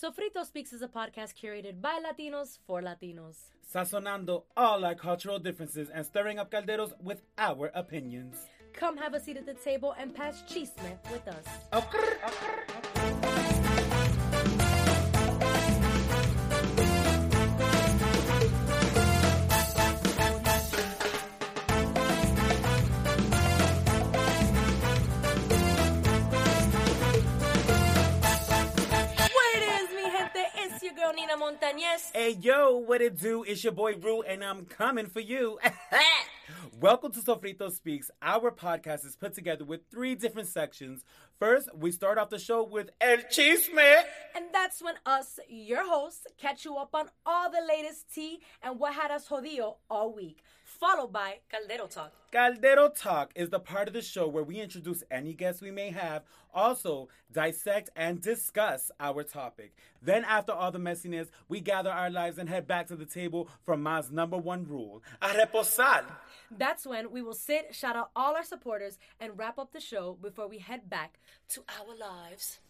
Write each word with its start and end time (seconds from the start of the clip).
Sofrito 0.00 0.46
Speaks 0.46 0.72
is 0.72 0.82
a 0.82 0.86
podcast 0.86 1.34
curated 1.34 1.80
by 1.80 1.98
Latinos 1.98 2.58
for 2.68 2.80
Latinos. 2.80 3.34
Sazonando 3.74 4.44
all 4.56 4.84
our 4.84 4.94
cultural 4.94 5.40
differences 5.40 5.90
and 5.92 6.06
stirring 6.06 6.38
up 6.38 6.52
calderos 6.52 6.92
with 7.02 7.22
our 7.36 7.72
opinions. 7.74 8.36
Come 8.72 8.96
have 8.96 9.14
a 9.14 9.20
seat 9.20 9.38
at 9.38 9.44
the 9.44 9.54
table 9.54 9.96
and 9.98 10.14
pass 10.14 10.44
chisme 10.44 11.02
with 11.10 11.26
us. 11.26 11.44
Oh, 11.72 11.80
what 11.80 12.04
it 12.04 12.87
It's 31.28 31.36
your 31.36 31.46
girl 31.46 31.50
Nina 31.50 31.58
Montañez. 31.58 32.10
Hey 32.14 32.38
yo, 32.40 32.76
what 32.76 33.02
it 33.02 33.18
do? 33.18 33.42
It's 33.42 33.62
your 33.62 33.72
boy 33.72 33.96
Rue, 33.96 34.22
and 34.22 34.42
I'm 34.42 34.64
coming 34.64 35.06
for 35.06 35.20
you. 35.20 35.58
Welcome 36.80 37.12
to 37.12 37.20
Sofrito 37.20 37.70
Speaks. 37.70 38.10
Our 38.22 38.50
podcast 38.50 39.04
is 39.04 39.16
put 39.16 39.34
together 39.34 39.64
with 39.64 39.80
three 39.90 40.14
different 40.14 40.48
sections. 40.48 41.04
First, 41.38 41.68
we 41.74 41.90
start 41.92 42.18
off 42.18 42.30
the 42.30 42.38
show 42.38 42.64
with 42.64 42.90
El 43.00 43.18
Chisme. 43.18 44.02
And 44.34 44.46
that's 44.52 44.82
when 44.82 44.94
us, 45.04 45.38
your 45.48 45.86
hosts, 45.86 46.26
catch 46.38 46.64
you 46.64 46.76
up 46.76 46.94
on 46.94 47.10
all 47.26 47.50
the 47.50 47.62
latest 47.66 48.12
tea 48.14 48.40
and 48.62 48.78
what 48.78 48.94
had 48.94 49.10
us 49.10 49.28
jodido 49.28 49.76
all 49.90 50.14
week. 50.14 50.42
Followed 50.78 51.12
by 51.12 51.38
Caldero 51.50 51.90
Talk. 51.90 52.12
Caldero 52.32 52.88
Talk 52.94 53.32
is 53.34 53.50
the 53.50 53.58
part 53.58 53.88
of 53.88 53.94
the 53.94 54.00
show 54.00 54.28
where 54.28 54.44
we 54.44 54.60
introduce 54.60 55.02
any 55.10 55.34
guests 55.34 55.60
we 55.60 55.72
may 55.72 55.90
have, 55.90 56.22
also 56.54 57.08
dissect 57.32 57.90
and 57.96 58.20
discuss 58.20 58.92
our 59.00 59.24
topic. 59.24 59.74
Then, 60.00 60.24
after 60.24 60.52
all 60.52 60.70
the 60.70 60.78
messiness, 60.78 61.30
we 61.48 61.60
gather 61.60 61.90
our 61.90 62.10
lives 62.10 62.38
and 62.38 62.48
head 62.48 62.68
back 62.68 62.86
to 62.88 62.96
the 62.96 63.06
table 63.06 63.48
for 63.64 63.76
Ma's 63.76 64.12
number 64.12 64.38
one 64.38 64.68
rule: 64.68 65.02
a 65.20 65.26
reposar. 65.30 66.04
That's 66.48 66.86
when 66.86 67.10
we 67.10 67.22
will 67.22 67.34
sit, 67.34 67.74
shout 67.74 67.96
out 67.96 68.10
all 68.14 68.36
our 68.36 68.44
supporters, 68.44 69.00
and 69.18 69.36
wrap 69.36 69.58
up 69.58 69.72
the 69.72 69.80
show 69.80 70.16
before 70.22 70.46
we 70.46 70.58
head 70.58 70.88
back 70.88 71.18
to 71.48 71.64
our 71.80 71.96
lives. 71.96 72.60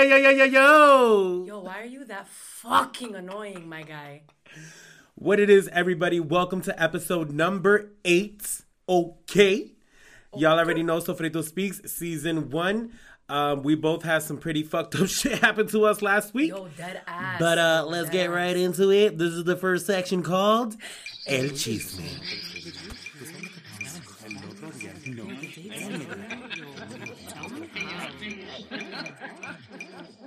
yo 0.00 0.30
yo 0.32 0.44
yo 0.46 1.44
Yo, 1.44 1.60
why 1.60 1.80
are 1.82 1.84
you 1.84 2.04
that 2.06 2.26
fucking 2.26 3.14
annoying, 3.14 3.68
my 3.68 3.82
guy? 3.82 4.22
What 5.14 5.40
it 5.40 5.50
is, 5.50 5.68
everybody? 5.68 6.18
Welcome 6.20 6.62
to 6.62 6.82
episode 6.82 7.30
number 7.32 7.92
eight. 8.06 8.62
Okay, 8.88 9.72
y'all 10.34 10.58
already 10.58 10.82
know 10.82 11.00
Sofrito 11.00 11.44
Speaks 11.44 11.82
season 11.92 12.48
one. 12.48 12.92
Um, 13.28 13.62
we 13.62 13.74
both 13.74 14.02
had 14.02 14.22
some 14.22 14.36
pretty 14.36 14.62
fucked 14.62 14.94
up 14.96 15.08
shit 15.08 15.38
happen 15.38 15.66
to 15.68 15.84
us 15.86 16.02
last 16.02 16.34
week. 16.34 16.50
Yo, 16.50 16.68
dead 16.76 17.00
ass. 17.06 17.38
But 17.38 17.58
uh, 17.58 17.82
Yo, 17.84 17.90
let's 17.90 18.06
dead 18.08 18.12
get 18.12 18.30
ass. 18.30 18.34
right 18.36 18.56
into 18.56 18.90
it. 18.90 19.16
This 19.18 19.32
is 19.32 19.44
the 19.44 19.56
first 19.56 19.86
section 19.86 20.22
called 20.22 20.76
El 21.26 21.44
Chisme. 21.50 22.02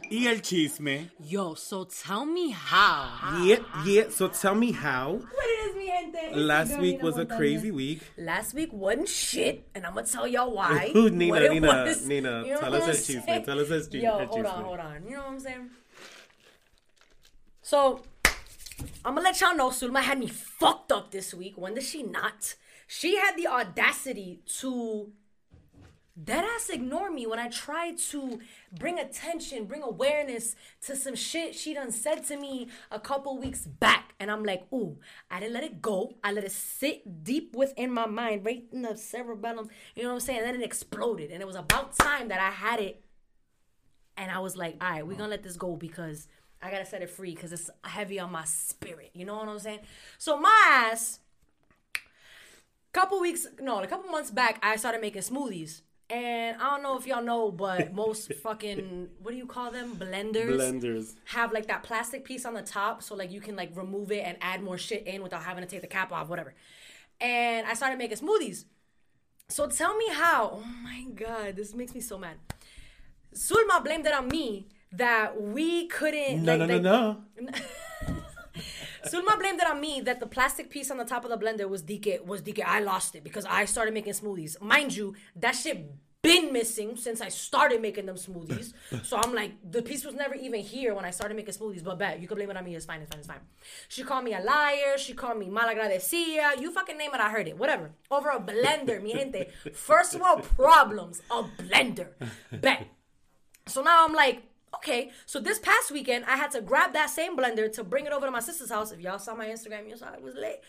Y 0.09 0.25
el 0.27 0.41
chisme. 0.41 1.09
Yo, 1.19 1.53
so 1.55 1.83
tell 1.85 2.25
me 2.25 2.51
how. 2.51 3.39
Yeah, 3.43 3.59
yeah. 3.85 4.03
So 4.09 4.27
tell 4.29 4.55
me 4.55 4.71
how. 4.71 5.13
What 5.13 5.23
it 5.45 5.69
is, 5.69 5.75
mi 5.75 5.87
gente? 5.87 6.35
Last 6.35 6.79
week 6.79 7.01
was 7.03 7.17
a 7.17 7.25
crazy 7.25 7.71
week. 7.71 8.01
Last 8.17 8.53
week 8.53 8.71
wasn't 8.71 9.09
shit, 9.09 9.67
and 9.75 9.85
I'm 9.85 9.93
gonna 9.95 10.07
tell 10.07 10.25
y'all 10.27 10.51
why. 10.53 10.91
Ooh, 10.95 11.09
Nina, 11.09 11.29
what 11.33 11.51
Nina, 11.51 11.67
was. 11.67 12.05
Nina, 12.07 12.43
You 12.45 12.53
know 12.53 12.59
tell 12.61 12.75
us 12.75 12.83
I'm 12.83 12.87
that 12.89 12.95
cheese, 13.03 13.23
saying? 13.25 13.43
Tell 13.43 13.59
us 13.59 13.69
that 13.69 13.91
cheese- 13.91 14.03
Yo, 14.03 14.11
hold 14.11 14.31
cheese, 14.31 14.45
on, 14.45 14.63
hold 14.63 14.79
on. 14.79 15.03
You 15.05 15.11
know 15.11 15.23
what 15.23 15.27
I'm 15.31 15.39
saying? 15.39 15.69
So, 17.61 18.01
I'm 19.03 19.15
gonna 19.15 19.21
let 19.21 19.41
y'all 19.41 19.55
know 19.55 19.69
Sulma 19.69 20.01
had 20.01 20.19
me 20.19 20.27
fucked 20.27 20.91
up 20.91 21.11
this 21.11 21.33
week. 21.33 21.57
When 21.57 21.73
did 21.73 21.83
she 21.83 22.03
not? 22.03 22.55
She 22.87 23.17
had 23.17 23.35
the 23.35 23.47
audacity 23.47 24.39
to 24.59 25.11
dead 26.21 26.43
ass 26.43 26.69
ignore 26.69 27.11
me 27.11 27.27
when 27.27 27.39
I 27.39 27.47
tried 27.49 27.97
to 28.09 28.39
bring 28.77 28.99
attention, 28.99 29.65
bring 29.65 29.83
awareness 29.83 30.55
to 30.81 30.95
some 30.95 31.15
shit 31.15 31.53
she 31.53 31.73
done 31.73 31.91
said 31.91 32.25
to 32.25 32.37
me 32.37 32.69
a 32.91 32.99
couple 32.99 33.37
weeks 33.37 33.65
back. 33.65 34.15
And 34.19 34.31
I'm 34.31 34.43
like, 34.43 34.65
ooh, 34.73 34.97
I 35.29 35.39
didn't 35.39 35.53
let 35.53 35.63
it 35.63 35.81
go. 35.81 36.15
I 36.23 36.31
let 36.31 36.43
it 36.43 36.51
sit 36.51 37.23
deep 37.23 37.55
within 37.55 37.91
my 37.91 38.07
mind, 38.07 38.45
right 38.45 38.63
in 38.71 38.81
the 38.81 38.97
cerebellum. 38.97 39.69
You 39.95 40.03
know 40.03 40.09
what 40.09 40.15
I'm 40.15 40.19
saying? 40.21 40.39
And 40.39 40.47
then 40.47 40.61
it 40.61 40.65
exploded. 40.65 41.31
And 41.31 41.41
it 41.41 41.45
was 41.45 41.55
about 41.55 41.95
time 41.97 42.29
that 42.29 42.39
I 42.39 42.49
had 42.49 42.79
it. 42.79 43.03
And 44.15 44.31
I 44.31 44.39
was 44.39 44.57
like, 44.57 44.77
all 44.81 44.89
right, 44.89 45.05
we're 45.05 45.17
gonna 45.17 45.29
let 45.29 45.43
this 45.43 45.57
go 45.57 45.75
because 45.75 46.27
I 46.61 46.71
gotta 46.71 46.85
set 46.85 47.03
it 47.03 47.11
free 47.11 47.35
because 47.35 47.51
it's 47.51 47.69
heavy 47.83 48.19
on 48.19 48.31
my 48.31 48.45
spirit. 48.45 49.11
You 49.13 49.25
know 49.25 49.35
what 49.35 49.47
I'm 49.47 49.59
saying? 49.59 49.79
So 50.17 50.39
my 50.39 50.63
ass 50.65 51.19
couple 52.93 53.19
weeks 53.19 53.45
no 53.59 53.79
a 53.79 53.85
couple 53.85 54.09
months 54.09 54.31
back 54.31 54.57
i 54.63 54.75
started 54.75 54.99
making 54.99 55.21
smoothies 55.21 55.81
and 56.09 56.55
i 56.61 56.69
don't 56.69 56.81
know 56.83 56.97
if 56.97 57.05
y'all 57.05 57.21
know 57.21 57.51
but 57.51 57.93
most 57.93 58.31
fucking 58.43 59.09
what 59.21 59.31
do 59.31 59.37
you 59.37 59.45
call 59.45 59.71
them? 59.71 59.95
Blenders? 59.97 60.55
Blenders. 60.57 61.15
have 61.25 61.51
like 61.51 61.67
that 61.67 61.83
plastic 61.83 62.23
piece 62.23 62.45
on 62.45 62.53
the 62.53 62.61
top 62.61 63.03
so 63.03 63.13
like 63.15 63.31
you 63.31 63.41
can 63.41 63.55
like 63.55 63.71
remove 63.75 64.11
it 64.11 64.21
and 64.25 64.37
add 64.41 64.63
more 64.63 64.77
shit 64.77 65.05
in 65.05 65.21
without 65.21 65.43
having 65.43 65.63
to 65.63 65.69
take 65.69 65.81
the 65.81 65.87
cap 65.87 66.11
off 66.13 66.29
whatever. 66.29 66.53
And 67.19 67.65
i 67.67 67.73
started 67.73 67.97
making 67.97 68.17
smoothies. 68.17 68.65
So 69.49 69.67
tell 69.67 69.97
me 69.97 70.07
how 70.11 70.61
oh 70.61 70.65
my 70.83 71.05
god 71.13 71.55
this 71.57 71.73
makes 71.73 71.93
me 71.93 72.01
so 72.01 72.17
mad. 72.17 72.37
Sulma 73.33 73.83
blamed 73.83 74.05
it 74.05 74.13
on 74.13 74.27
me 74.29 74.67
that 74.93 75.39
we 75.41 75.87
couldn't 75.87 76.43
No, 76.43 76.55
like, 76.55 76.69
no, 76.69 76.79
no, 76.79 77.23
like- 77.35 77.51
no. 77.53 77.59
Sulma 79.07 79.37
blamed 79.39 79.59
it 79.59 79.67
on 79.67 79.79
me 79.79 80.01
that 80.01 80.19
the 80.19 80.27
plastic 80.27 80.69
piece 80.69 80.91
on 80.91 80.97
the 80.97 81.05
top 81.05 81.23
of 81.25 81.29
the 81.29 81.37
blender 81.37 81.67
was 81.69 81.83
DK 81.83 82.25
was 82.25 82.41
DK. 82.41 82.63
I 82.65 82.79
lost 82.79 83.15
it 83.15 83.23
because 83.23 83.45
I 83.45 83.65
started 83.65 83.93
making 83.93 84.13
smoothies. 84.13 84.61
Mind 84.61 84.95
you, 84.95 85.15
that 85.35 85.51
shit 85.53 85.91
been 86.21 86.51
missing 86.51 86.97
since 86.97 87.21
I 87.21 87.29
started 87.29 87.81
making 87.81 88.05
them 88.05 88.15
smoothies. 88.15 88.73
so 89.03 89.17
I'm 89.17 89.33
like, 89.33 89.51
the 89.69 89.81
piece 89.81 90.03
was 90.03 90.15
never 90.15 90.35
even 90.35 90.61
here 90.61 90.93
when 90.93 91.05
I 91.05 91.11
started 91.11 91.35
making 91.35 91.53
smoothies. 91.53 91.83
But 91.83 91.99
bet 91.99 92.19
you 92.19 92.27
can 92.27 92.35
blame 92.37 92.49
it 92.49 92.57
on 92.57 92.65
me. 92.65 92.75
It's 92.75 92.85
fine. 92.85 93.01
It's 93.01 93.11
fine. 93.11 93.19
It's 93.19 93.27
fine. 93.27 93.39
She 93.87 94.03
called 94.03 94.25
me 94.25 94.33
a 94.33 94.41
liar. 94.41 94.97
She 94.97 95.13
called 95.13 95.37
me 95.37 95.47
malagradecida. 95.47 96.59
You 96.59 96.71
fucking 96.71 96.97
name 96.97 97.11
it. 97.13 97.19
I 97.19 97.29
heard 97.29 97.47
it. 97.47 97.57
Whatever. 97.57 97.91
Over 98.11 98.29
a 98.29 98.39
blender, 98.39 99.01
mi 99.01 99.13
gente. 99.13 99.47
First 99.73 100.15
of 100.15 100.21
all, 100.21 100.39
problems. 100.39 101.21
A 101.31 101.43
blender. 101.43 102.09
Bet. 102.51 102.87
So 103.67 103.81
now 103.81 104.05
I'm 104.05 104.13
like, 104.13 104.43
okay. 104.75 105.11
So 105.25 105.39
this 105.39 105.59
past 105.59 105.91
weekend, 105.91 106.25
I 106.25 106.35
had 106.37 106.51
to 106.51 106.61
grab 106.61 106.93
that 106.93 107.09
same 107.09 107.37
blender 107.37 107.71
to 107.73 107.83
bring 107.83 108.05
it 108.05 108.13
over 108.13 108.25
to 108.25 108.31
my 108.31 108.39
sister's 108.39 108.69
house. 108.69 108.91
If 108.91 108.99
y'all 108.99 109.19
saw 109.19 109.35
my 109.35 109.47
Instagram, 109.47 109.89
you 109.89 109.97
saw 109.97 110.13
it 110.13 110.21
was 110.21 110.35
late. 110.35 110.59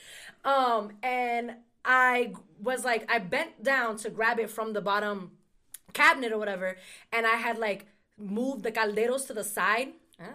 Um, 0.44 0.92
and 1.02 1.56
I 1.84 2.32
was 2.62 2.84
like, 2.84 3.10
I 3.10 3.18
bent 3.18 3.62
down 3.62 3.96
to 3.98 4.10
grab 4.10 4.38
it 4.38 4.50
from 4.50 4.72
the 4.72 4.80
bottom 4.80 5.32
cabinet 5.92 6.32
or 6.32 6.38
whatever, 6.38 6.76
and 7.12 7.26
I 7.26 7.36
had 7.36 7.58
like 7.58 7.86
moved 8.18 8.62
the 8.62 8.72
calderos 8.72 9.26
to 9.28 9.34
the 9.34 9.44
side. 9.44 9.88
Ah. 10.20 10.26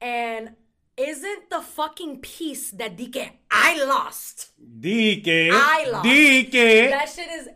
And 0.00 0.50
isn't 0.96 1.50
the 1.50 1.60
fucking 1.60 2.20
piece 2.20 2.70
that 2.72 2.96
DK 2.96 3.30
I 3.50 3.82
lost? 3.84 4.50
Dique. 4.80 5.50
I 5.52 5.86
lost. 5.90 6.04
Dique. 6.04 6.90
That 6.90 7.08
shit 7.08 7.28
is 7.28 7.48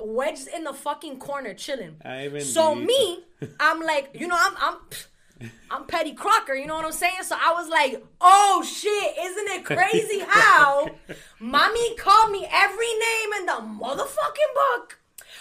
wedged 0.00 0.48
in 0.48 0.64
the 0.64 0.72
fucking 0.72 1.18
corner, 1.18 1.54
chilling. 1.54 1.96
So 2.42 2.74
me, 2.74 3.24
I'm 3.60 3.80
like, 3.82 4.10
you 4.14 4.26
know, 4.26 4.36
I'm 4.38 4.54
I'm 4.60 4.76
I'm 5.70 5.86
Petty 5.86 6.12
Crocker, 6.12 6.54
you 6.54 6.66
know 6.66 6.76
what 6.76 6.84
I'm 6.84 6.92
saying? 6.92 7.22
So 7.22 7.36
I 7.38 7.52
was 7.52 7.68
like, 7.68 8.02
oh 8.20 8.64
shit, 8.66 9.14
isn't 9.18 9.48
it 9.48 9.64
crazy 9.64 10.20
how 10.28 10.88
mommy 11.40 11.96
called 11.96 12.30
me 12.30 12.46
every 12.50 12.92
name 12.92 13.32
in 13.40 13.46
the 13.46 13.84
motherfucking 13.84 14.54
book 14.54 15.00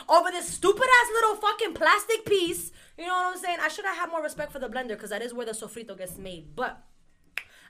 over 0.10 0.32
this 0.32 0.48
stupid 0.48 0.84
ass 0.84 1.10
little 1.14 1.36
fucking 1.36 1.74
plastic 1.74 2.26
piece. 2.26 2.72
You 2.98 3.08
know 3.08 3.14
what 3.14 3.36
I'm 3.36 3.42
saying? 3.42 3.58
I 3.62 3.68
should 3.70 3.86
have 3.86 3.98
had 3.98 4.10
more 4.10 4.22
respect 4.22 4.52
for 4.52 4.60
the 4.60 4.68
blender 4.68 4.90
because 4.90 5.10
that 5.12 5.22
is 5.22 5.34
where 5.34 5.46
the 5.46 5.52
sofrito 5.52 5.98
gets 5.98 6.18
made. 6.18 6.56
But 6.56 6.82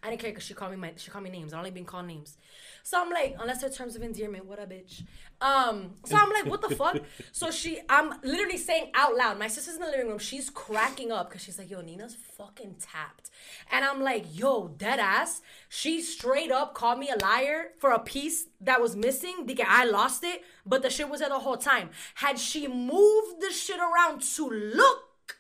I 0.04 0.10
didn't 0.10 0.22
care 0.22 0.32
because 0.32 0.44
she 0.44 0.54
called 0.54 0.72
me 0.72 0.78
my 0.78 0.94
she 0.98 1.10
called 1.10 1.24
me 1.24 1.30
names. 1.30 1.54
I 1.54 1.58
only 1.58 1.72
been 1.72 1.86
called 1.86 2.08
names. 2.08 2.38
So 2.86 3.02
I'm 3.02 3.10
like, 3.10 3.38
unless 3.40 3.62
they're 3.62 3.70
terms 3.70 3.96
of 3.96 4.04
endearment, 4.04 4.46
what 4.46 4.60
a 4.60 4.64
bitch. 4.64 5.04
Um, 5.40 5.92
so 6.04 6.18
I'm 6.18 6.30
like, 6.32 6.46
what 6.46 6.62
the 6.62 6.76
fuck? 6.76 6.98
So 7.32 7.50
she, 7.50 7.80
I'm 7.90 8.14
literally 8.24 8.58
saying 8.58 8.92
out 8.94 9.16
loud. 9.16 9.40
My 9.40 9.48
sister's 9.48 9.76
in 9.76 9.82
the 9.82 9.88
living 9.88 10.08
room. 10.08 10.20
She's 10.20 10.50
cracking 10.50 11.12
up 11.12 11.30
because 11.30 11.42
she's 11.42 11.58
like, 11.58 11.70
yo, 11.70 11.82
Nina's 11.82 12.16
fucking 12.38 12.76
tapped. 12.80 13.30
And 13.72 13.86
I'm 13.86 14.02
like, 14.02 14.26
yo, 14.38 14.68
dead 14.68 15.00
ass. 15.00 15.42
She 15.70 16.02
straight 16.02 16.52
up 16.52 16.74
called 16.74 17.00
me 17.00 17.10
a 17.10 17.18
liar 17.18 17.72
for 17.80 17.92
a 17.92 18.00
piece 18.00 18.48
that 18.60 18.82
was 18.82 18.96
missing. 18.96 19.46
Because 19.46 19.68
I 19.70 19.86
lost 19.86 20.24
it, 20.26 20.44
but 20.66 20.82
the 20.82 20.90
shit 20.90 21.10
was 21.10 21.22
there 21.22 21.30
the 21.30 21.40
whole 21.40 21.58
time. 21.58 21.90
Had 22.16 22.38
she 22.38 22.68
moved 22.68 23.42
the 23.42 23.52
shit 23.52 23.80
around 23.80 24.22
to 24.36 24.50
look, 24.50 25.38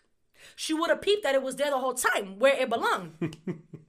she 0.56 0.74
would 0.74 0.90
have 0.90 1.02
peeped 1.02 1.24
that 1.24 1.36
it 1.36 1.44
was 1.44 1.58
there 1.58 1.70
the 1.72 1.80
whole 1.80 1.94
time 1.94 2.40
where 2.40 2.56
it 2.56 2.70
belonged. 2.70 3.38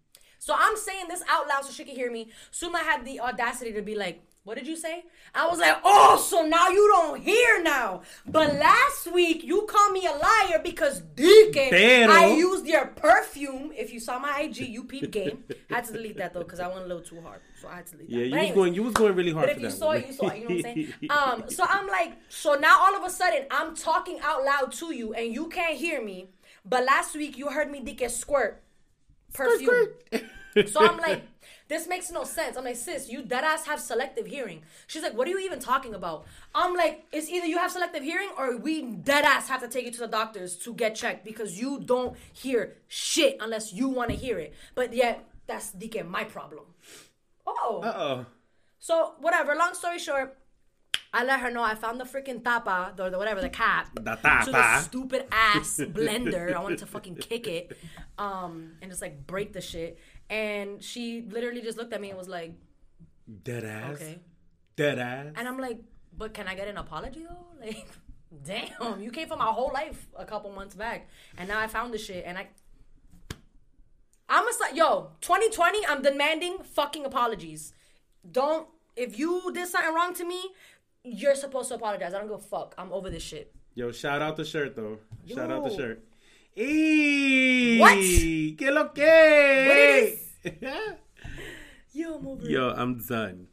So 0.44 0.54
I'm 0.54 0.76
saying 0.76 1.06
this 1.08 1.22
out 1.26 1.48
loud 1.48 1.64
so 1.64 1.72
she 1.72 1.84
can 1.84 1.94
hear 1.96 2.12
me. 2.12 2.28
Suma 2.50 2.76
had 2.76 3.02
the 3.06 3.18
audacity 3.18 3.72
to 3.72 3.80
be 3.80 3.94
like, 3.94 4.22
what 4.42 4.58
did 4.58 4.66
you 4.66 4.76
say? 4.76 5.04
I 5.34 5.46
was 5.48 5.58
like, 5.58 5.78
oh, 5.82 6.22
so 6.22 6.46
now 6.46 6.68
you 6.68 6.86
don't 6.94 7.18
hear 7.18 7.62
now. 7.62 8.02
But 8.26 8.52
last 8.56 9.10
week 9.10 9.42
you 9.42 9.62
called 9.62 9.94
me 9.94 10.04
a 10.06 10.10
liar 10.12 10.60
because 10.62 11.00
Dike, 11.00 11.70
Pero- 11.70 12.12
I 12.12 12.34
used 12.36 12.66
your 12.66 12.88
perfume. 12.88 13.72
If 13.74 13.90
you 13.90 14.00
saw 14.00 14.18
my 14.18 14.40
IG, 14.40 14.68
you 14.68 14.84
peep 14.84 15.10
game. 15.10 15.44
I 15.70 15.76
had 15.76 15.84
to 15.86 15.94
delete 15.94 16.18
that 16.18 16.34
though 16.34 16.40
because 16.42 16.60
I 16.60 16.68
went 16.68 16.80
a 16.82 16.88
little 16.88 17.02
too 17.02 17.22
hard. 17.22 17.40
So 17.58 17.68
I 17.68 17.76
had 17.76 17.86
to 17.86 17.92
delete 17.92 18.10
that. 18.10 18.16
Yeah, 18.18 18.24
you 18.24 18.30
But 18.32 18.36
was 18.36 18.42
anyways, 18.42 18.54
going. 18.54 18.74
You 18.74 18.82
was 18.82 18.92
going 18.92 19.14
really 19.14 19.32
hard 19.32 19.46
but 19.46 19.52
for 19.54 19.60
if 19.60 19.62
you 19.62 19.70
saw 19.70 19.86
one. 19.86 19.96
it, 19.96 20.06
you 20.08 20.12
saw 20.12 20.26
it. 20.28 20.36
You 20.40 20.48
know 20.50 20.54
what 20.56 20.66
I'm 20.66 20.74
saying? 20.74 20.92
Um, 21.08 21.44
so 21.48 21.64
I'm 21.66 21.86
like, 21.86 22.18
so 22.28 22.52
now 22.52 22.80
all 22.82 22.94
of 22.94 23.02
a 23.02 23.08
sudden 23.08 23.46
I'm 23.50 23.74
talking 23.74 24.18
out 24.22 24.44
loud 24.44 24.72
to 24.72 24.94
you 24.94 25.14
and 25.14 25.32
you 25.32 25.48
can't 25.48 25.78
hear 25.78 26.04
me. 26.04 26.28
But 26.66 26.84
last 26.84 27.14
week 27.14 27.38
you 27.38 27.48
heard 27.48 27.70
me 27.70 27.80
Dike 27.80 28.10
squirt 28.10 28.62
perfume. 29.34 29.88
So 30.68 30.86
I'm 30.88 30.98
like, 30.98 31.22
this 31.66 31.88
makes 31.88 32.10
no 32.12 32.22
sense. 32.22 32.56
I'm 32.56 32.64
like, 32.64 32.76
sis, 32.76 33.08
you 33.08 33.22
dead 33.22 33.42
ass 33.42 33.66
have 33.66 33.80
selective 33.80 34.26
hearing. 34.26 34.62
She's 34.86 35.02
like, 35.02 35.14
what 35.14 35.26
are 35.26 35.30
you 35.30 35.40
even 35.40 35.58
talking 35.58 35.94
about? 35.94 36.26
I'm 36.54 36.74
like, 36.74 37.06
it's 37.10 37.28
either 37.28 37.46
you 37.46 37.58
have 37.58 37.72
selective 37.72 38.04
hearing 38.04 38.28
or 38.38 38.56
we 38.56 38.82
dead 38.82 39.24
ass 39.24 39.48
have 39.48 39.60
to 39.62 39.68
take 39.68 39.84
you 39.84 39.90
to 39.90 40.00
the 40.00 40.06
doctors 40.06 40.56
to 40.58 40.72
get 40.74 40.94
checked 40.94 41.24
because 41.24 41.58
you 41.60 41.80
don't 41.80 42.16
hear 42.32 42.74
shit 42.86 43.36
unless 43.40 43.72
you 43.72 43.88
want 43.88 44.10
to 44.10 44.16
hear 44.16 44.38
it. 44.38 44.54
But 44.76 44.94
yet, 44.94 45.24
that's 45.46 45.72
DK 45.72 46.08
my 46.08 46.24
problem. 46.24 46.64
Oh. 47.46 47.80
Uh 47.82 47.94
oh. 47.96 48.26
So 48.78 49.14
whatever. 49.18 49.54
Long 49.56 49.74
story 49.74 49.98
short, 49.98 50.38
I 51.14 51.22
let 51.22 51.38
her 51.40 51.50
know 51.50 51.62
I 51.62 51.76
found 51.76 52.00
the 52.00 52.04
freaking 52.04 52.42
tapa, 52.42 52.92
or 52.98 53.08
the 53.08 53.16
whatever, 53.16 53.40
the 53.40 53.48
cap 53.48 53.94
The 53.94 54.16
to 54.44 54.50
the 54.50 54.80
stupid 54.80 55.26
ass 55.30 55.78
blender. 55.96 56.52
I 56.52 56.60
wanted 56.60 56.80
to 56.80 56.86
fucking 56.86 57.14
kick 57.16 57.46
it, 57.46 57.78
um, 58.18 58.72
and 58.82 58.90
just 58.90 59.00
like 59.00 59.24
break 59.24 59.52
the 59.52 59.60
shit. 59.60 59.98
And 60.28 60.82
she 60.82 61.22
literally 61.22 61.62
just 61.62 61.78
looked 61.78 61.92
at 61.92 62.00
me 62.00 62.08
and 62.10 62.18
was 62.18 62.28
like, 62.28 62.54
Dead 63.44 63.64
ass. 63.64 63.94
"Okay." 63.94 64.18
Dead 64.74 64.98
ass. 64.98 65.32
And 65.36 65.46
I'm 65.46 65.58
like, 65.58 65.78
"But 66.18 66.34
can 66.34 66.48
I 66.48 66.56
get 66.56 66.66
an 66.66 66.78
apology 66.78 67.24
though?" 67.28 67.46
Like, 67.64 67.86
damn, 68.42 69.00
you 69.00 69.12
came 69.12 69.28
for 69.28 69.36
my 69.36 69.46
whole 69.46 69.70
life 69.72 70.08
a 70.18 70.24
couple 70.24 70.50
months 70.50 70.74
back, 70.74 71.08
and 71.38 71.48
now 71.48 71.60
I 71.60 71.68
found 71.68 71.94
the 71.94 71.98
shit, 71.98 72.24
and 72.26 72.36
I. 72.36 72.48
I'm 74.28 74.46
a 74.48 74.74
yo 74.74 75.12
2020. 75.20 75.86
I'm 75.86 76.02
demanding 76.02 76.58
fucking 76.64 77.04
apologies. 77.04 77.72
Don't 78.28 78.66
if 78.96 79.18
you 79.18 79.50
did 79.52 79.68
something 79.68 79.94
wrong 79.94 80.14
to 80.14 80.24
me, 80.24 80.40
you're 81.04 81.34
supposed 81.34 81.68
to 81.68 81.74
apologize. 81.76 82.14
I 82.14 82.18
don't 82.18 82.28
give 82.28 82.36
a 82.38 82.42
fuck. 82.42 82.74
I'm 82.78 82.92
over 82.92 83.10
this 83.10 83.22
shit. 83.22 83.54
Yo, 83.74 83.92
shout 83.92 84.22
out 84.22 84.36
the 84.36 84.44
shirt 84.44 84.74
though. 84.76 84.98
Shout 85.26 85.50
out 85.50 85.64
the 85.64 85.70
Yo. 85.70 85.76
shirt. 85.76 86.04
Eee, 86.56 87.78
What? 87.78 87.98
Que 88.56 88.70
lo 88.70 88.88
que? 88.90 89.66
What 89.68 89.78
it 89.78 90.18
Yo, 91.92 92.14
I'm 92.14 92.26
over 92.26 92.48
Yo, 92.48 92.70
I'm 92.70 92.98
done. 92.98 93.46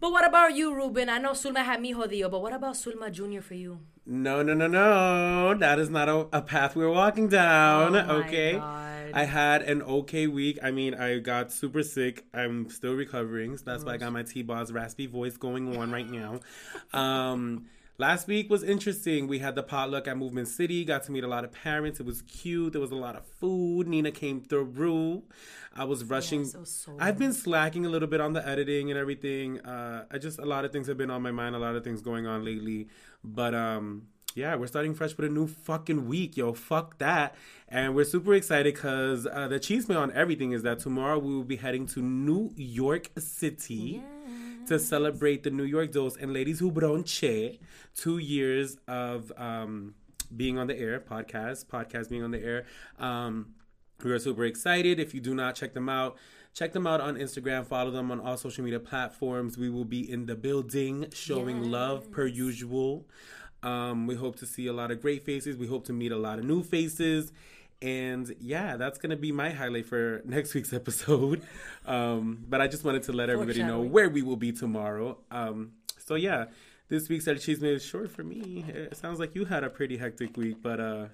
But 0.00 0.12
what 0.12 0.26
about 0.26 0.54
you, 0.54 0.74
Ruben? 0.74 1.10
I 1.10 1.18
know 1.18 1.32
Sulma 1.32 1.62
had 1.62 1.80
me 1.82 1.92
jodido, 1.92 2.30
but 2.30 2.40
what 2.40 2.54
about 2.54 2.74
Sulma 2.74 3.12
Jr. 3.12 3.42
for 3.42 3.52
you? 3.54 3.80
No, 4.06 4.42
no, 4.42 4.54
no, 4.54 4.66
no. 4.66 5.54
That 5.54 5.78
is 5.78 5.90
not 5.90 6.08
a, 6.08 6.26
a 6.32 6.40
path 6.40 6.74
we're 6.74 6.88
walking 6.90 7.28
down. 7.28 7.94
Oh 7.94 8.16
okay. 8.24 8.52
God. 8.54 8.89
I 9.14 9.24
had 9.24 9.62
an 9.62 9.82
okay 9.82 10.26
week. 10.26 10.58
I 10.62 10.70
mean, 10.70 10.94
I 10.94 11.18
got 11.18 11.52
super 11.52 11.82
sick. 11.82 12.24
I'm 12.32 12.68
still 12.70 12.94
recovering. 12.94 13.56
So 13.56 13.64
that's 13.66 13.84
why 13.84 13.94
I 13.94 13.96
got 13.96 14.12
my 14.12 14.22
T-Boz 14.22 14.72
raspy 14.72 15.06
voice 15.06 15.36
going 15.36 15.76
on 15.76 15.90
right 15.90 16.08
now. 16.08 16.40
Um, 16.92 17.66
last 17.98 18.26
week 18.26 18.50
was 18.50 18.62
interesting. 18.62 19.28
We 19.28 19.38
had 19.38 19.54
the 19.54 19.62
potluck 19.62 20.08
at 20.08 20.16
Movement 20.16 20.48
City. 20.48 20.84
Got 20.84 21.04
to 21.04 21.12
meet 21.12 21.24
a 21.24 21.28
lot 21.28 21.44
of 21.44 21.52
parents. 21.52 22.00
It 22.00 22.06
was 22.06 22.22
cute. 22.22 22.72
There 22.72 22.80
was 22.80 22.90
a 22.90 22.96
lot 22.96 23.16
of 23.16 23.26
food. 23.26 23.86
Nina 23.86 24.10
came 24.10 24.40
through. 24.40 25.22
I 25.74 25.84
was 25.84 26.04
rushing. 26.04 26.40
Was 26.40 26.70
so 26.70 26.96
I've 26.98 27.18
been 27.18 27.32
slacking 27.32 27.86
a 27.86 27.88
little 27.88 28.08
bit 28.08 28.20
on 28.20 28.32
the 28.32 28.46
editing 28.46 28.90
and 28.90 28.98
everything. 28.98 29.60
Uh, 29.60 30.06
I 30.10 30.18
just 30.18 30.38
a 30.38 30.44
lot 30.44 30.64
of 30.64 30.72
things 30.72 30.88
have 30.88 30.96
been 30.96 31.10
on 31.10 31.22
my 31.22 31.30
mind. 31.30 31.54
A 31.54 31.58
lot 31.58 31.76
of 31.76 31.84
things 31.84 32.02
going 32.02 32.26
on 32.26 32.44
lately. 32.44 32.88
But 33.22 33.54
um, 33.54 34.08
yeah, 34.34 34.54
we're 34.54 34.66
starting 34.66 34.94
fresh 34.94 35.16
with 35.16 35.26
a 35.26 35.32
new 35.32 35.46
fucking 35.46 36.06
week, 36.06 36.36
yo. 36.36 36.52
Fuck 36.52 36.98
that. 36.98 37.34
And 37.68 37.94
we're 37.94 38.04
super 38.04 38.34
excited 38.34 38.74
because 38.74 39.26
uh, 39.26 39.48
the 39.48 39.58
chisme 39.58 39.96
on 39.96 40.12
everything 40.12 40.52
is 40.52 40.62
that 40.62 40.78
tomorrow 40.80 41.18
we 41.18 41.34
will 41.34 41.44
be 41.44 41.56
heading 41.56 41.86
to 41.88 42.00
New 42.00 42.52
York 42.56 43.10
City 43.18 44.02
to 44.66 44.78
celebrate 44.78 45.42
the 45.42 45.50
New 45.50 45.64
York 45.64 45.92
Dolls 45.92 46.16
and 46.16 46.32
Ladies 46.32 46.60
Who 46.60 46.70
Bronche, 46.70 47.58
two 47.96 48.18
years 48.18 48.76
of 48.86 49.32
um, 49.36 49.94
being 50.36 50.58
on 50.58 50.66
the 50.68 50.78
air, 50.78 51.00
podcast, 51.00 51.66
podcast 51.66 52.08
being 52.08 52.22
on 52.22 52.30
the 52.30 52.42
air. 52.42 52.66
Um, 52.98 53.54
we 54.02 54.10
are 54.12 54.18
super 54.18 54.44
excited. 54.44 54.98
If 54.98 55.12
you 55.12 55.20
do 55.20 55.34
not 55.34 55.54
check 55.56 55.74
them 55.74 55.88
out, 55.88 56.16
check 56.54 56.72
them 56.72 56.86
out 56.86 57.00
on 57.00 57.16
Instagram. 57.16 57.66
Follow 57.66 57.90
them 57.90 58.10
on 58.10 58.20
all 58.20 58.36
social 58.36 58.64
media 58.64 58.80
platforms. 58.80 59.58
We 59.58 59.68
will 59.68 59.84
be 59.84 60.10
in 60.10 60.26
the 60.26 60.36
building 60.36 61.06
showing 61.12 61.70
love 61.70 62.10
per 62.10 62.26
usual. 62.26 63.06
Um, 63.62 64.06
we 64.06 64.14
hope 64.14 64.36
to 64.36 64.46
see 64.46 64.66
a 64.66 64.72
lot 64.72 64.90
of 64.90 65.00
great 65.02 65.24
faces. 65.24 65.56
We 65.56 65.66
hope 65.66 65.84
to 65.86 65.92
meet 65.92 66.12
a 66.12 66.16
lot 66.16 66.38
of 66.38 66.44
new 66.44 66.62
faces. 66.62 67.32
And 67.82 68.34
yeah, 68.40 68.76
that's 68.76 68.98
going 68.98 69.10
to 69.10 69.16
be 69.16 69.32
my 69.32 69.50
highlight 69.50 69.86
for 69.86 70.20
next 70.26 70.54
week's 70.54 70.72
episode. 70.72 71.42
Um, 71.86 72.44
but 72.48 72.60
I 72.60 72.68
just 72.68 72.84
wanted 72.84 73.02
to 73.04 73.12
let 73.12 73.30
everybody 73.30 73.62
know 73.64 73.80
where 73.80 74.08
we 74.08 74.22
will 74.22 74.36
be 74.36 74.52
tomorrow. 74.52 75.18
Um, 75.30 75.72
so 75.98 76.14
yeah, 76.14 76.44
this 76.88 77.08
week's 77.08 77.26
El 77.26 77.34
Chisme 77.36 77.64
is 77.64 77.84
short 77.84 78.10
for 78.12 78.22
me. 78.22 78.64
It 78.68 78.96
sounds 78.96 79.18
like 79.18 79.34
you 79.34 79.44
had 79.46 79.64
a 79.64 79.70
pretty 79.70 79.96
hectic 79.96 80.36
week, 80.36 80.58
but 80.62 80.78
uh, 80.78 81.06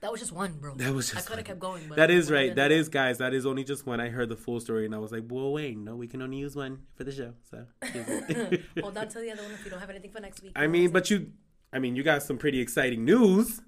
That 0.00 0.12
was 0.12 0.20
just 0.20 0.32
one, 0.32 0.52
bro. 0.60 0.74
that 0.74 0.92
was 0.94 1.10
just. 1.10 1.26
I 1.26 1.28
could 1.28 1.38
have 1.38 1.46
kept 1.46 1.58
going. 1.58 1.82
But 1.88 1.96
that 1.96 2.10
is 2.10 2.30
right. 2.30 2.54
That 2.54 2.70
is, 2.70 2.88
guys. 2.88 3.18
That 3.18 3.34
is 3.34 3.46
only 3.46 3.64
just 3.64 3.84
one. 3.86 4.00
I 4.00 4.10
heard 4.10 4.28
the 4.28 4.36
full 4.36 4.60
story 4.60 4.84
and 4.84 4.94
I 4.94 4.98
was 4.98 5.10
like, 5.10 5.24
"Well, 5.28 5.50
wait, 5.52 5.76
no, 5.76 5.96
we 5.96 6.06
can 6.06 6.20
only 6.22 6.36
use 6.36 6.54
one 6.54 6.82
for 6.94 7.02
the 7.04 7.10
show." 7.12 7.32
So, 7.50 7.64
Hold 8.82 8.98
on 8.98 9.08
to 9.08 9.18
the 9.20 9.30
other 9.32 9.42
one 9.42 9.52
if 9.52 9.64
you 9.64 9.70
don't 9.70 9.80
have 9.80 9.90
anything 9.90 10.10
for 10.10 10.20
next 10.20 10.42
week. 10.42 10.52
I 10.54 10.66
mean, 10.68 10.90
but 10.90 11.10
you, 11.10 11.32
I 11.76 11.78
mean, 11.78 11.94
you 11.94 12.02
got 12.02 12.22
some 12.22 12.38
pretty 12.38 12.58
exciting 12.58 13.04
news. 13.04 13.60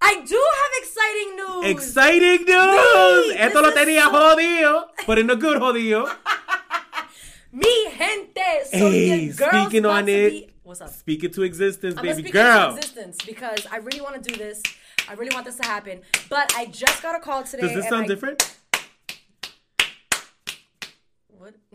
I 0.00 0.14
do 0.24 0.46
have 0.60 0.72
exciting 0.80 1.36
news. 1.36 1.64
Exciting 1.72 2.44
news! 2.46 3.32
Sí, 3.32 3.36
Esto 3.36 3.60
lo 3.62 3.72
tenía 3.72 4.02
so- 4.04 4.10
jodido, 4.12 4.84
but 5.08 5.18
in 5.18 5.28
a 5.28 5.34
good 5.34 5.60
jodido. 5.60 6.08
Mi 7.52 7.90
gente. 7.90 8.64
So 8.70 8.78
Hey, 8.90 9.30
speaking 9.32 9.84
on 9.86 10.08
it, 10.08 10.30
be- 10.30 10.50
What's 10.62 10.80
up? 10.82 10.90
Speak 10.90 11.24
it 11.24 11.32
to 11.32 11.42
existence, 11.42 11.96
I'm 11.96 12.04
baby 12.04 12.22
speak 12.22 12.32
girl. 12.32 12.76
existence 12.76 13.16
because 13.26 13.66
I 13.72 13.78
really 13.78 14.02
want 14.02 14.22
to 14.22 14.30
do 14.30 14.36
this. 14.38 14.62
I 15.08 15.14
really 15.14 15.34
want 15.34 15.44
this 15.44 15.56
to 15.56 15.64
happen. 15.66 16.02
But 16.30 16.52
I 16.56 16.66
just 16.66 17.02
got 17.02 17.16
a 17.16 17.20
call 17.20 17.42
today. 17.42 17.62
Does 17.62 17.74
this 17.74 17.88
sound 17.88 18.04
I- 18.04 18.06
different? 18.06 18.56
What? 21.36 21.54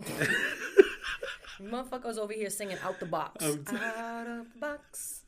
Motherfuckers 1.62 2.18
over 2.18 2.32
here 2.32 2.50
singing 2.50 2.78
out 2.82 3.00
the 3.00 3.06
box. 3.06 3.44
T- 3.44 3.48
out 3.76 4.26
of 4.26 4.46
the 4.54 4.58
box. 4.60 5.23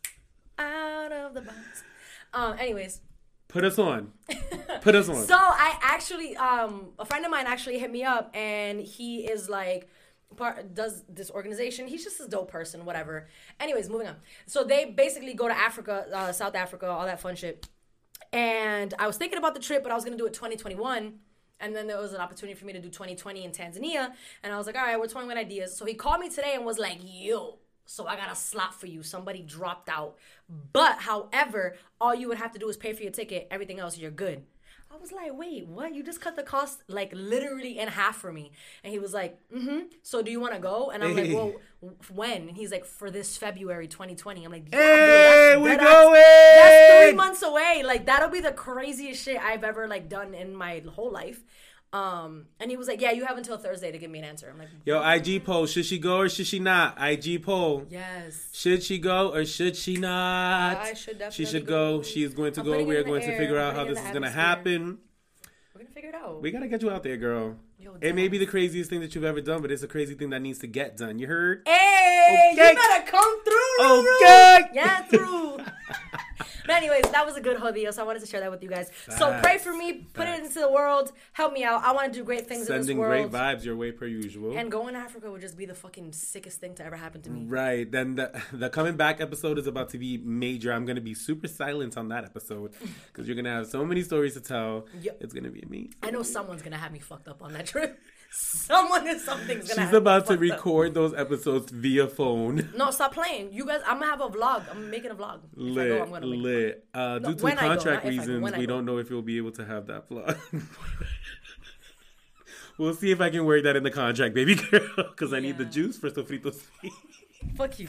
Out 0.59 1.13
of 1.13 1.35
the 1.35 1.43
box. 1.43 1.85
Um, 2.33 2.57
anyways. 2.59 3.01
Put 3.49 3.65
us 3.65 3.79
on. 3.79 4.13
Put 4.83 4.95
us 4.95 5.09
on. 5.09 5.25
So 5.25 5.37
I 5.37 5.79
actually, 5.83 6.37
um, 6.37 6.89
a 6.99 7.05
friend 7.05 7.25
of 7.25 7.31
mine 7.31 7.47
actually 7.47 7.79
hit 7.79 7.91
me 7.91 8.05
up, 8.05 8.31
and 8.35 8.81
he 8.81 9.27
is 9.27 9.49
like, 9.49 9.89
part 10.37 10.75
does 10.75 11.05
this 11.09 11.31
organization. 11.31 11.87
He's 11.87 12.05
just 12.05 12.21
a 12.21 12.29
dope 12.29 12.51
person, 12.51 12.85
whatever. 12.85 13.29
Anyways, 13.61 13.89
moving 13.89 14.09
on. 14.09 14.17
So 14.47 14.65
they 14.65 14.87
basically 14.87 15.35
go 15.35 15.49
to 15.49 15.57
Africa, 15.57 16.07
uh, 16.13 16.33
South 16.33 16.55
Africa, 16.55 16.87
all 16.87 17.07
that 17.07 17.21
fun 17.21 17.37
shit. 17.37 17.69
And 18.33 18.93
I 18.99 19.07
was 19.07 19.17
thinking 19.17 19.39
about 19.39 19.55
the 19.55 19.61
trip, 19.61 19.83
but 19.83 19.93
I 19.93 19.95
was 19.95 20.05
gonna 20.05 20.17
do 20.17 20.27
it 20.27 20.35
2021. 20.35 21.21
And 21.59 21.75
then 21.75 21.87
there 21.87 21.99
was 21.99 22.13
an 22.13 22.21
opportunity 22.21 22.59
for 22.59 22.67
me 22.67 22.75
to 22.75 22.81
do 22.81 22.89
2020 22.89 23.45
in 23.45 23.51
Tanzania. 23.51 24.13
And 24.43 24.53
I 24.53 24.59
was 24.59 24.67
like, 24.67 24.77
all 24.77 24.83
right, 24.83 24.99
we're 24.99 25.07
toying 25.07 25.27
with 25.27 25.39
ideas. 25.39 25.75
So 25.75 25.87
he 25.87 25.95
called 25.95 26.21
me 26.21 26.29
today 26.29 26.53
and 26.55 26.67
was 26.67 26.79
like, 26.79 26.99
yo, 27.03 27.59
so 27.87 28.07
I 28.07 28.17
got 28.17 28.31
a 28.31 28.35
slot 28.35 28.75
for 28.79 28.87
you. 28.87 29.03
Somebody 29.03 29.43
dropped 29.43 29.89
out. 29.89 30.17
But 30.73 30.99
however, 31.01 31.77
all 32.01 32.15
you 32.15 32.29
would 32.29 32.39
have 32.39 32.53
to 32.53 32.59
do 32.59 32.69
is 32.69 32.77
pay 32.77 32.93
for 32.93 33.03
your 33.03 33.13
ticket. 33.13 33.49
Everything 33.51 33.79
else, 33.79 33.97
you're 33.97 34.11
good. 34.11 34.45
I 34.89 34.99
was 34.99 35.11
like, 35.11 35.37
wait, 35.37 35.67
what? 35.67 35.95
You 35.95 36.03
just 36.05 36.21
cut 36.21 36.37
the 36.37 36.43
cost 36.45 36.83
like 36.89 37.11
literally 37.13 37.79
in 37.79 37.89
half 37.89 38.17
for 38.17 38.33
me. 38.33 38.53
And 38.85 38.93
he 38.93 38.99
was 38.99 39.13
like, 39.13 39.37
mm-hmm. 39.51 39.81
So 40.03 40.23
do 40.23 40.31
you 40.31 40.41
want 40.41 40.55
to 40.55 40.61
go? 40.61 40.91
And 40.91 41.03
I'm 41.03 41.15
Hey. 41.17 41.25
like, 41.35 41.35
well, 41.37 41.93
when? 42.15 42.49
And 42.49 42.57
he's 42.57 42.71
like, 42.71 42.85
for 42.85 43.11
this 43.11 43.37
February 43.37 43.89
2020. 43.89 44.45
I'm 44.45 44.53
like, 44.53 44.69
yeah, 44.73 44.79
Hey, 44.79 45.55
bro, 45.57 45.63
we 45.65 45.77
going! 45.77 46.13
that's 46.15 47.03
three 47.05 47.13
months 47.15 47.43
away. 47.43 47.83
Like 47.85 48.07
that'll 48.07 48.31
be 48.31 48.41
the 48.41 48.53
craziest 48.53 49.23
shit 49.25 49.41
I've 49.41 49.65
ever 49.65 49.89
like 49.89 50.09
done 50.09 50.35
in 50.35 50.55
my 50.55 50.83
whole 50.95 51.11
life. 51.11 51.43
Um, 51.97 52.47
and 52.61 52.71
he 52.71 52.77
was 52.77 52.89
like, 52.89 53.01
yeah, 53.01 53.13
you 53.13 53.25
have 53.25 53.39
until 53.39 53.57
Thursday 53.57 53.91
to 53.93 53.99
give 53.99 54.11
me 54.11 54.19
an 54.19 54.25
answer. 54.25 54.51
I'm 54.53 54.59
like, 54.59 54.69
Yo, 54.85 55.01
IG 55.03 55.45
poll. 55.45 55.67
Should 55.67 55.87
she 55.87 55.99
go 55.99 56.19
or 56.19 56.29
should 56.29 56.47
she 56.47 56.59
not? 56.59 56.97
IG 57.01 57.43
poll. 57.43 57.87
yes. 57.89 58.49
Should 58.53 58.83
she 58.83 58.99
go 58.99 59.33
or 59.33 59.45
should 59.45 59.77
she 59.77 59.97
not? 59.97 60.77
I 60.79 60.95
should 60.95 61.19
definitely. 61.19 61.45
She 61.45 61.51
should 61.51 61.67
go. 61.67 61.99
go. 61.99 62.03
She 62.03 62.23
is 62.23 62.35
going 62.35 62.53
to 62.55 62.61
I'm 62.61 62.67
go. 62.67 62.85
We 62.85 62.97
are 62.97 63.01
in 63.01 63.05
the 63.05 63.11
going 63.11 63.23
to 63.23 63.37
figure 63.39 63.59
I'm 63.59 63.69
out 63.71 63.75
how 63.77 63.85
this 63.85 63.99
is 63.99 64.11
going 64.11 64.23
to 64.23 64.31
happen. 64.31 64.99
We're 65.75 65.83
gonna 65.83 65.95
figure 65.95 66.09
it 66.11 66.15
out. 66.15 66.41
We 66.43 66.51
got 66.51 66.61
to 66.61 66.69
get 66.69 66.83
you 66.83 66.91
out 66.91 67.03
there, 67.03 67.17
girl. 67.17 67.57
Yo, 67.79 67.97
It 68.01 68.15
may 68.15 68.29
be 68.29 68.39
the 68.39 68.47
craziest 68.47 68.89
thing 68.89 69.01
that 69.01 69.15
you've 69.15 69.25
ever 69.25 69.41
done, 69.43 69.61
but 69.63 69.71
it's 69.71 69.83
a 69.83 69.89
crazy 69.89 70.15
thing 70.15 70.31
that 70.31 70.41
needs 70.41 70.59
to 70.61 70.67
get 70.67 70.97
done. 70.97 71.19
You 71.19 71.27
heard? 71.27 71.63
Hey, 71.67 72.51
Okay. 72.55 72.71
you 72.71 72.75
better 72.75 73.11
come 73.11 73.45
through. 73.45 73.79
Ruru. 73.81 74.17
Okay. 74.23 74.69
Yeah, 74.73 75.03
through. 75.03 75.59
But 76.67 76.77
anyways, 76.77 77.05
that 77.13 77.25
was 77.25 77.37
a 77.37 77.41
good 77.41 77.61
video, 77.61 77.91
so 77.91 78.03
I 78.03 78.07
wanted 78.07 78.21
to 78.21 78.27
share 78.27 78.41
that 78.41 78.51
with 78.51 78.63
you 78.63 78.69
guys. 78.69 78.91
So 79.17 79.39
pray 79.43 79.59
for 79.59 79.75
me, 79.75 80.07
put 80.13 80.29
it 80.29 80.43
into 80.43 80.59
the 80.59 80.71
world, 80.71 81.13
help 81.33 81.53
me 81.53 81.65
out. 81.65 81.83
I 81.85 81.93
want 81.93 82.13
to 82.13 82.19
do 82.19 82.25
great 82.25 82.47
things 82.47 82.63
in 82.63 82.67
Sending 82.67 82.99
this 82.99 83.07
great 83.07 83.31
vibes 83.31 83.65
your 83.65 83.77
way 83.77 83.93
per 83.93 84.07
usual. 84.07 84.57
And 84.57 84.71
going 84.71 84.95
to 84.95 85.01
Africa 85.01 85.31
would 85.31 85.41
just 85.41 85.57
be 85.57 85.67
the 85.67 85.75
fucking 85.75 86.13
sickest 86.13 86.61
thing 86.61 86.75
to 86.77 86.85
ever 86.85 86.97
happen 86.97 87.23
to 87.23 87.31
me. 87.31 87.45
Right. 87.45 87.91
Then 87.91 88.17
the 88.17 88.43
the 88.53 88.69
coming 88.69 88.97
back 88.97 89.21
episode 89.21 89.59
is 89.59 89.67
about 89.67 89.91
to 89.91 89.99
be 89.99 90.19
major. 90.19 90.73
I'm 90.73 90.85
gonna 90.85 91.01
be 91.01 91.15
super 91.15 91.49
silent 91.49 91.97
on 91.97 92.09
that 92.09 92.25
episode 92.25 92.73
because 93.13 93.27
you're 93.27 93.37
gonna 93.37 93.55
have 93.55 93.69
so 93.69 93.85
many 93.85 94.03
stories 94.03 94.35
to 94.35 94.41
tell. 94.41 94.87
Yep. 95.01 95.19
It's 95.21 95.33
gonna 95.33 95.51
be 95.51 95.65
me. 95.69 95.91
I 96.03 96.11
know 96.11 96.23
someone's 96.23 96.63
gonna 96.63 96.79
have 96.79 96.93
me 96.93 96.99
fucked 96.99 97.29
up 97.29 97.43
on 97.43 97.53
that 97.53 97.67
trip. 97.67 97.99
Someone 98.39 99.07
and 99.09 99.21
something's 99.21 99.69
gonna. 99.69 99.87
She's 99.87 99.95
about 99.95 100.27
to 100.27 100.35
up. 100.35 100.41
record 100.41 100.95
those 100.95 101.15
episodes 101.15 101.71
via 101.73 102.07
phone. 102.07 102.71
No, 102.77 102.91
stop 102.91 103.15
playing. 103.15 103.53
You 103.53 103.65
guys, 103.67 103.81
I'm 103.87 103.99
gonna 104.01 104.11
have 104.11 104.21
a 104.21 104.29
vlog. 104.29 104.65
I'm 104.71 104.91
making 104.91 105.11
a 105.11 105.15
vlog. 105.15 105.41
If 105.57 105.59
I 105.59 105.63
Lit, 105.63 105.89
go, 105.89 106.03
I'm 106.03 106.11
gonna 106.11 106.27
make 106.27 106.41
lit. 106.43 106.85
Uh, 106.93 107.19
No, 107.23 107.29
due 107.31 107.35
to 107.37 107.43
go, 107.43 107.49
contract 107.49 107.85
not 107.85 107.87
if 107.87 107.87
I 107.87 108.03
go, 108.03 108.09
reasons, 108.09 108.43
we 108.59 108.67
go. 108.67 108.67
don't 108.67 108.85
know 108.85 108.99
if 108.99 109.09
you'll 109.11 109.23
be 109.23 109.37
able 109.39 109.53
to 109.53 109.65
have 109.65 109.87
that 109.87 110.09
vlog. 110.11 110.37
we'll 112.79 112.95
see 112.95 113.11
if 113.11 113.21
I 113.21 113.31
can 113.31 113.45
work 113.47 113.63
that 113.65 113.77
in 113.77 113.83
the 113.85 113.91
contract, 113.91 114.35
baby 114.35 114.55
girl, 114.57 114.87
because 114.97 115.33
I 115.33 115.41
need 115.41 115.57
the 115.59 115.65
juice 115.65 115.97
for 115.97 116.11
Sofritos. 116.11 116.63
Fuck 117.57 117.79
you. 117.79 117.89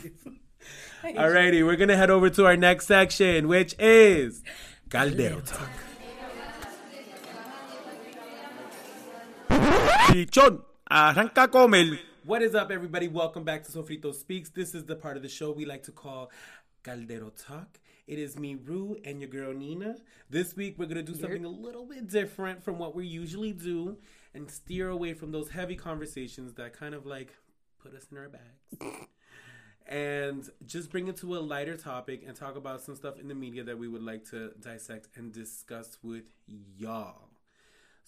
Alrighty, 1.03 1.65
we're 1.65 1.75
gonna 1.77 1.97
head 1.97 2.09
over 2.09 2.29
to 2.29 2.45
our 2.45 2.55
next 2.57 2.87
section, 2.87 3.47
which 3.47 3.75
is 3.79 4.43
Caldero 4.89 5.41
Talk. 5.45 5.69
Chichón, 10.17 10.65
arranca 10.89 11.51
con 11.51 11.75
el. 11.75 11.99
What 12.23 12.41
is 12.41 12.55
up, 12.55 12.71
everybody? 12.71 13.07
Welcome 13.07 13.43
back 13.43 13.63
to 13.65 13.71
Sofrito 13.71 14.15
Speaks. 14.15 14.49
This 14.49 14.73
is 14.73 14.85
the 14.85 14.95
part 14.95 15.15
of 15.15 15.21
the 15.21 15.29
show 15.29 15.51
we 15.51 15.63
like 15.63 15.83
to 15.83 15.91
call 15.91 16.31
Caldero 16.83 17.31
Talk. 17.37 17.79
It 18.07 18.17
is 18.17 18.35
me, 18.35 18.55
Rue, 18.55 18.97
and 19.05 19.21
your 19.21 19.29
girl 19.29 19.53
Nina. 19.53 19.97
This 20.27 20.55
week 20.55 20.79
we're 20.79 20.87
gonna 20.87 21.03
do 21.03 21.13
something 21.13 21.45
a 21.45 21.47
little 21.47 21.85
bit 21.85 22.07
different 22.07 22.63
from 22.63 22.79
what 22.79 22.95
we 22.95 23.05
usually 23.05 23.51
do, 23.51 23.99
and 24.33 24.49
steer 24.49 24.89
away 24.89 25.13
from 25.13 25.31
those 25.31 25.49
heavy 25.49 25.75
conversations 25.75 26.55
that 26.55 26.73
kind 26.73 26.95
of 26.95 27.05
like 27.05 27.35
put 27.77 27.93
us 27.93 28.07
in 28.11 28.17
our 28.17 28.27
bags 28.27 28.97
and 29.85 30.49
just 30.65 30.89
bring 30.89 31.07
it 31.09 31.17
to 31.17 31.37
a 31.37 31.41
lighter 31.41 31.77
topic 31.77 32.23
and 32.25 32.35
talk 32.35 32.55
about 32.55 32.81
some 32.81 32.95
stuff 32.95 33.19
in 33.19 33.27
the 33.27 33.35
media 33.35 33.63
that 33.63 33.77
we 33.77 33.87
would 33.87 34.01
like 34.01 34.27
to 34.31 34.49
dissect 34.59 35.09
and 35.15 35.31
discuss 35.31 35.99
with 36.01 36.31
y'all. 36.47 37.26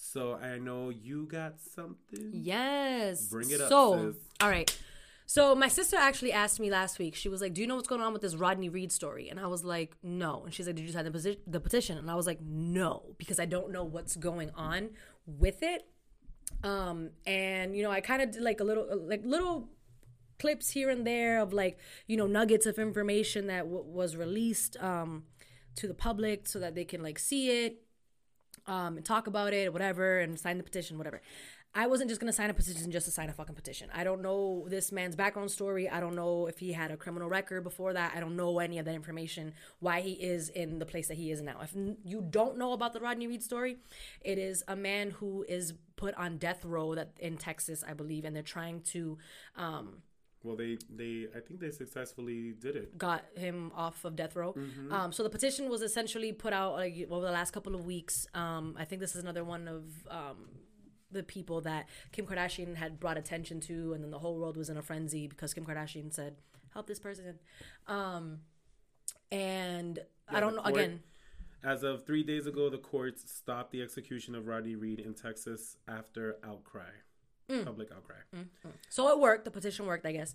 So 0.02 0.36
I 0.36 0.58
know 0.60 0.90
you 0.90 1.26
got 1.28 1.60
something. 1.60 2.32
Yes. 2.34 3.28
Bring 3.28 3.50
it 3.52 3.60
up, 3.60 3.68
So, 3.68 4.12
sis. 4.14 4.22
all 4.40 4.50
right. 4.50 4.78
So 5.26 5.54
my 5.56 5.68
sister 5.68 5.98
actually 5.98 6.32
asked 6.32 6.58
me 6.60 6.72
last 6.72 6.98
week. 7.00 7.16
She 7.16 7.28
was 7.28 7.42
like, 7.42 7.54
"Do 7.54 7.60
you 7.62 7.68
know 7.68 7.76
what's 7.76 7.88
going 7.90 8.02
on 8.02 8.14
with 8.14 8.22
this 8.22 8.36
Rodney 8.36 8.70
Reed 8.70 8.92
story?" 8.94 9.28
And 9.30 9.40
I 9.40 9.48
was 9.48 9.64
like, 9.64 9.94
"No." 10.02 10.44
And 10.46 10.54
she's 10.54 10.68
like, 10.68 10.78
"Did 10.78 10.86
you 10.86 10.92
sign 10.94 11.04
the, 11.04 11.12
posi- 11.12 11.40
the 11.46 11.60
petition?" 11.60 11.98
And 11.98 12.10
I 12.10 12.16
was 12.16 12.26
like, 12.26 12.40
"No," 12.42 13.14
because 13.18 13.40
I 13.42 13.46
don't 13.46 13.72
know 13.72 13.84
what's 13.84 14.16
going 14.16 14.52
on 14.56 14.92
with 15.28 15.62
it. 15.62 15.86
Um, 16.64 17.12
and 17.28 17.76
you 17.76 17.84
know, 17.84 17.92
I 17.92 18.00
kind 18.02 18.22
of 18.22 18.32
did 18.32 18.42
like 18.42 18.60
a 18.62 18.64
little, 18.64 18.88
like 19.06 19.22
little 19.26 19.70
clips 20.40 20.70
here 20.72 20.90
and 20.90 21.06
there 21.06 21.42
of 21.42 21.52
like 21.52 21.78
you 22.08 22.16
know 22.16 22.26
nuggets 22.26 22.66
of 22.66 22.80
information 22.80 23.48
that 23.48 23.64
w- 23.66 23.84
was 23.84 24.16
released 24.16 24.78
um 24.82 25.26
to 25.76 25.86
the 25.86 25.94
public 25.94 26.48
so 26.48 26.58
that 26.60 26.74
they 26.76 26.86
can 26.86 27.04
like 27.04 27.20
see 27.20 27.66
it 27.66 27.82
um, 28.70 28.98
and 28.98 29.06
talk 29.06 29.28
about 29.28 29.52
it 29.52 29.74
whatever 29.74 30.20
and 30.20 30.40
sign 30.40 30.58
the 30.58 30.64
petition, 30.64 30.98
whatever. 30.98 31.22
I 31.76 31.86
wasn't 31.86 32.10
just 32.10 32.20
gonna 32.20 32.34
sign 32.34 32.50
a 32.50 32.54
petition 32.54 32.90
just 32.90 33.06
to 33.06 33.12
sign 33.12 33.30
a 33.30 33.34
fucking 33.34 33.54
petition. 33.54 33.90
I 33.94 34.04
don't 34.04 34.22
know 34.22 34.66
this 34.68 34.92
man's 34.92 35.16
background 35.16 35.52
story. 35.52 35.88
I 35.88 36.00
don't 36.00 36.16
know 36.16 36.48
if 36.48 36.58
he 36.58 36.72
had 36.72 36.90
a 36.90 36.98
criminal 36.98 37.30
record 37.30 37.64
before 37.64 37.94
that. 37.94 38.14
I 38.16 38.20
don't 38.20 38.36
know 38.36 38.58
any 38.58 38.80
of 38.80 38.86
that 38.86 38.96
information. 38.96 39.54
Why 39.80 40.02
he 40.02 40.14
is 40.14 40.50
in 40.50 40.80
the 40.80 40.86
place 40.86 41.10
that 41.10 41.18
he 41.18 41.32
is 41.32 41.42
now. 41.42 41.60
If 41.62 41.76
you 42.04 42.26
don't 42.28 42.58
know 42.58 42.74
about 42.74 42.94
the 42.94 43.00
Rodney 43.00 43.28
Reed 43.28 43.44
story, 43.44 43.78
it 44.22 44.40
is 44.40 44.64
a 44.68 44.76
man 44.76 45.12
who 45.12 45.46
is 45.48 45.74
put 45.96 46.16
on 46.16 46.38
death 46.38 46.66
row 46.66 46.96
that 46.96 47.12
in 47.20 47.38
Texas, 47.38 47.84
I 47.88 47.94
believe, 47.94 48.26
and 48.26 48.36
they're 48.36 48.42
trying 48.42 48.82
to 48.94 49.20
um, 49.56 50.02
Well, 50.44 50.56
they 50.56 50.78
they 50.90 51.28
I 51.36 51.40
think 51.42 51.60
they 51.60 51.72
successfully 51.72 52.54
did 52.54 52.76
it. 52.76 52.98
got 52.98 53.26
him 53.36 53.72
off 53.76 54.06
of 54.06 54.16
death 54.16 54.36
row. 54.36 54.56
Um, 54.90 55.12
so 55.12 55.22
the 55.24 55.30
petition 55.30 55.70
was 55.70 55.82
essentially 55.82 56.32
put 56.32 56.54
out 56.54 56.74
like 56.76 56.96
over 57.12 57.26
the 57.26 57.32
last 57.32 57.52
couple 57.52 57.76
of 57.76 57.86
weeks. 57.86 58.26
Um, 58.34 58.76
I 58.80 58.86
think 58.86 59.02
this 59.02 59.16
is 59.16 59.22
another 59.24 59.44
one 59.44 59.68
of 59.68 59.84
um, 60.10 60.38
the 61.12 61.24
people 61.24 61.60
that 61.62 61.90
Kim 62.14 62.26
Kardashian 62.26 62.76
had 62.76 63.00
brought 63.00 63.18
attention 63.18 63.60
to, 63.62 63.94
and 63.94 64.04
then 64.04 64.12
the 64.12 64.20
whole 64.20 64.40
world 64.40 64.56
was 64.56 64.70
in 64.70 64.78
a 64.78 64.82
frenzy 64.82 65.28
because 65.28 65.54
Kim 65.54 65.66
Kardashian 65.66 66.14
said, 66.14 66.36
"Help 66.74 66.88
this 66.88 67.00
person." 67.00 67.38
Um, 67.88 68.40
and 69.32 70.00
I 70.28 70.40
don't 70.40 70.56
know. 70.56 70.62
court- 70.62 70.76
Again, 70.76 71.04
As 71.64 71.84
of 71.84 72.06
three 72.06 72.24
days 72.24 72.48
ago, 72.48 72.70
the 72.70 72.78
courts 72.78 73.30
stopped 73.30 73.72
the 73.72 73.82
execution 73.82 74.34
of 74.36 74.48
Rodney 74.48 74.76
Reed 74.76 75.00
in 75.00 75.14
Texas 75.14 75.76
after 75.90 76.38
outcry, 76.44 76.92
Mm. 77.50 77.66
public 77.66 77.90
outcry. 77.92 78.18
so 78.90 79.10
it 79.10 79.20
worked. 79.20 79.46
The 79.46 79.52
petition 79.52 79.86
worked, 79.86 80.06
I 80.06 80.12
guess. 80.12 80.34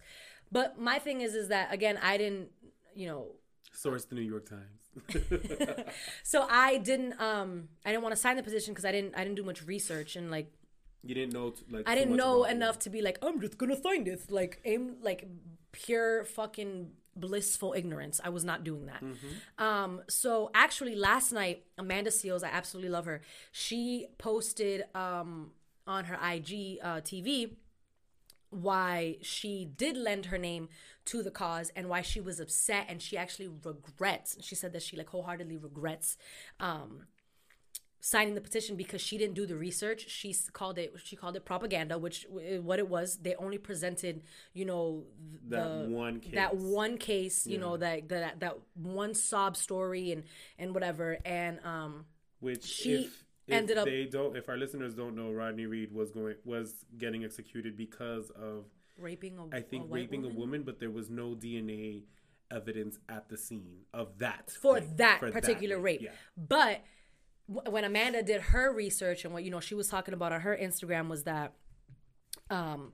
But 0.50 0.78
my 0.78 0.98
thing 0.98 1.20
is, 1.20 1.34
is 1.34 1.48
that 1.48 1.72
again, 1.72 1.98
I 2.02 2.16
didn't, 2.18 2.48
you 2.94 3.06
know, 3.06 3.26
Source: 3.72 4.04
The 4.04 4.14
New 4.14 4.22
York 4.22 4.48
Times. 4.48 5.84
so 6.22 6.46
I 6.48 6.78
didn't, 6.78 7.20
um, 7.20 7.68
I 7.84 7.90
didn't 7.90 8.02
want 8.02 8.14
to 8.14 8.20
sign 8.20 8.36
the 8.36 8.42
petition 8.42 8.72
because 8.72 8.84
I 8.84 8.92
didn't, 8.92 9.14
I 9.16 9.24
didn't 9.24 9.34
do 9.36 9.42
much 9.42 9.64
research 9.66 10.14
and 10.14 10.30
like 10.30 10.52
you 11.02 11.14
didn't 11.14 11.32
know 11.32 11.52
like 11.70 11.88
I 11.88 11.94
didn't 11.94 12.16
know 12.16 12.44
about 12.44 12.50
it. 12.50 12.56
enough 12.56 12.78
to 12.80 12.90
be 12.90 13.02
like, 13.02 13.18
I'm 13.22 13.40
just 13.40 13.58
gonna 13.58 13.80
sign 13.80 14.04
this. 14.04 14.30
Like, 14.30 14.60
aim 14.64 14.96
like 15.02 15.26
pure 15.72 16.24
fucking 16.24 16.90
blissful 17.16 17.74
ignorance. 17.76 18.20
I 18.24 18.30
was 18.30 18.44
not 18.44 18.64
doing 18.64 18.86
that. 18.86 19.02
Um, 19.62 20.02
so 20.08 20.50
actually, 20.54 20.94
last 20.94 21.32
night, 21.32 21.64
Amanda 21.78 22.10
Seales, 22.10 22.42
I 22.42 22.48
absolutely 22.48 22.90
love 22.90 23.04
her. 23.06 23.20
She 23.52 24.06
posted 24.18 24.84
um 24.94 25.50
on 25.86 26.06
her 26.06 26.14
IG 26.14 26.78
uh, 26.82 27.00
TV 27.00 27.56
why 28.50 29.16
she 29.20 29.64
did 29.64 29.96
lend 29.96 30.26
her 30.26 30.38
name 30.38 30.68
to 31.04 31.22
the 31.22 31.30
cause 31.30 31.72
and 31.74 31.88
why 31.88 32.00
she 32.02 32.20
was 32.20 32.38
upset 32.38 32.86
and 32.88 33.02
she 33.02 33.16
actually 33.16 33.48
regrets. 33.64 34.36
She 34.40 34.54
said 34.54 34.72
that 34.72 34.82
she 34.82 34.96
like 34.96 35.08
wholeheartedly 35.08 35.56
regrets 35.56 36.16
um 36.60 37.02
signing 38.00 38.34
the 38.34 38.40
petition 38.40 38.76
because 38.76 39.00
she 39.00 39.16
didn't 39.16 39.34
do 39.34 39.46
the 39.46 39.56
research. 39.56 40.08
She 40.10 40.36
called 40.52 40.78
it 40.78 40.94
she 41.02 41.16
called 41.16 41.36
it 41.36 41.44
propaganda, 41.44 41.98
which 41.98 42.26
what 42.28 42.78
it 42.78 42.88
was. 42.88 43.16
They 43.16 43.34
only 43.36 43.58
presented, 43.58 44.22
you 44.52 44.66
know, 44.66 45.04
th- 45.30 45.40
That 45.48 45.88
the, 45.88 45.88
one 45.88 46.20
that 46.34 46.56
one 46.56 46.98
case, 46.98 47.46
you 47.46 47.58
know, 47.58 47.76
that 47.78 48.08
that 48.10 48.40
that 48.40 48.58
one 48.74 49.14
sob 49.14 49.56
story 49.56 50.12
and 50.12 50.24
and 50.58 50.74
whatever. 50.74 51.18
And 51.24 51.58
um, 51.64 52.04
Which 52.40 52.64
She 52.64 53.04
if, 53.06 53.23
if 53.46 53.54
ended 53.54 53.76
up- 53.78 53.84
they 53.86 54.04
don't 54.06 54.36
if 54.36 54.48
our 54.48 54.56
listeners 54.56 54.94
don't 54.94 55.14
know 55.16 55.30
Rodney 55.32 55.66
Reed 55.66 55.92
was 55.92 56.10
going 56.10 56.36
was 56.44 56.84
getting 56.98 57.24
executed 57.24 57.76
because 57.76 58.30
of 58.30 58.64
raping 58.98 59.38
a 59.38 59.56
I 59.56 59.60
think 59.60 59.84
a 59.90 59.94
raping 59.94 60.22
woman? 60.22 60.36
a 60.36 60.40
woman 60.40 60.62
but 60.62 60.78
there 60.80 60.90
was 60.90 61.10
no 61.10 61.34
DNA 61.34 62.04
evidence 62.50 62.98
at 63.08 63.28
the 63.28 63.36
scene 63.36 63.80
of 63.92 64.18
that 64.18 64.50
for 64.50 64.78
that 64.80 65.18
for 65.20 65.30
particular 65.30 65.78
rape. 65.78 66.02
Yeah. 66.02 66.10
But 66.36 66.82
w- 67.52 67.70
when 67.72 67.84
Amanda 67.84 68.22
did 68.22 68.40
her 68.40 68.72
research 68.72 69.24
and 69.24 69.34
what 69.34 69.42
you 69.44 69.50
know 69.50 69.60
she 69.60 69.74
was 69.74 69.88
talking 69.88 70.14
about 70.14 70.32
on 70.32 70.40
her 70.42 70.56
Instagram 70.56 71.08
was 71.08 71.24
that 71.24 71.54
um 72.50 72.92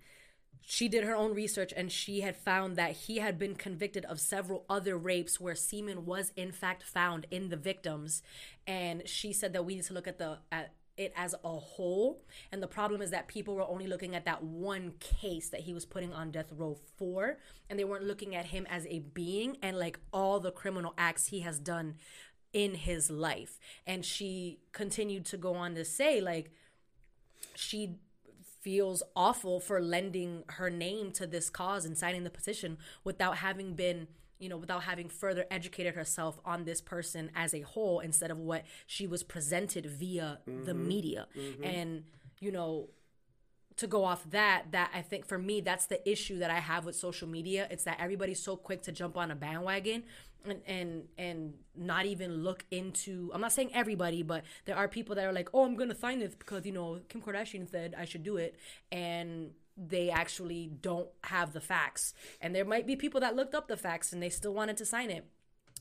she 0.63 0.89
did 0.89 1.05
her 1.05 1.15
own 1.15 1.35
research 1.35 1.73
and 1.77 1.91
she 1.91 2.21
had 2.21 2.37
found 2.37 2.77
that 2.77 2.93
he 2.93 3.19
had 3.19 3.39
been 3.39 3.55
convicted 3.55 4.05
of 4.05 4.21
several 4.21 4.65
other 4.69 4.97
rapes 4.97 5.41
where 5.41 5.55
semen 5.55 6.07
was 6.07 6.33
in 6.37 6.53
fact 6.53 6.83
found 6.83 7.27
in 7.31 7.49
the 7.49 7.57
victims. 7.57 8.23
And 8.67 9.09
she 9.09 9.33
said 9.33 9.53
that 9.53 9.65
we 9.65 9.75
need 9.75 9.85
to 9.85 9.95
look 9.95 10.07
at 10.07 10.19
the 10.19 10.39
at 10.53 10.73
it 10.97 11.13
as 11.17 11.35
a 11.45 11.49
whole. 11.49 12.23
And 12.53 12.63
the 12.63 12.69
problem 12.69 13.01
is 13.01 13.11
that 13.11 13.27
people 13.27 13.55
were 13.55 13.67
only 13.67 13.87
looking 13.87 14.15
at 14.15 14.27
that 14.27 14.43
one 14.43 14.93
case 15.01 15.49
that 15.49 15.61
he 15.61 15.73
was 15.73 15.87
putting 15.87 16.13
on 16.13 16.31
death 16.31 16.53
row 16.53 16.77
for 16.99 17.39
and 17.69 17.79
they 17.79 17.85
weren't 17.85 18.05
looking 18.05 18.37
at 18.37 18.47
him 18.47 18.67
as 18.69 18.87
a 18.87 18.99
being 18.99 19.57
and 19.63 19.79
like 19.79 19.99
all 20.13 20.41
the 20.41 20.53
criminal 20.53 20.93
acts 20.99 21.29
he 21.29 21.41
has 21.41 21.59
done 21.59 21.95
in 22.53 22.75
his 22.75 23.11
life. 23.11 23.59
And 23.87 24.05
she 24.05 24.59
continued 24.73 25.25
to 25.27 25.39
go 25.39 25.55
on 25.55 25.75
to 25.75 25.85
say 25.85 26.21
like 26.21 26.51
she 27.55 27.97
feels 28.61 29.03
awful 29.17 29.61
for 29.61 29.81
lending 29.81 30.45
her 30.49 30.71
name 30.71 31.11
to 31.13 31.27
this 31.27 31.49
cause 31.51 31.85
and 31.85 31.97
signing 31.97 32.25
the 32.25 32.31
petition 32.31 32.79
without 33.05 33.39
having 33.39 33.75
been 33.75 34.07
you 34.39 34.49
know 34.49 34.57
without 34.57 34.83
having 34.85 35.09
further 35.09 35.45
educated 35.51 35.95
herself 35.95 36.41
on 36.45 36.65
this 36.65 36.81
person 36.81 37.31
as 37.35 37.55
a 37.55 37.61
whole 37.61 38.01
instead 38.01 38.31
of 38.31 38.39
what 38.39 38.65
she 38.87 39.07
was 39.07 39.23
presented 39.23 39.87
via 39.87 40.39
the 40.47 40.73
mm-hmm. 40.73 40.89
media. 40.89 41.27
Mm-hmm. 41.37 41.65
And 41.65 42.05
you 42.41 42.51
know 42.51 42.89
to 43.77 43.87
go 43.87 44.05
off 44.05 44.29
that 44.31 44.73
that 44.73 44.91
i 44.95 45.01
think 45.01 45.25
for 45.25 45.39
me 45.39 45.63
that's 45.63 45.87
the 45.87 46.07
issue 46.11 46.39
that 46.39 46.51
i 46.51 46.59
have 46.59 46.85
with 46.85 46.97
social 46.97 47.29
media. 47.29 47.67
It's 47.71 47.85
that 47.85 47.99
everybody's 48.01 48.43
so 48.43 48.57
quick 48.57 48.83
to 48.83 48.93
jump 48.93 49.17
on 49.17 49.31
a 49.31 49.35
bandwagon 49.35 50.05
and 50.45 50.61
and 50.67 51.05
and 51.19 51.55
not 51.77 52.07
even 52.07 52.43
look 52.43 52.65
into 52.71 53.31
i'm 53.35 53.41
not 53.41 53.53
saying 53.53 53.71
everybody 53.75 54.23
but 54.23 54.43
there 54.65 54.77
are 54.77 54.89
people 54.89 55.15
that 55.15 55.25
are 55.25 55.33
like 55.33 55.49
oh 55.55 55.65
i'm 55.65 55.77
gonna 55.77 55.95
sign 55.95 56.19
this 56.19 56.35
because 56.35 56.65
you 56.67 56.73
know 56.73 57.01
kim 57.09 57.21
kardashian 57.21 57.71
said 57.71 57.95
i 57.99 58.05
should 58.05 58.23
do 58.23 58.37
it 58.37 58.57
and 58.91 59.51
they 59.89 60.11
actually 60.11 60.71
don't 60.83 61.09
have 61.25 61.53
the 61.53 61.61
facts. 61.61 62.13
And 62.41 62.55
there 62.55 62.65
might 62.65 62.87
be 62.87 62.97
people 62.97 63.21
that 63.21 63.35
looked 63.35 63.55
up 63.55 63.69
the 63.69 63.77
facts 63.77 64.13
and 64.13 64.23
they 64.23 64.29
still 64.29 64.53
wanted 64.53 64.77
to 64.79 64.85
sign 64.85 65.11
it 65.11 65.25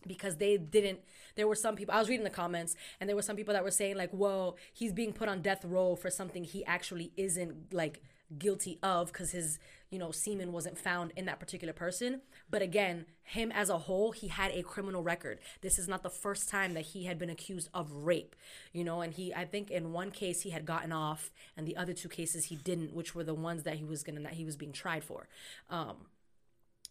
because 0.07 0.37
they 0.37 0.55
didn't 0.55 0.97
there 1.35 1.45
were 1.45 1.55
some 1.55 1.75
people 1.75 1.93
i 1.93 1.99
was 1.99 2.07
reading 2.07 2.23
the 2.23 2.29
comments 2.29 2.73
and 3.01 3.09
there 3.09 3.17
were 3.17 3.21
some 3.21 3.35
people 3.35 3.53
that 3.53 3.65
were 3.65 3.69
saying 3.69 3.97
like 3.97 4.09
well 4.13 4.55
he's 4.71 4.93
being 4.93 5.11
put 5.11 5.27
on 5.27 5.41
death 5.41 5.65
row 5.65 5.93
for 5.93 6.09
something 6.09 6.45
he 6.45 6.63
actually 6.63 7.11
isn't 7.17 7.73
like 7.73 8.01
guilty 8.37 8.79
of 8.81 9.07
because 9.07 9.31
his 9.31 9.59
you 9.89 9.99
know 9.99 10.11
semen 10.11 10.51
wasn't 10.51 10.77
found 10.77 11.11
in 11.15 11.25
that 11.25 11.39
particular 11.39 11.73
person 11.73 12.21
but 12.49 12.61
again 12.61 13.05
him 13.23 13.51
as 13.51 13.69
a 13.69 13.77
whole 13.77 14.11
he 14.11 14.27
had 14.27 14.51
a 14.51 14.63
criminal 14.63 15.03
record 15.03 15.39
this 15.61 15.79
is 15.79 15.87
not 15.87 16.03
the 16.03 16.09
first 16.09 16.49
time 16.49 16.73
that 16.73 16.85
he 16.87 17.05
had 17.05 17.17
been 17.17 17.29
accused 17.29 17.69
of 17.73 17.91
rape 17.91 18.35
you 18.71 18.83
know 18.83 19.01
and 19.01 19.13
he 19.13 19.33
i 19.33 19.45
think 19.45 19.71
in 19.71 19.91
one 19.91 20.11
case 20.11 20.41
he 20.41 20.51
had 20.51 20.65
gotten 20.65 20.91
off 20.91 21.31
and 21.57 21.67
the 21.67 21.75
other 21.77 21.93
two 21.93 22.09
cases 22.09 22.45
he 22.45 22.55
didn't 22.55 22.93
which 22.93 23.15
were 23.15 23.23
the 23.23 23.33
ones 23.33 23.63
that 23.63 23.75
he 23.75 23.85
was 23.85 24.03
gonna 24.03 24.21
that 24.21 24.33
he 24.33 24.45
was 24.45 24.55
being 24.55 24.73
tried 24.73 25.03
for 25.03 25.27
um 25.69 25.95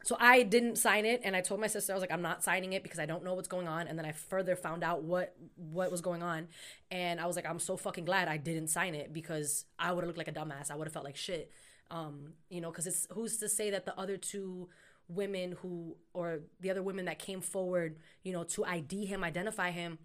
so 0.04 0.16
I 0.20 0.42
didn't 0.42 0.76
sign 0.76 1.04
it, 1.04 1.22
and 1.24 1.34
I 1.34 1.40
told 1.40 1.60
my 1.60 1.66
sister 1.66 1.92
I 1.92 1.96
was 1.96 2.00
like, 2.00 2.12
I'm 2.12 2.22
not 2.22 2.44
signing 2.44 2.72
it 2.72 2.82
because 2.82 3.00
I 3.00 3.06
don't 3.06 3.24
know 3.24 3.34
what's 3.34 3.48
going 3.48 3.66
on. 3.66 3.88
And 3.88 3.98
then 3.98 4.06
I 4.06 4.12
further 4.12 4.54
found 4.54 4.84
out 4.84 5.02
what 5.02 5.34
what 5.56 5.90
was 5.90 6.00
going 6.00 6.22
on, 6.22 6.48
and 6.90 7.20
I 7.20 7.26
was 7.26 7.36
like, 7.36 7.46
I'm 7.46 7.58
so 7.58 7.76
fucking 7.76 8.04
glad 8.04 8.28
I 8.28 8.36
didn't 8.36 8.68
sign 8.68 8.94
it 8.94 9.12
because 9.12 9.64
I 9.78 9.92
would 9.92 10.04
have 10.04 10.06
looked 10.06 10.18
like 10.18 10.28
a 10.28 10.32
dumbass. 10.32 10.70
I 10.70 10.76
would 10.76 10.86
have 10.86 10.92
felt 10.92 11.04
like 11.04 11.16
shit, 11.16 11.50
um, 11.90 12.34
you 12.48 12.60
know, 12.60 12.70
because 12.70 12.86
it's 12.86 13.06
who's 13.10 13.38
to 13.38 13.48
say 13.48 13.70
that 13.70 13.84
the 13.84 13.98
other 13.98 14.16
two 14.16 14.68
women 15.08 15.52
who 15.62 15.96
or 16.12 16.40
the 16.60 16.70
other 16.70 16.82
women 16.82 17.06
that 17.06 17.18
came 17.18 17.40
forward, 17.40 17.96
you 18.22 18.32
know, 18.32 18.44
to 18.44 18.64
ID 18.64 19.06
him, 19.06 19.24
identify 19.24 19.70
him, 19.70 19.98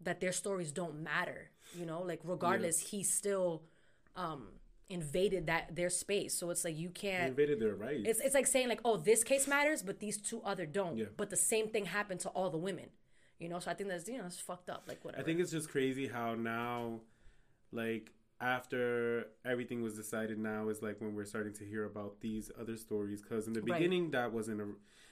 that 0.00 0.20
their 0.20 0.32
stories 0.32 0.72
don't 0.72 1.02
matter, 1.02 1.50
you 1.74 1.84
know, 1.84 2.00
like 2.02 2.20
regardless, 2.24 2.78
he 2.78 3.02
still 3.02 3.62
um 4.16 4.48
invaded 4.88 5.46
that 5.46 5.74
their 5.76 5.90
space. 5.90 6.34
So 6.34 6.50
it's 6.50 6.64
like 6.64 6.76
you 6.76 6.90
can't 6.90 7.30
invaded 7.30 7.60
their 7.60 7.74
rights. 7.74 8.02
it's 8.04 8.20
it's 8.20 8.34
like 8.34 8.46
saying 8.46 8.68
like, 8.68 8.80
oh, 8.84 8.96
this 8.96 9.22
case 9.22 9.46
matters, 9.46 9.82
but 9.82 10.00
these 10.00 10.18
two 10.18 10.42
other 10.42 10.66
don't. 10.66 10.96
Yeah. 10.96 11.06
But 11.16 11.30
the 11.30 11.36
same 11.36 11.68
thing 11.68 11.84
happened 11.86 12.20
to 12.20 12.28
all 12.30 12.50
the 12.50 12.58
women. 12.58 12.86
You 13.38 13.48
know, 13.48 13.58
so 13.58 13.70
I 13.70 13.74
think 13.74 13.88
that's 13.88 14.08
you 14.08 14.18
know 14.18 14.26
it's 14.26 14.40
fucked 14.40 14.68
up. 14.68 14.84
Like 14.86 15.04
whatever. 15.04 15.22
I 15.22 15.24
think 15.24 15.40
it's 15.40 15.52
just 15.52 15.70
crazy 15.70 16.08
how 16.08 16.34
now, 16.34 17.00
like 17.72 18.10
after 18.40 19.26
everything 19.44 19.82
was 19.82 19.94
decided, 19.94 20.38
now 20.38 20.68
is 20.68 20.82
like 20.82 21.00
when 21.00 21.14
we're 21.14 21.24
starting 21.24 21.52
to 21.54 21.64
hear 21.64 21.84
about 21.84 22.20
these 22.20 22.50
other 22.60 22.76
stories. 22.76 23.22
Because 23.22 23.46
in 23.46 23.52
the 23.52 23.60
Right. 23.60 23.66
Mm-hmm. 23.72 23.78
beginning, 23.78 24.10
that 24.12 24.32
wasn't 24.32 24.60
a 24.60 24.68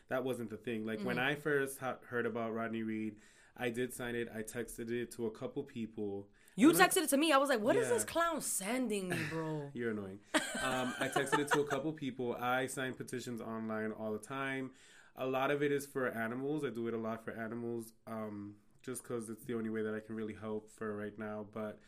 that 0.08 0.24
wasn't 0.24 0.48
the 0.48 0.56
thing. 0.56 0.86
Like 0.86 1.00
when 1.02 1.18
I 1.18 1.34
first 1.34 1.78
ha- 1.80 1.98
heard 2.08 2.24
about 2.24 2.54
Rodney 2.54 2.82
Reed, 2.82 3.16
I 3.56 3.68
did 3.68 3.92
sign 3.92 4.14
it. 4.14 4.28
I 4.34 4.40
texted 4.42 4.90
it 4.90 5.10
to 5.16 5.26
a 5.26 5.30
couple 5.30 5.62
people. 5.62 6.28
you 6.56 6.72
texted 6.72 7.02
it 7.04 7.10
to 7.10 7.16
me. 7.18 7.30
I 7.30 7.36
was 7.36 7.50
like, 7.50 7.60
what 7.60 7.76
is 7.76 7.86
Yeah. 7.88 7.94
this 7.94 8.04
clown 8.04 8.40
sending 8.40 9.10
me, 9.10 9.18
bro? 9.30 9.70
You're 9.74 9.90
annoying. 9.90 10.18
Um, 10.62 10.94
I 10.98 11.08
texted 11.08 11.40
it 11.40 11.48
to 11.52 11.60
a 11.60 11.64
couple 11.66 11.92
people. 11.92 12.34
I 12.40 12.66
sign 12.66 12.94
petitions 12.94 13.40
online 13.42 13.92
all 13.92 14.12
the 14.12 14.18
time. 14.18 14.70
A 15.16 15.26
lot 15.26 15.50
of 15.50 15.62
it 15.62 15.70
is 15.72 15.84
for 15.84 16.08
animals. 16.08 16.64
I 16.64 16.70
do 16.70 16.88
it 16.88 16.94
a 16.94 16.98
lot 16.98 17.22
for 17.24 17.32
animals, 17.32 17.92
um, 18.06 18.54
just 18.82 19.02
because 19.02 19.28
it's 19.28 19.44
the 19.44 19.54
only 19.54 19.68
way 19.68 19.82
that 19.82 19.94
I 19.94 20.00
can 20.00 20.16
really 20.16 20.34
help 20.40 20.70
for 20.70 20.96
right 20.96 21.16
now. 21.18 21.46
But 21.52 21.78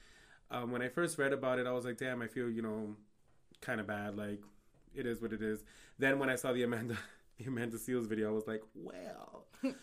um, 0.50 0.70
when 0.72 0.82
I 0.82 0.88
first 0.88 1.18
read 1.18 1.32
about 1.32 1.58
it, 1.58 1.66
I 1.66 1.72
was 1.72 1.84
like, 1.84 1.98
damn, 1.98 2.22
I 2.22 2.26
feel 2.26 2.50
you 2.50 2.62
know 2.62 2.96
kind 3.60 3.80
of 3.80 3.86
bad. 3.86 4.16
Like 4.16 4.40
it 4.94 5.06
is 5.06 5.20
what 5.20 5.32
it 5.32 5.42
is. 5.42 5.62
Then 5.98 6.18
when 6.18 6.28
I 6.30 6.36
saw 6.36 6.52
the 6.52 6.62
Amanda 6.62 6.96
the 7.38 7.44
Amanda 7.46 7.76
Seales 7.78 8.06
video, 8.08 8.28
I 8.28 8.32
was 8.32 8.46
like, 8.46 8.62
well. 8.74 9.46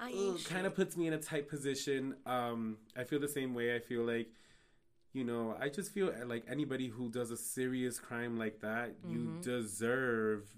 I 0.00 0.36
kind 0.46 0.66
of 0.66 0.74
puts 0.74 0.96
me 0.96 1.06
in 1.06 1.12
a 1.12 1.18
tight 1.18 1.48
position. 1.48 2.16
Um, 2.26 2.78
I 2.96 3.04
feel 3.04 3.20
the 3.20 3.28
same 3.28 3.54
way. 3.54 3.76
I 3.76 3.78
feel 3.78 4.02
like, 4.02 4.28
you 5.12 5.22
know, 5.22 5.56
I 5.58 5.68
just 5.68 5.92
feel 5.92 6.12
like 6.26 6.44
anybody 6.48 6.88
who 6.88 7.08
does 7.08 7.30
a 7.30 7.36
serious 7.36 8.00
crime 8.00 8.36
like 8.36 8.60
that, 8.60 8.96
you 9.08 9.18
Mm-hmm. 9.20 9.40
deserve 9.42 10.48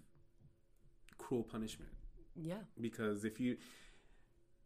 cruel 1.18 1.42
punishment. 1.42 1.90
Yeah. 2.34 2.60
Because 2.80 3.24
if 3.26 3.38
you, 3.38 3.58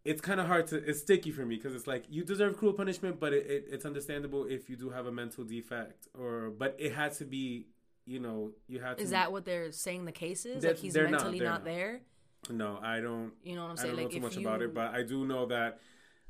it's 0.05 0.21
kind 0.21 0.41
of 0.41 0.47
hard 0.47 0.67
to, 0.69 0.77
it's 0.77 1.01
sticky 1.01 1.31
for 1.31 1.45
me 1.45 1.57
because 1.57 1.75
it's 1.75 1.87
like 1.87 2.05
you 2.09 2.25
deserve 2.25 2.57
cruel 2.57 2.73
punishment, 2.73 3.21
but 3.21 3.33
it, 3.33 3.47
it, 3.47 3.65
it's 3.71 3.85
understandable 3.85 4.47
if 4.47 4.71
you 4.71 4.77
do 4.77 4.91
have 4.91 5.07
a 5.07 5.13
mental 5.13 5.45
defect 5.45 6.09
or, 6.19 6.51
but 6.51 6.75
it 6.79 6.93
had 6.95 7.13
to 7.15 7.25
be, 7.25 7.67
you 8.07 8.19
know, 8.19 8.53
you 8.67 8.81
have 8.81 8.97
to. 8.97 9.03
Is 9.03 9.11
that 9.11 9.31
what 9.31 9.45
they're 9.45 9.73
saying 9.73 10.07
the 10.07 10.13
case 10.13 10.47
is? 10.47 10.65
Like 10.65 10.79
he's 10.79 10.95
not, 10.95 11.11
mentally 11.11 11.39
they're 11.39 11.49
not, 11.49 11.55
not. 11.61 11.65
there? 11.65 12.01
No, 12.49 12.79
I 12.83 13.01
don't. 13.01 13.33
You 13.45 13.57
know 13.57 13.65
what 13.65 13.73
I'm 13.73 13.77
saying 13.77 13.93
I 13.93 13.97
don't 13.97 14.05
know 14.05 14.11
too 14.11 14.21
much 14.21 14.37
you 14.37 14.47
about 14.49 14.63
it, 14.63 14.75
but 14.75 14.95
I 14.95 15.03
do 15.03 15.27
know 15.27 15.47
that, 15.47 15.81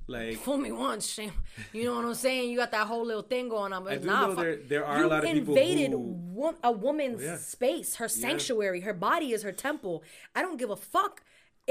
like, 0.09 0.37
fool 0.39 0.59
me 0.59 0.73
once, 0.73 1.07
shame. 1.07 1.33
You 1.73 1.85
know 1.85 1.95
what 1.95 2.05
I'm 2.05 2.15
saying? 2.15 2.51
You 2.51 2.57
got 2.57 2.73
that 2.73 2.89
whole 2.89 3.07
little 3.07 3.23
thing 3.23 3.49
going 3.49 3.73
on, 3.73 3.85
but 3.85 3.93
I 3.93 3.97
do 3.99 4.07
nah, 4.07 4.27
know 4.27 4.35
there- 4.35 4.57
there 4.57 4.85
are 4.85 5.05
a 5.05 5.07
lot 5.07 5.25
of 5.25 5.33
people 5.33 5.57
invaded 5.57 5.93
who- 5.93 5.99
wo- 5.99 6.57
a 6.65 6.73
woman's 6.73 7.23
oh, 7.23 7.25
yeah. 7.25 7.37
space, 7.37 7.95
her 7.97 8.09
sanctuary, 8.09 8.81
her 8.81 8.93
body 8.93 9.33
is 9.33 9.45
her 9.45 9.53
temple. 9.53 10.03
I 10.35 10.43
don't 10.43 10.59
give 10.59 10.71
a 10.71 10.77
fuck 10.77 11.23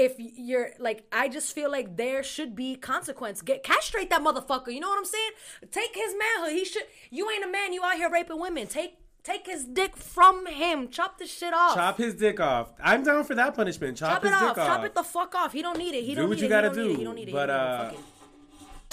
if 0.06 0.14
you're 0.18 0.70
like. 0.78 1.04
I 1.12 1.28
just 1.28 1.54
feel 1.54 1.70
like 1.70 1.96
there 1.96 2.22
should 2.22 2.54
be 2.56 2.74
consequence. 2.76 3.42
Get 3.42 3.62
castrate 3.62 4.10
that 4.10 4.22
motherfucker. 4.22 4.72
You 4.74 4.80
know 4.80 4.88
what 4.88 4.98
I'm 4.98 5.04
saying? 5.04 5.30
Take 5.70 5.94
his 5.94 6.14
manhood. 6.22 6.52
He 6.58 6.64
should. 6.64 6.84
You 7.10 7.30
ain't 7.30 7.44
a 7.44 7.48
man. 7.50 7.72
You 7.72 7.82
out 7.84 7.94
here 7.94 8.10
raping 8.10 8.40
women. 8.40 8.66
Take. 8.66 8.96
Take 9.22 9.44
his 9.46 9.64
dick 9.66 9.96
from 9.98 10.46
him. 10.46 10.88
Chop 10.88 11.18
the 11.18 11.26
shit 11.26 11.52
off. 11.52 11.74
Chop 11.74 11.98
his 11.98 12.14
dick 12.14 12.40
off. 12.40 12.72
I'm 12.82 13.02
down 13.04 13.22
for 13.24 13.34
that 13.34 13.54
punishment. 13.54 13.98
Chop, 13.98 14.12
Chop 14.14 14.22
his 14.22 14.32
it 14.32 14.34
dick 14.34 14.42
off. 14.42 14.58
off. 14.58 14.66
Chop 14.66 14.84
it 14.86 14.94
the 14.94 15.02
fuck 15.02 15.34
off. 15.34 15.52
He 15.52 15.60
don't 15.60 15.76
need 15.76 15.94
it. 15.94 16.04
He 16.04 16.14
Do 16.14 16.22
don't 16.22 16.30
what 16.30 16.36
need 16.36 16.40
you 16.40 16.46
it. 16.46 16.48
gotta 16.48 16.68
he 16.70 16.74
do. 16.74 16.84
Need 16.86 16.92
it. 16.92 16.98
He 16.98 17.04
don't 17.04 17.14
need 17.16 17.28
it. 17.28 17.32
But, 17.34 17.50
uh, 17.50 17.90
need 17.92 17.98
it. 17.98 18.00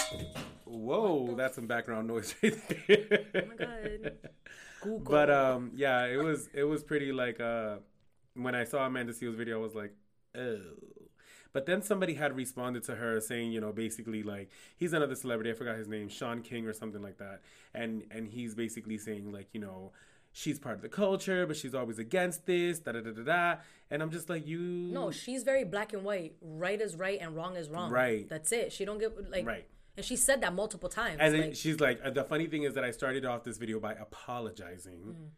Fuck 0.01 0.11
it. 0.21 0.27
Whoa, 0.65 1.33
that's 1.37 1.55
some 1.55 1.65
background 1.67 2.09
noise 2.09 2.35
right 2.43 2.53
there. 2.87 3.25
Oh 3.35 3.41
my 3.47 3.55
god. 3.55 4.11
Google. 4.81 4.99
but 5.11 5.29
um, 5.29 5.71
yeah, 5.75 6.05
it 6.05 6.21
was 6.21 6.49
it 6.53 6.63
was 6.63 6.83
pretty 6.83 7.13
like 7.13 7.39
uh, 7.39 7.77
when 8.35 8.53
I 8.53 8.65
saw 8.65 8.85
Amanda 8.85 9.13
Seales 9.13 9.35
video, 9.37 9.59
I 9.59 9.61
was 9.61 9.75
like, 9.75 9.93
oh. 10.37 10.59
But 11.57 11.65
then 11.65 11.81
somebody 11.81 12.13
had 12.13 12.35
responded 12.35 12.83
to 12.83 12.93
her 12.97 13.19
saying, 13.19 13.51
you 13.51 13.59
know, 13.59 13.71
basically 13.71 14.21
like 14.21 14.51
he's 14.75 14.93
another 14.93 15.15
celebrity. 15.15 15.49
I 15.49 15.53
forgot 15.55 15.75
his 15.75 15.87
name, 15.87 16.07
Shaun 16.07 16.43
King 16.43 16.67
or 16.67 16.73
something 16.73 17.01
like 17.01 17.17
that. 17.17 17.41
And 17.73 18.03
and 18.11 18.27
he's 18.27 18.53
basically 18.53 18.99
saying 18.99 19.31
like, 19.31 19.47
you 19.53 19.59
know, 19.59 19.91
she's 20.33 20.59
part 20.59 20.75
of 20.75 20.83
the 20.83 20.87
culture, 20.87 21.47
but 21.47 21.57
she's 21.57 21.73
always 21.73 21.97
against 21.97 22.45
this. 22.45 22.77
Da 22.77 22.91
da 22.91 23.01
da 23.01 23.09
da 23.09 23.23
da. 23.23 23.55
And 23.89 24.03
I'm 24.03 24.11
just 24.11 24.29
like, 24.29 24.45
you. 24.45 24.59
No, 24.59 25.09
she's 25.09 25.41
very 25.41 25.63
black 25.63 25.93
and 25.93 26.03
white. 26.03 26.35
Right 26.41 26.79
is 26.79 26.95
right 26.95 27.17
and 27.19 27.35
wrong 27.35 27.55
is 27.55 27.69
wrong. 27.69 27.89
Right. 27.89 28.29
That's 28.29 28.51
it. 28.51 28.71
She 28.71 28.85
don't 28.85 28.99
get 28.99 29.31
like 29.31 29.47
Right. 29.47 29.65
And 29.95 30.05
she 30.05 30.15
said 30.15 30.41
that 30.41 30.53
multiple 30.53 30.89
times. 30.89 31.17
And 31.19 31.33
then 31.33 31.41
like, 31.41 31.55
she's 31.55 31.79
like, 31.79 31.99
uh, 32.05 32.11
the 32.11 32.23
funny 32.23 32.45
thing 32.45 32.63
is 32.65 32.75
that 32.75 32.83
I 32.83 32.91
started 32.91 33.25
off 33.25 33.43
this 33.43 33.57
video 33.57 33.79
by 33.79 33.93
apologizing, 33.93 34.99
Mm. 34.99 35.29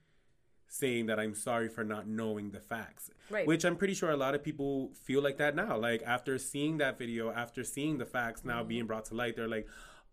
Saying 0.71 1.07
that 1.07 1.19
I'm 1.19 1.33
sorry 1.35 1.67
for 1.67 1.83
not 1.83 2.07
knowing 2.07 2.51
the 2.51 2.59
facts. 2.59 3.09
Right. 3.29 3.45
Which 3.45 3.65
I'm 3.65 3.75
pretty 3.75 3.93
sure 3.95 4.11
a 4.11 4.15
lot 4.17 4.35
of 4.35 4.43
people 4.43 4.91
feel 5.03 5.21
like 5.21 5.37
that 5.37 5.55
now. 5.55 5.77
Like 5.77 6.01
after 6.05 6.37
seeing 6.37 6.77
that 6.77 6.97
video, 6.97 7.31
after 7.31 7.63
seeing 7.63 7.97
the 7.97 8.05
facts 8.05 8.45
now 8.45 8.59
Mm-hmm. 8.59 8.67
being 8.69 8.85
brought 8.85 9.05
to 9.05 9.15
light, 9.15 9.35
they're 9.35 9.47
like, 9.47 9.67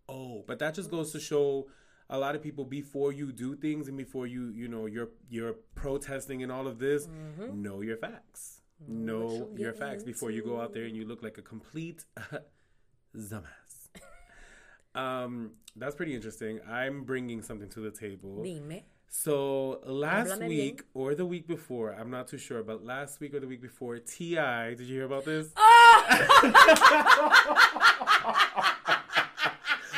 oh, 0.09 0.43
but 0.47 0.59
that 0.59 0.73
just 0.73 0.89
goes 0.91 1.11
to 1.13 1.19
show 1.19 1.67
a 2.09 2.17
lot 2.17 2.35
of 2.35 2.41
people 2.41 2.65
before 2.65 3.11
you 3.11 3.31
do 3.31 3.55
things 3.55 3.87
and 3.87 3.97
before 3.97 4.25
you, 4.27 4.49
you 4.49 4.67
know, 4.67 4.85
you're 4.87 5.09
you're 5.29 5.53
protesting 5.75 6.41
and 6.43 6.51
all 6.51 6.67
of 6.67 6.79
this, 6.79 7.07
Mm-hmm. 7.07 7.61
know 7.61 7.81
your 7.81 7.97
facts. 7.97 8.61
Know 8.87 9.49
your 9.55 9.73
facts 9.73 10.03
before 10.03 10.31
you 10.31 10.43
go 10.43 10.61
out 10.61 10.73
there 10.73 10.83
and 10.85 10.95
you 10.95 11.05
look 11.05 11.21
like 11.23 11.37
a 11.37 11.41
complete 11.41 12.05
dumbass. 13.15 13.43
Um, 14.95 15.51
that's 15.75 15.93
pretty 15.95 16.15
interesting. 16.15 16.59
I'm 16.67 17.03
bringing 17.03 17.43
something 17.43 17.69
to 17.69 17.81
the 17.81 17.91
table. 17.91 18.43
Dime. 18.43 18.81
So 19.09 19.79
last 19.85 20.31
Háblame 20.31 20.47
week 20.47 20.83
or 20.93 21.15
the 21.15 21.25
week 21.25 21.47
before, 21.47 21.93
I'm 21.93 22.11
not 22.11 22.27
too 22.27 22.37
sure, 22.37 22.61
but 22.61 22.85
last 22.85 23.19
week 23.19 23.33
or 23.33 23.39
the 23.39 23.47
week 23.47 23.61
before, 23.61 23.97
Ti. 23.97 24.35
Did 24.35 24.81
you 24.81 24.95
hear 24.95 25.05
about 25.05 25.25
this? 25.25 25.47
Ah! 25.59 26.33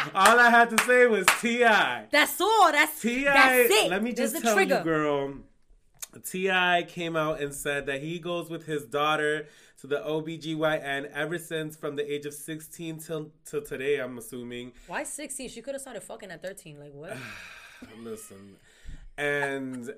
all 0.16 0.40
I 0.40 0.50
had 0.50 0.70
to 0.70 0.84
say 0.86 1.06
was 1.08 1.26
Ti. 1.42 1.60
That's 1.60 2.40
all. 2.40 2.72
That's 2.72 3.02
Ti. 3.02 3.26
Let 3.90 4.02
me 4.02 4.14
just 4.14 4.42
tell 4.42 4.56
trigger. 4.56 4.78
you, 4.78 4.84
girl. 4.84 5.34
T.I. 6.26 6.86
came 6.88 7.16
out 7.16 7.40
and 7.40 7.54
said 7.54 7.86
that 7.86 8.02
he 8.02 8.18
goes 8.18 8.50
with 8.50 8.66
his 8.66 8.86
daughter 8.86 9.48
to 9.82 9.88
the 9.88 9.98
OBGYN 9.98 11.12
ever 11.14 11.38
since 11.38 11.76
from 11.76 11.96
the 11.96 12.12
age 12.12 12.26
of 12.26 12.34
16 12.34 13.00
till 13.00 13.32
till 13.46 13.62
today. 13.62 13.98
I'm 13.98 14.18
assuming. 14.18 14.72
Why 14.88 15.04
16? 15.04 15.50
She 15.50 15.62
could 15.62 15.76
have 15.76 15.82
started 15.82 16.02
fucking 16.02 16.32
at 16.32 16.42
13. 16.42 16.80
Like 16.80 16.94
what? 16.94 17.16
listen 18.02 18.58
and 19.20 19.94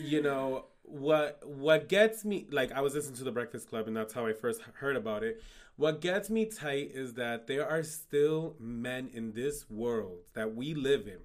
you 0.00 0.20
know 0.20 0.66
what 0.82 1.40
what 1.46 1.88
gets 1.88 2.24
me 2.24 2.46
like 2.50 2.72
i 2.72 2.80
was 2.80 2.94
listening 2.94 3.16
to 3.16 3.24
the 3.24 3.30
breakfast 3.30 3.68
club 3.68 3.86
and 3.86 3.96
that's 3.96 4.12
how 4.12 4.26
i 4.26 4.32
first 4.32 4.60
heard 4.74 4.96
about 4.96 5.22
it 5.22 5.40
what 5.76 6.00
gets 6.00 6.28
me 6.28 6.44
tight 6.44 6.90
is 6.92 7.14
that 7.14 7.46
there 7.46 7.66
are 7.66 7.82
still 7.82 8.56
men 8.58 9.08
in 9.14 9.32
this 9.32 9.70
world 9.70 10.18
that 10.34 10.54
we 10.54 10.74
live 10.74 11.06
in 11.06 11.18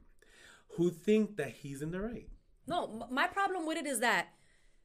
who 0.76 0.90
think 0.92 1.36
that 1.38 1.50
he's 1.50 1.82
in 1.82 1.92
the 1.92 2.00
right 2.00 2.28
no, 2.70 3.08
my 3.10 3.28
problem 3.28 3.66
with 3.66 3.78
it 3.78 3.86
is 3.88 4.02
that 4.02 4.28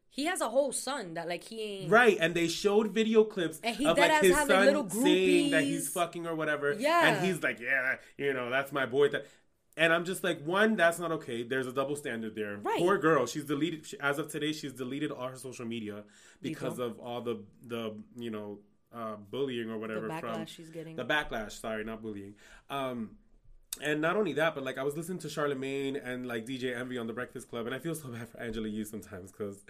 he 0.08 0.26
has 0.26 0.40
a 0.40 0.48
whole 0.48 0.72
son 0.72 1.14
that 1.14 1.28
like 1.28 1.42
he 1.44 1.60
ain't. 1.62 1.90
right 1.90 2.16
and 2.20 2.34
they 2.34 2.46
showed 2.48 2.92
video 2.92 3.24
clips 3.24 3.60
And 3.64 3.74
he 3.76 3.84
of 3.86 3.98
like 3.98 4.20
his 4.22 4.36
son 4.36 4.90
saying 4.90 5.50
that 5.50 5.64
he's 5.64 5.88
fucking 5.88 6.26
or 6.26 6.34
whatever 6.34 6.72
Yeah. 6.72 7.08
and 7.08 7.26
he's 7.26 7.42
like 7.42 7.60
yeah 7.60 7.96
you 8.16 8.32
know 8.32 8.48
that's 8.50 8.72
my 8.72 8.86
boy 8.86 9.08
that 9.10 9.26
and 9.76 9.92
I'm 9.92 10.04
just 10.04 10.22
like, 10.22 10.42
one, 10.44 10.76
that's 10.76 10.98
not 10.98 11.12
okay. 11.12 11.42
There's 11.42 11.66
a 11.66 11.72
double 11.72 11.96
standard 11.96 12.34
there. 12.34 12.58
Right. 12.62 12.78
Poor 12.78 12.98
girl. 12.98 13.26
She's 13.26 13.44
deleted. 13.44 13.86
She, 13.86 13.98
as 14.00 14.18
of 14.18 14.30
today, 14.30 14.52
she's 14.52 14.72
deleted 14.72 15.10
all 15.10 15.28
her 15.28 15.36
social 15.36 15.64
media 15.66 16.04
because 16.40 16.78
of 16.78 16.98
all 17.00 17.20
the 17.20 17.42
the 17.66 17.94
you 18.16 18.30
know 18.30 18.58
uh, 18.94 19.16
bullying 19.30 19.70
or 19.70 19.78
whatever 19.78 20.08
The 20.08 20.18
from 20.20 20.30
backlash 20.30 20.48
she's 20.48 20.68
getting. 20.70 20.96
the 20.96 21.04
backlash. 21.04 21.52
Sorry, 21.60 21.84
not 21.84 22.02
bullying. 22.02 22.34
Um, 22.68 23.12
and 23.80 24.02
not 24.02 24.16
only 24.16 24.34
that, 24.34 24.54
but 24.54 24.64
like 24.64 24.76
I 24.76 24.82
was 24.82 24.96
listening 24.96 25.18
to 25.20 25.30
Charlemagne 25.30 25.96
and 25.96 26.26
like 26.26 26.44
DJ 26.44 26.76
Envy 26.78 26.98
on 26.98 27.06
the 27.06 27.14
Breakfast 27.14 27.48
Club, 27.48 27.64
and 27.66 27.74
I 27.74 27.78
feel 27.78 27.94
so 27.94 28.08
bad 28.08 28.28
for 28.28 28.38
Angela 28.40 28.68
Yee 28.68 28.84
sometimes 28.84 29.32
because 29.32 29.64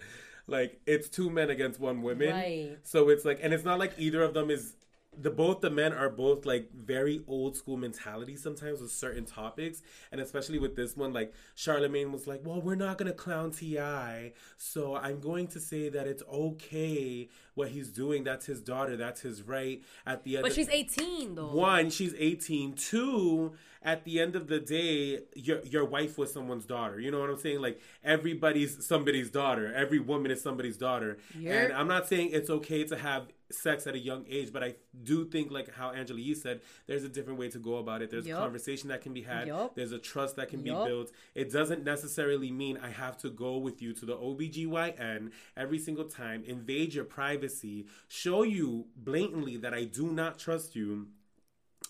like 0.45 0.81
it's 0.85 1.07
two 1.07 1.29
men 1.29 1.49
against 1.49 1.79
one 1.79 2.01
woman. 2.01 2.29
Right. 2.31 2.77
So 2.83 3.07
it's 3.07 3.23
like, 3.23 3.39
and 3.41 3.53
it's 3.53 3.63
not 3.63 3.79
like 3.79 3.93
either 3.97 4.21
of 4.21 4.33
them 4.33 4.49
is 4.51 4.73
the 5.21 5.29
both 5.29 5.61
the 5.61 5.69
men 5.69 5.93
are 5.93 6.09
both 6.09 6.45
like 6.45 6.69
very 6.73 7.21
old 7.27 7.55
school 7.55 7.77
mentality 7.77 8.35
sometimes 8.35 8.81
with 8.81 8.91
certain 8.91 9.25
topics 9.25 9.81
and 10.11 10.19
especially 10.19 10.59
with 10.59 10.75
this 10.75 10.95
one 10.97 11.13
like 11.13 11.33
charlemagne 11.55 12.11
was 12.11 12.25
like 12.27 12.41
well 12.43 12.61
we're 12.61 12.75
not 12.75 12.97
gonna 12.97 13.13
clown 13.13 13.51
T.I. 13.51 14.33
so 14.57 14.95
i'm 14.95 15.19
going 15.19 15.47
to 15.47 15.59
say 15.59 15.89
that 15.89 16.07
it's 16.07 16.23
okay 16.31 17.29
what 17.55 17.69
he's 17.69 17.89
doing 17.89 18.23
that's 18.23 18.45
his 18.47 18.61
daughter 18.61 18.97
that's 18.97 19.21
his 19.21 19.43
right 19.43 19.81
at 20.05 20.23
the 20.23 20.37
end 20.37 20.43
but 20.43 20.53
she's 20.53 20.69
18 20.69 21.35
though. 21.35 21.53
one, 21.53 21.89
she's 21.91 22.15
18. 22.17 22.73
Two, 22.73 23.53
at 23.83 24.03
the 24.05 24.19
end 24.19 24.35
of 24.35 24.47
the 24.47 24.59
day, 24.59 25.19
your 25.35 25.61
your 25.63 25.85
wife 25.85 26.17
was 26.17 26.31
someone's 26.33 26.65
daughter. 26.65 26.99
You 26.99 27.11
know 27.11 27.19
what 27.19 27.29
I'm 27.29 27.37
saying? 27.37 27.61
Like 27.61 27.79
everybody's 28.03 28.85
somebody's 28.85 29.29
daughter. 29.29 29.73
Every 29.73 29.99
woman 29.99 30.31
is 30.31 30.41
somebody's 30.41 30.77
daughter. 30.77 31.17
You're- 31.37 31.55
And 31.55 31.73
I'm 31.73 31.87
not 31.87 32.07
saying 32.07 32.29
it's 32.31 32.49
okay 32.49 32.83
to 32.85 32.95
have 32.97 33.27
sex 33.53 33.87
at 33.87 33.95
a 33.95 33.99
young 33.99 34.25
age, 34.29 34.51
but 34.51 34.63
I 34.63 34.75
do 35.03 35.25
think 35.25 35.51
like 35.51 35.73
how 35.73 35.91
Angela 35.91 36.19
Yee 36.19 36.35
said, 36.35 36.61
there's 36.87 37.03
a 37.03 37.09
different 37.09 37.39
way 37.39 37.49
to 37.49 37.59
go 37.59 37.77
about 37.77 38.01
it. 38.01 38.09
There's 38.09 38.25
Yup. 38.27 38.39
a 38.39 38.41
conversation 38.41 38.89
that 38.89 39.01
can 39.01 39.13
be 39.13 39.21
had. 39.21 39.47
Yup. 39.47 39.75
There's 39.75 39.91
a 39.91 39.99
trust 39.99 40.35
that 40.37 40.49
can 40.49 40.65
Yup. 40.65 40.85
be 40.85 40.89
built. 40.89 41.11
It 41.35 41.51
doesn't 41.51 41.83
necessarily 41.83 42.51
mean 42.51 42.77
I 42.81 42.89
have 42.89 43.17
to 43.19 43.29
go 43.29 43.57
with 43.57 43.81
you 43.81 43.93
to 43.93 44.05
the 44.05 44.15
OBGYN 44.15 45.31
every 45.55 45.79
single 45.79 46.05
time, 46.05 46.43
invade 46.45 46.93
your 46.93 47.05
privacy, 47.05 47.87
show 48.07 48.43
you 48.43 48.87
blatantly 48.95 49.57
that 49.57 49.73
I 49.73 49.83
do 49.85 50.11
not 50.11 50.39
trust 50.39 50.75
you 50.75 51.07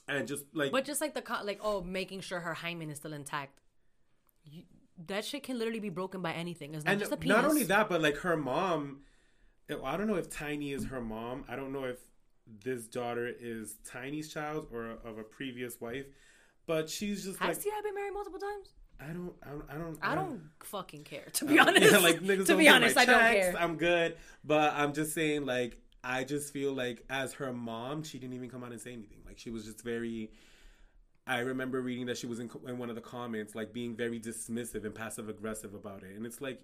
and 0.07 0.27
just 0.27 0.45
like 0.53 0.71
But 0.71 0.85
just 0.85 1.01
like 1.01 1.13
the 1.13 1.21
co- 1.21 1.43
like 1.43 1.59
oh, 1.63 1.81
making 1.81 2.21
sure 2.21 2.39
her 2.39 2.53
hymen 2.53 2.89
is 2.89 2.97
still 2.97 3.13
intact. 3.13 3.61
You, 4.45 4.63
that 5.07 5.25
shit 5.25 5.43
can 5.43 5.57
literally 5.57 5.79
be 5.79 5.89
broken 5.89 6.21
by 6.21 6.33
anything. 6.33 6.75
It's 6.75 6.85
not 6.85 6.91
and 6.91 6.99
just 6.99 7.11
a 7.11 7.17
penis. 7.17 7.35
not 7.35 7.45
only 7.45 7.63
that 7.63 7.89
but 7.89 8.01
like 8.01 8.17
her 8.17 8.37
mom 8.37 9.01
i 9.83 9.97
don't 9.97 10.07
know 10.07 10.15
if 10.15 10.29
tiny 10.29 10.71
is 10.71 10.85
her 10.85 11.01
mom 11.01 11.43
i 11.47 11.55
don't 11.55 11.71
know 11.71 11.85
if 11.85 11.97
this 12.63 12.85
daughter 12.87 13.31
is 13.39 13.77
tiny's 13.85 14.31
child 14.31 14.67
or 14.71 14.97
of 15.05 15.17
a 15.17 15.23
previous 15.23 15.79
wife 15.79 16.05
but 16.65 16.89
she's 16.89 17.25
just 17.25 17.39
like. 17.39 17.49
Has 17.49 17.57
like 17.57 17.65
T.I. 17.65 17.81
been 17.81 17.95
married 17.95 18.13
multiple 18.13 18.39
times? 18.39 18.69
I 18.99 19.07
don't, 19.07 19.33
I 19.43 19.49
don't, 19.49 19.65
I 19.69 19.73
don't, 19.73 19.99
I 20.01 20.15
don't 20.15 20.41
fucking 20.63 21.03
care. 21.03 21.27
To 21.33 21.45
be 21.45 21.59
honest, 21.59 21.91
Yeah, 21.91 21.97
like 21.97 22.21
niggas 22.21 22.47
to 22.47 22.55
be 22.57 22.69
honest, 22.69 22.97
I 22.97 23.05
don't 23.05 23.19
care. 23.19 23.55
I'm 23.59 23.75
good, 23.75 24.15
but 24.43 24.73
I'm 24.73 24.93
just 24.93 25.13
saying, 25.13 25.45
like, 25.45 25.77
I 26.03 26.23
just 26.23 26.53
feel 26.53 26.73
like 26.73 27.03
as 27.09 27.33
her 27.33 27.51
mom, 27.51 28.03
she 28.03 28.17
didn't 28.17 28.35
even 28.35 28.49
come 28.49 28.63
out 28.63 28.71
and 28.71 28.79
say 28.79 28.93
anything. 28.93 29.19
Like, 29.25 29.39
she 29.39 29.49
was 29.49 29.65
just 29.65 29.83
very. 29.83 30.31
I 31.25 31.39
remember 31.39 31.81
reading 31.81 32.07
that 32.07 32.17
she 32.17 32.27
was 32.27 32.39
in, 32.39 32.49
in 32.67 32.77
one 32.77 32.89
of 32.89 32.95
the 32.95 33.01
comments, 33.01 33.55
like 33.55 33.71
being 33.71 33.95
very 33.95 34.19
dismissive 34.19 34.83
and 34.83 34.93
passive 34.93 35.29
aggressive 35.29 35.73
about 35.73 36.03
it, 36.03 36.15
and 36.15 36.25
it's 36.25 36.41
like. 36.41 36.61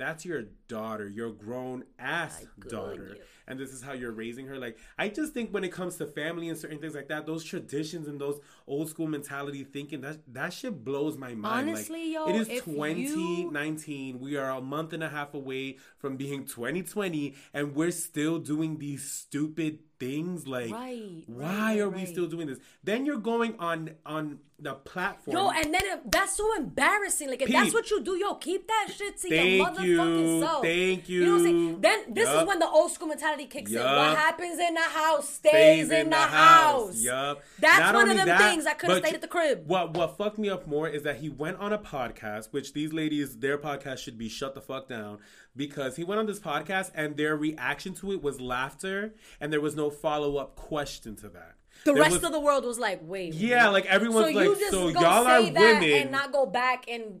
That's 0.00 0.24
your 0.24 0.44
daughter, 0.66 1.06
your 1.08 1.30
grown 1.30 1.84
ass 1.98 2.46
daughter. 2.70 3.08
you. 3.16 3.22
And 3.46 3.58
this 3.58 3.72
is 3.72 3.82
how 3.82 3.92
you're 3.92 4.12
raising 4.12 4.46
her. 4.46 4.58
Like, 4.58 4.78
I 4.96 5.08
just 5.08 5.34
think 5.34 5.52
when 5.52 5.62
it 5.64 5.72
comes 5.72 5.96
to 5.96 6.06
family 6.06 6.48
and 6.48 6.56
certain 6.56 6.78
things 6.78 6.94
like 6.94 7.08
that, 7.08 7.26
those 7.26 7.44
traditions 7.44 8.08
and 8.08 8.20
those 8.20 8.38
old 8.66 8.88
school 8.88 9.08
mentality 9.08 9.62
thinking, 9.64 10.00
that 10.00 10.18
that 10.32 10.52
shit 10.54 10.84
blows 10.84 11.18
my 11.18 11.34
mind. 11.34 11.68
Honestly, 11.68 12.14
like, 12.14 12.28
yo, 12.28 12.34
it 12.34 12.40
is 12.40 12.48
2019. 12.62 14.14
you- 14.14 14.18
we 14.20 14.36
are 14.36 14.50
a 14.50 14.60
month 14.60 14.92
and 14.92 15.02
a 15.02 15.08
half 15.08 15.34
away 15.34 15.76
from 15.98 16.16
being 16.16 16.44
2020 16.46 17.34
and 17.52 17.74
we're 17.74 17.90
still 17.90 18.38
doing 18.38 18.78
these 18.78 19.02
stupid 19.10 19.80
things 20.00 20.48
like 20.48 20.72
Right, 20.72 21.22
why 21.26 21.44
right, 21.44 21.78
are 21.78 21.90
we 21.90 22.06
still 22.06 22.26
doing 22.26 22.46
this 22.46 22.58
then 22.82 23.06
you're 23.06 23.18
going 23.18 23.54
on 23.58 23.90
on 24.04 24.40
the 24.62 24.74
platform 24.74 25.36
Yo, 25.36 25.50
and 25.50 25.72
then 25.72 25.80
it, 25.84 26.10
that's 26.10 26.36
so 26.36 26.56
embarrassing. 26.56 27.30
Like, 27.30 27.42
if 27.42 27.50
that's 27.50 27.72
what 27.72 27.90
you 27.90 28.02
do, 28.02 28.16
yo, 28.16 28.34
keep 28.34 28.66
that 28.66 28.88
shit 28.94 29.16
to 29.22 29.34
your 29.34 29.66
motherfucking 29.66 29.84
you, 29.86 30.40
self. 30.40 30.62
thank 30.62 31.08
You 31.08 31.20
you 31.20 31.26
know 31.26 31.32
what 31.32 31.38
I'm 31.38 31.44
saying? 31.44 31.80
Then 31.80 32.14
this 32.14 32.28
is 32.28 32.46
when 32.46 32.58
the 32.58 32.68
old 32.68 32.90
school 32.92 33.08
mentality 33.08 33.46
kicks 33.46 33.72
in. 33.72 33.78
What 33.78 34.16
happens 34.16 34.58
in 34.58 34.74
the 34.74 34.80
house 34.80 35.28
stays, 35.28 35.90
in, 35.90 36.10
the, 36.10 36.16
house. 36.16 36.96
Yup. 37.02 37.42
That's 37.58 37.78
Not 37.78 37.94
one 37.94 38.10
of 38.10 38.16
them 38.16 38.26
that, 38.26 38.50
things 38.50 38.66
I 38.66 38.74
could 38.74 38.90
have 38.90 38.98
stayed 38.98 39.14
at 39.14 39.20
the 39.20 39.28
crib. 39.28 39.66
What 39.66 39.96
what 39.96 40.16
fucked 40.16 40.38
me 40.38 40.50
up 40.50 40.66
more 40.66 40.88
is 40.88 41.02
that 41.02 41.16
he 41.16 41.28
went 41.28 41.58
on 41.58 41.72
a 41.72 41.78
podcast, 41.78 42.48
which 42.52 42.72
these 42.72 42.92
ladies, 42.92 43.38
their 43.38 43.58
podcast 43.58 43.98
should 43.98 44.18
be 44.18 44.28
shut 44.28 44.54
the 44.54 44.60
fuck 44.60 44.88
down 44.88 45.18
because 45.56 45.96
he 45.96 46.04
went 46.04 46.18
on 46.20 46.26
this 46.26 46.38
podcast 46.40 46.90
and 46.94 47.16
their 47.16 47.36
reaction 47.36 47.94
to 47.94 48.12
it 48.12 48.22
was 48.22 48.40
laughter 48.40 49.14
and 49.40 49.52
there 49.52 49.60
was 49.60 49.74
no 49.76 49.90
follow 49.90 50.36
up 50.36 50.56
question 50.56 51.16
to 51.16 51.28
that. 51.30 51.54
The 51.84 51.92
There 51.92 52.02
rest 52.02 52.14
was- 52.16 52.24
of 52.24 52.32
the 52.32 52.40
world 52.40 52.64
was 52.64 52.78
like, 52.78 53.00
wait. 53.02 53.34
Yeah, 53.34 53.64
what? 53.66 53.72
like, 53.74 53.86
everyone's 53.86 54.32
so 54.34 54.40
like, 54.40 54.58
so 54.70 54.88
y'all 54.88 55.26
are 55.26 55.42
that 55.42 55.54
women. 55.54 55.90
and 55.92 56.10
not 56.10 56.32
go 56.32 56.46
back 56.46 56.84
and 56.88 57.20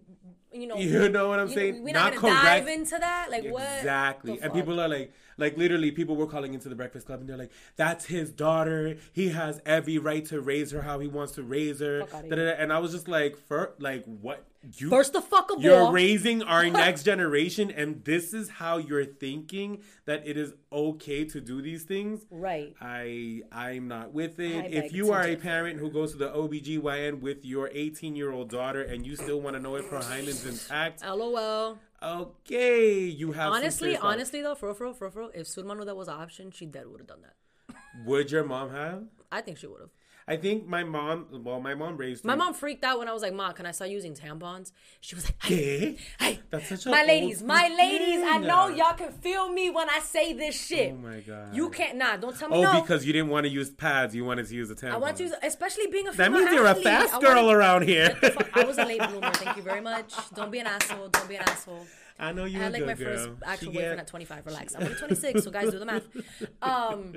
you 0.52 0.66
know. 0.66 0.76
You 0.76 1.08
know 1.08 1.28
what 1.28 1.38
I'm 1.38 1.48
saying? 1.48 1.82
we're 1.84 1.94
Not 1.94 2.14
not, 2.14 2.22
gonna 2.22 2.34
correct. 2.34 2.66
dive 2.66 2.68
into 2.68 2.98
that. 2.98 3.28
Like 3.30 3.44
what? 3.46 3.62
Exactly. 3.78 4.40
And 4.42 4.52
people 4.52 4.80
are 4.80 4.88
like, 4.88 5.12
like 5.40 5.56
literally, 5.56 5.90
people 5.90 6.16
were 6.16 6.26
calling 6.26 6.54
into 6.54 6.68
the 6.68 6.74
Breakfast 6.74 7.06
Club 7.06 7.20
and 7.20 7.28
they're 7.28 7.36
like, 7.36 7.52
"That's 7.76 8.04
his 8.06 8.30
daughter. 8.30 8.96
He 9.12 9.30
has 9.30 9.60
every 9.66 9.98
right 9.98 10.24
to 10.26 10.40
raise 10.40 10.70
her 10.70 10.82
how 10.82 11.00
he 11.00 11.08
wants 11.08 11.32
to 11.32 11.42
raise 11.42 11.80
her." 11.80 12.00
And 12.12 12.72
I 12.72 12.78
was 12.78 12.92
just 12.92 13.08
like, 13.08 13.36
"For 13.36 13.74
like 13.78 14.04
what 14.04 14.46
you 14.76 14.90
First 14.90 15.14
the 15.14 15.22
fuck 15.22 15.50
of 15.50 15.62
you're 15.62 15.84
all. 15.86 15.92
raising 15.92 16.42
our 16.42 16.68
next 16.70 17.04
generation, 17.04 17.70
and 17.70 18.04
this 18.04 18.34
is 18.34 18.50
how 18.50 18.76
you're 18.76 19.06
thinking 19.06 19.82
that 20.04 20.26
it 20.26 20.36
is 20.36 20.52
okay 20.70 21.24
to 21.24 21.40
do 21.40 21.62
these 21.62 21.84
things." 21.84 22.26
Right. 22.30 22.74
I 22.80 23.42
I'm 23.50 23.88
not 23.88 24.12
with 24.12 24.38
it. 24.38 24.64
I 24.64 24.68
if 24.68 24.92
you 24.92 25.12
are 25.12 25.22
a 25.22 25.36
parent 25.36 25.78
who 25.80 25.90
goes 25.90 26.12
to 26.12 26.18
the 26.18 26.28
OBGYN 26.28 27.20
with 27.20 27.44
your 27.44 27.70
18 27.72 28.14
year 28.14 28.32
old 28.32 28.50
daughter 28.50 28.82
and 28.82 29.06
you 29.06 29.16
still 29.16 29.40
want 29.40 29.56
to 29.56 29.62
know 29.62 29.76
if 29.76 29.88
her 29.88 30.00
hymen's 30.00 30.44
intact, 30.44 31.02
LOL. 31.04 31.78
Okay, 32.02 32.98
you 33.04 33.32
have 33.32 33.52
Honestly, 33.52 33.96
honestly 33.96 34.42
though, 34.42 34.54
for 34.54 34.66
real, 34.66 34.74
for 34.74 34.84
real, 34.84 35.10
for 35.10 35.20
real, 35.20 35.30
if 35.34 35.46
that 35.84 35.96
was 35.96 36.08
an 36.08 36.14
option, 36.14 36.50
she 36.50 36.66
dead 36.66 36.86
would 36.86 37.00
have 37.00 37.08
done 37.08 37.22
that. 37.22 37.76
Would 38.06 38.30
your 38.30 38.44
mom 38.44 38.70
have? 38.70 39.04
I 39.30 39.40
think 39.40 39.58
she 39.58 39.66
would 39.66 39.80
have. 39.80 39.90
I 40.30 40.36
think 40.36 40.66
my 40.66 40.84
mom. 40.84 41.26
Well, 41.44 41.60
my 41.60 41.74
mom 41.74 41.96
raised 41.96 42.24
My 42.24 42.34
me- 42.34 42.38
mom 42.38 42.54
freaked 42.54 42.84
out 42.84 42.98
when 43.00 43.08
I 43.08 43.12
was 43.12 43.20
like, 43.22 43.34
"Ma, 43.34 43.50
can 43.52 43.66
I 43.66 43.72
start 43.72 43.90
using 43.90 44.14
tampons?" 44.14 44.70
She 45.00 45.16
was 45.16 45.24
like, 45.24 45.42
"Hey, 45.42 45.98
hey, 46.20 46.40
That's 46.50 46.68
such 46.68 46.86
a 46.86 46.90
my 46.90 47.02
ladies, 47.04 47.42
my 47.42 47.66
ladies, 47.76 48.22
I 48.24 48.38
know 48.38 48.68
y'all 48.68 48.94
can 48.94 49.10
feel 49.12 49.48
me 49.50 49.70
when 49.70 49.90
I 49.90 49.98
say 49.98 50.32
this 50.32 50.54
shit. 50.68 50.92
Oh 50.92 50.96
my 50.98 51.18
god. 51.20 51.54
You 51.54 51.68
can't, 51.70 51.96
nah, 51.98 52.16
don't 52.16 52.36
tell 52.38 52.48
me 52.48 52.58
Oh, 52.58 52.62
no. 52.62 52.80
because 52.80 53.04
you 53.04 53.12
didn't 53.12 53.30
want 53.30 53.44
to 53.46 53.50
use 53.50 53.70
pads, 53.70 54.14
you 54.14 54.24
wanted 54.24 54.46
to 54.46 54.54
use 54.54 54.70
a 54.70 54.76
tampon. 54.76 54.92
I 54.92 54.96
want 54.98 55.16
to, 55.16 55.24
use, 55.24 55.32
especially 55.42 55.88
being 55.88 56.06
a 56.06 56.12
That 56.12 56.26
female 56.28 56.40
means 56.44 56.52
you're 56.54 56.64
a 56.66 56.70
athlete, 56.70 56.84
fast 56.84 57.20
girl 57.20 57.50
around 57.50 57.82
here. 57.88 58.10
Fuck, 58.10 58.56
I 58.56 58.64
was 58.64 58.78
a 58.78 58.84
late 58.84 59.00
bloomer. 59.08 59.32
Thank 59.32 59.56
you 59.56 59.62
very 59.64 59.80
much. 59.80 60.14
Don't 60.34 60.52
be 60.52 60.60
an 60.60 60.68
asshole. 60.68 61.08
Don't 61.08 61.28
be 61.28 61.36
an 61.36 61.42
asshole. 61.42 61.86
I 62.20 62.32
know 62.32 62.44
you 62.44 62.58
I 62.58 62.60
a 62.60 62.64
had 62.64 62.72
like 62.74 62.80
good 62.82 62.86
my 62.86 62.94
girl. 62.94 63.16
first 63.16 63.28
actual 63.44 63.72
She 63.72 63.78
boyfriend 63.78 63.96
get- 63.96 64.00
at 64.00 64.06
25. 64.06 64.46
Relax. 64.46 64.74
I'm 64.76 64.82
only 64.84 64.94
26, 64.94 65.42
so 65.42 65.50
guys 65.50 65.70
do 65.70 65.78
the 65.80 65.86
math. 65.86 66.04
Um, 66.62 67.14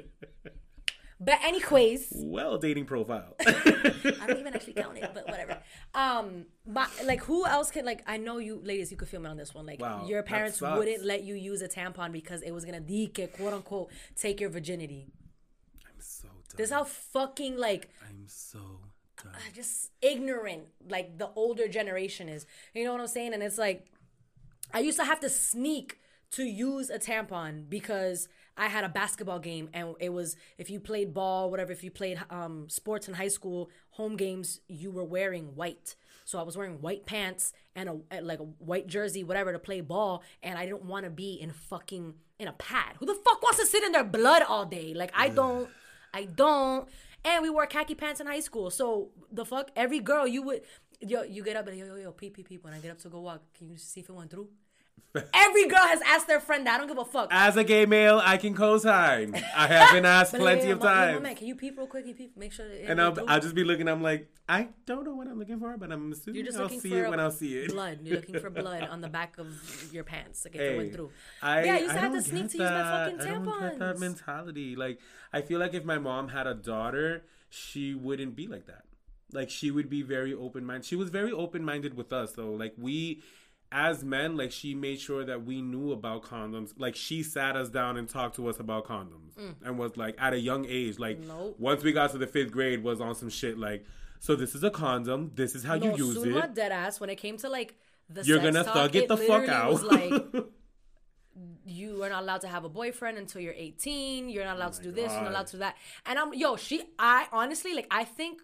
but 1.19 1.39
anyways, 1.43 2.07
Well, 2.15 2.57
dating 2.57 2.85
profile. 2.85 3.35
I 3.45 4.25
don't 4.27 4.39
even 4.39 4.53
actually 4.53 4.73
count 4.73 4.97
it, 4.97 5.11
but 5.13 5.27
whatever. 5.27 5.59
Um, 5.93 6.45
but 6.65 6.89
like, 7.05 7.21
who 7.23 7.45
else 7.45 7.71
can 7.71 7.85
like? 7.85 8.03
I 8.07 8.17
know 8.17 8.37
you, 8.37 8.59
ladies, 8.63 8.91
you 8.91 8.97
could 8.97 9.07
feel 9.07 9.19
me 9.21 9.29
on 9.29 9.37
this 9.37 9.53
one. 9.53 9.65
Like, 9.65 9.79
Wow, 9.79 10.05
your 10.07 10.23
parents 10.23 10.61
wouldn't 10.61 11.03
let 11.05 11.23
you 11.23 11.35
use 11.35 11.61
a 11.61 11.67
tampon 11.67 12.11
because 12.11 12.41
it 12.41 12.51
was 12.51 12.65
gonna 12.65 12.79
dike, 12.79 13.33
quote 13.37 13.53
unquote, 13.53 13.89
take 14.15 14.39
your 14.41 14.49
virginity. 14.49 15.07
I'm 15.85 15.99
so 15.99 16.27
done. 16.27 16.57
This 16.57 16.67
is 16.67 16.73
how 16.73 16.83
fucking 16.83 17.57
like 17.57 17.89
I'm 18.07 18.23
so 18.27 18.59
done. 19.23 19.33
just 19.53 19.91
ignorant 20.01 20.63
like 20.87 21.17
the 21.17 21.29
older 21.35 21.67
generation 21.67 22.27
is. 22.29 22.45
You 22.73 22.83
know 22.85 22.91
what 22.91 23.01
I'm 23.01 23.07
saying? 23.07 23.33
And 23.33 23.41
it's 23.43 23.57
like 23.57 23.87
I 24.73 24.79
used 24.79 24.97
to 24.97 25.05
have 25.05 25.19
to 25.21 25.29
sneak 25.29 25.99
to 26.31 26.43
use 26.43 26.89
a 26.89 26.97
tampon 26.97 27.69
because 27.69 28.27
I 28.57 28.67
had 28.67 28.83
a 28.83 28.89
basketball 28.89 29.39
game 29.39 29.69
and 29.73 29.95
it 29.99 30.09
was 30.09 30.35
if 30.57 30.69
you 30.69 30.79
played 30.79 31.13
ball, 31.13 31.49
whatever, 31.49 31.71
if 31.71 31.83
you 31.83 31.91
played 31.91 32.19
um, 32.29 32.69
sports 32.69 33.07
in 33.07 33.15
high 33.15 33.27
school, 33.27 33.69
home 33.91 34.15
games, 34.15 34.61
you 34.67 34.91
were 34.91 35.03
wearing 35.03 35.55
white. 35.55 35.95
So 36.25 36.39
I 36.39 36.43
was 36.43 36.55
wearing 36.55 36.81
white 36.81 37.05
pants 37.05 37.51
and 37.75 37.89
a 38.11 38.21
like 38.21 38.39
a 38.39 38.43
white 38.43 38.87
jersey, 38.87 39.23
whatever, 39.23 39.51
to 39.51 39.59
play 39.59 39.81
ball, 39.81 40.23
and 40.41 40.57
I 40.57 40.65
didn't 40.65 40.85
want 40.85 41.05
to 41.05 41.09
be 41.09 41.33
in 41.33 41.51
fucking 41.51 42.13
in 42.39 42.47
a 42.47 42.53
pad. 42.53 42.95
Who 42.99 43.05
the 43.05 43.15
fuck 43.15 43.41
wants 43.41 43.59
to 43.59 43.65
sit 43.65 43.83
in 43.83 43.91
their 43.91 44.03
blood 44.03 44.41
all 44.41 44.65
day? 44.65 44.93
Like 44.93 45.11
I 45.15 45.29
don't, 45.29 45.69
I 46.13 46.25
don't. 46.25 46.87
And 47.25 47.41
we 47.41 47.49
wore 47.49 47.65
khaki 47.65 47.95
pants 47.95 48.19
in 48.21 48.27
high 48.27 48.39
school, 48.41 48.69
so 48.69 49.09
the 49.31 49.45
fuck 49.45 49.71
every 49.75 49.99
girl 49.99 50.27
you 50.27 50.41
would, 50.43 50.61
yo, 51.01 51.23
you 51.23 51.43
get 51.43 51.55
up 51.55 51.67
and 51.67 51.77
yo 51.77 51.85
yo 51.87 51.95
yo 51.95 52.11
pee 52.11 52.29
pee 52.29 52.43
pee. 52.43 52.57
When 52.57 52.73
I 52.73 52.79
get 52.79 52.91
up 52.91 52.99
to 52.99 53.09
go 53.09 53.19
walk, 53.19 53.41
can 53.57 53.69
you 53.69 53.77
see 53.77 54.01
if 54.01 54.09
it 54.09 54.13
went 54.13 54.31
through? 54.31 54.49
Every 55.33 55.67
girl 55.67 55.77
has 55.79 56.01
asked 56.07 56.27
their 56.27 56.39
friend 56.39 56.65
that. 56.65 56.73
I 56.75 56.77
don't 56.79 56.87
give 56.87 56.97
a 56.97 57.05
fuck. 57.05 57.27
As 57.31 57.55
a 57.55 57.63
gay 57.63 57.85
male, 57.85 58.19
I 58.23 58.37
can 58.37 58.55
co-sign. 58.55 59.35
I 59.55 59.67
have 59.67 59.91
been 59.91 60.05
asked 60.17 60.33
plenty 60.33 60.71
of 60.71 60.79
times. 60.79 61.21
man, 61.21 61.35
can 61.35 61.45
you 61.45 61.53
peep 61.55 61.77
real 61.77 61.85
quick? 61.85 62.03
Can 62.03 62.09
you 62.09 62.15
peep? 62.15 62.35
Make 62.35 62.51
sure. 62.51 62.67
That 62.67 62.89
And 62.89 62.99
I'll, 62.99 63.15
I'll 63.29 63.39
just 63.39 63.53
be 63.53 63.63
looking. 63.63 63.87
I'm 63.87 64.01
like, 64.01 64.27
I 64.49 64.69
don't 64.87 65.05
know 65.05 65.13
what 65.13 65.27
I'm 65.27 65.37
looking 65.37 65.59
for, 65.59 65.77
but 65.77 65.91
I'm 65.91 66.11
assuming 66.11 66.37
You're 66.37 66.45
just 66.47 66.57
I'll 66.57 66.63
looking 66.63 66.79
see 66.81 66.89
for 66.89 67.05
it 67.05 67.09
when 67.11 67.19
I'll 67.19 67.29
see 67.29 67.57
it. 67.59 67.71
blood. 67.71 67.99
You're 68.01 68.15
looking 68.15 68.39
for 68.39 68.49
blood 68.63 68.87
on 68.89 69.01
the 69.01 69.07
back 69.07 69.37
of 69.37 69.47
your 69.93 70.03
pants. 70.03 70.45
Like 70.45 70.55
if 70.55 70.61
it 70.61 70.71
Hey, 70.71 70.77
went 70.77 70.93
through. 70.95 71.11
I, 71.43 71.63
Yeah, 71.63 71.73
I 71.75 71.77
used 71.77 71.93
to 71.93 71.97
I 71.99 72.01
have 72.01 72.13
to 72.13 72.21
sneak 72.23 72.47
to 72.49 72.57
use 72.57 72.59
my 72.59 72.65
that. 72.65 73.05
fucking 73.11 73.21
I 73.21 73.33
don't 73.35 73.59
get 73.61 73.79
that 73.79 73.99
mentality. 73.99 74.75
Like, 74.75 74.99
I 75.31 75.41
feel 75.41 75.59
like 75.59 75.75
if 75.75 75.85
my 75.85 75.99
mom 75.99 76.29
had 76.29 76.47
a 76.47 76.55
daughter, 76.55 77.23
she 77.51 77.93
wouldn't 77.93 78.35
be 78.35 78.47
like 78.47 78.65
that. 78.65 78.85
Like, 79.31 79.49
she 79.51 79.69
would 79.69 79.89
be 79.91 80.01
very 80.01 80.33
open 80.33 80.65
minded. 80.65 80.85
She 80.85 80.95
was 80.95 81.09
very 81.11 81.31
open 81.31 81.63
minded 81.63 81.95
with 81.95 82.11
us, 82.11 82.33
though. 82.33 82.51
Like, 82.51 82.73
we, 82.77 83.21
as 83.73 84.03
men, 84.03 84.37
like, 84.37 84.51
she 84.51 84.75
made 84.75 84.99
sure 85.01 85.25
that 85.25 85.43
we 85.45 85.61
knew 85.61 85.91
about 85.91 86.23
condoms. 86.23 86.73
Like, 86.77 86.95
she 86.95 87.23
sat 87.23 87.55
us 87.57 87.69
down 87.69 87.97
and 87.97 88.07
talked 88.07 88.35
to 88.37 88.47
us 88.47 88.59
about 88.59 88.85
condoms, 88.85 89.33
and 89.65 89.77
was 89.79 89.97
like, 89.97 90.15
at 90.19 90.31
a 90.33 90.39
young 90.39 90.65
age, 90.69 90.99
like, 90.99 91.19
Mm. 91.19 91.27
Nope. 91.27 91.55
once 91.59 91.83
we 91.83 91.91
got 91.91 92.11
to 92.11 92.17
the 92.19 92.27
fifth 92.27 92.51
grade, 92.51 92.83
was 92.83 93.01
on 93.01 93.15
some 93.15 93.29
shit 93.29 93.57
like. 93.57 93.85
So 94.19 94.35
this 94.37 94.55
is 94.55 94.63
a 94.63 94.69
condom. 94.69 95.31
This 95.35 95.53
is 95.53 95.63
how 95.65 95.75
No, 95.75 95.95
you 95.97 96.05
use 96.05 96.15
Suma 96.15 96.39
it. 96.45 96.53
dead 96.53 96.71
ass 96.71 97.01
when 97.01 97.09
it 97.09 97.17
came 97.17 97.35
to 97.39 97.49
like 97.49 97.75
the 98.09 98.23
You're 98.23 98.39
sex 98.39 98.51
gonna 98.53 98.63
talk, 98.63 98.73
thug 98.73 98.95
it 98.95 99.07
the 99.09 99.17
fuck 99.17 99.49
out. 99.49 99.73
Was 99.73 99.83
like 99.83 100.13
you 101.65 102.03
are 102.03 102.09
not 102.09 102.23
allowed 102.23 102.41
to 102.41 102.47
have 102.47 102.63
a 102.63 102.69
boyfriend 102.69 103.17
until 103.17 103.41
you're 103.41 103.53
18. 103.57 104.29
You're 104.29 104.45
not 104.45 104.55
allowed 104.57 104.73
to 104.73 104.83
do 104.83 104.91
this. 104.91 105.11
You're 105.11 105.23
not 105.23 105.31
allowed 105.31 105.47
to 105.47 105.51
do 105.53 105.57
that. 105.59 105.75
And 106.05 106.19
I'm 106.19 106.33
yo, 106.33 106.55
she 106.55 106.83
I 106.99 107.27
honestly 107.31 107.73
like 107.73 107.87
I 107.91 108.03
think 108.03 108.41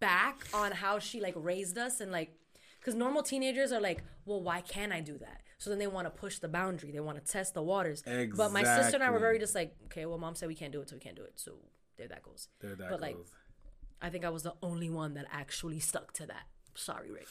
back 0.00 0.46
on 0.52 0.72
how 0.72 0.98
she 0.98 1.20
like 1.20 1.34
raised 1.36 1.78
us 1.78 2.00
and 2.00 2.10
like 2.12 2.34
because 2.80 2.94
normal 2.94 3.22
teenagers 3.22 3.72
are 3.72 3.80
like, 3.80 4.02
well, 4.26 4.42
why 4.42 4.60
can't 4.60 4.92
I 4.92 5.00
do 5.00 5.16
that? 5.18 5.40
So 5.58 5.70
then 5.70 5.78
they 5.78 5.86
want 5.86 6.06
to 6.06 6.10
push 6.10 6.38
the 6.38 6.48
boundary. 6.48 6.90
They 6.90 7.00
want 7.00 7.24
to 7.24 7.32
test 7.32 7.54
the 7.54 7.62
waters. 7.62 8.02
Exactly. 8.02 8.36
But 8.36 8.52
my 8.52 8.62
sister 8.62 8.96
and 8.96 9.02
I 9.02 9.10
were 9.10 9.18
very 9.18 9.38
just 9.38 9.54
like, 9.54 9.74
okay, 9.86 10.04
well, 10.04 10.18
mom 10.18 10.34
said 10.34 10.48
we 10.48 10.54
can't 10.54 10.72
do 10.72 10.82
it, 10.82 10.90
so 10.90 10.96
we 10.96 11.00
can't 11.00 11.16
do 11.16 11.22
it. 11.24 11.32
So 11.36 11.52
there 11.96 12.08
that 12.08 12.22
goes. 12.22 12.48
There 12.60 12.74
that 12.74 12.90
but 12.90 13.00
like. 13.00 13.16
I 14.02 14.10
think 14.10 14.26
I 14.26 14.28
was 14.28 14.42
the 14.42 14.52
only 14.62 14.90
one 14.90 15.14
that 15.14 15.24
actually 15.32 15.80
stuck 15.80 16.12
to 16.14 16.26
that. 16.26 16.42
Sorry, 16.74 17.10
Rick. 17.10 17.28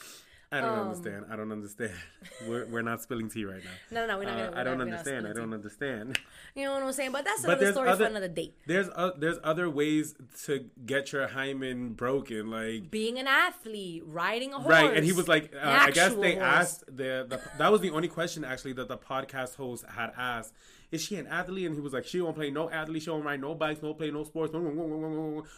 I 0.51 0.61
don't 0.61 0.69
Um, 0.69 0.87
understand. 0.87 1.25
I 1.29 1.35
don't 1.35 1.51
understand. 1.51 1.91
We're, 2.47 2.65
we're 2.67 2.81
not 2.81 3.01
spilling 3.01 3.29
tea 3.29 3.45
right 3.45 3.63
now. 3.63 3.69
No, 3.91 4.01
no, 4.01 4.13
no, 4.13 4.17
we're 4.19 4.23
not 4.25 4.33
Uh, 4.39 4.45
gonna- 4.49 4.59
I 4.61 4.63
don't 4.63 4.77
we're 4.77 4.85
not- 4.85 4.85
we're 4.85 4.91
not 4.91 4.99
understand. 4.99 5.27
I 5.27 5.33
don't 5.33 5.53
understand. 5.53 6.19
You 6.55 6.65
know 6.65 6.73
what 6.73 6.83
I'm 6.83 6.91
saying? 6.93 7.11
But 7.11 7.25
that's 7.25 7.43
another 7.43 7.71
story 7.71 7.89
other- 7.89 8.05
for 8.05 8.09
another 8.11 8.27
date. 8.27 8.53
There's 8.67 8.87
uh, 8.89 9.11
there's 9.17 9.37
other 9.43 9.69
ways 9.69 10.15
to 10.45 10.69
get 10.85 11.11
your 11.11 11.27
hymen 11.27 11.93
broken, 11.93 12.49
like 12.51 12.91
Being 12.91 13.17
an 13.19 13.27
athlete, 13.27 14.03
riding 14.05 14.53
a 14.53 14.59
horse. 14.59 14.69
right. 14.71 14.95
And 14.95 15.03
he 15.05 15.11
was 15.13 15.27
like, 15.27 15.53
uh, 15.55 15.59
I 15.87 15.91
guess 15.91 16.13
they 16.13 16.33
horse. 16.35 16.43
asked 16.45 16.85
the, 16.87 17.25
the 17.27 17.41
that 17.57 17.71
was 17.71 17.81
the 17.81 17.89
only 17.91 18.07
question 18.07 18.45
actually 18.45 18.73
that 18.73 18.87
the 18.87 18.97
podcast 18.97 19.55
host 19.55 19.83
had 19.87 20.11
asked. 20.17 20.53
Is 20.95 21.03
she 21.03 21.15
an 21.17 21.27
athlete? 21.27 21.65
And 21.67 21.75
he 21.75 21.81
was 21.81 21.91
like, 21.91 22.05
she 22.05 22.21
won't 22.21 22.35
play 22.35 22.49
no 22.49 22.69
athlete. 22.69 23.03
She 23.03 23.09
won't 23.09 23.25
ride 23.25 23.41
no 23.41 23.53
bikes. 23.53 23.81
No 23.81 23.93
play 23.93 24.11
no 24.11 24.23
sports. 24.23 24.53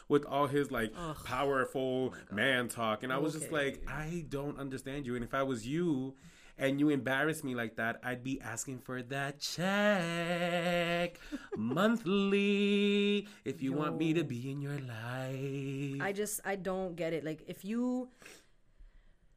With 0.08 0.26
all 0.26 0.48
his 0.48 0.72
like 0.72 0.92
powerful 1.26 2.14
oh 2.16 2.36
man 2.36 2.68
talk, 2.68 3.04
and 3.04 3.14
I 3.14 3.20
was 3.20 3.34
just 3.34 3.50
Oh 3.52 3.56
like, 3.56 3.84
I 3.88 4.26
don't 4.28 4.58
understand 4.60 5.06
you. 5.06 5.16
And 5.16 5.24
if 5.24 5.34
I 5.34 5.44
was 5.44 5.68
you. 5.68 6.16
And 6.60 6.80
you 6.80 6.90
embarrass 6.90 7.44
me 7.44 7.54
like 7.54 7.76
that, 7.76 8.00
I'd 8.04 8.24
be 8.24 8.42
asking 8.42 8.80
for 8.80 9.04
that 9.04 9.40
check 9.40 11.20
monthly 11.56 13.28
if 13.46 13.62
you 13.62 13.74
want 13.74 14.00
me 14.00 14.14
to 14.16 14.24
be 14.24 14.50
in 14.50 14.60
your 14.60 14.80
life. 14.80 16.02
I 16.02 16.14
just 16.16 16.42
I 16.44 16.56
don't 16.56 16.96
get 16.96 17.14
it. 17.14 17.24
Like 17.24 17.44
if 17.48 17.64
you 17.64 18.10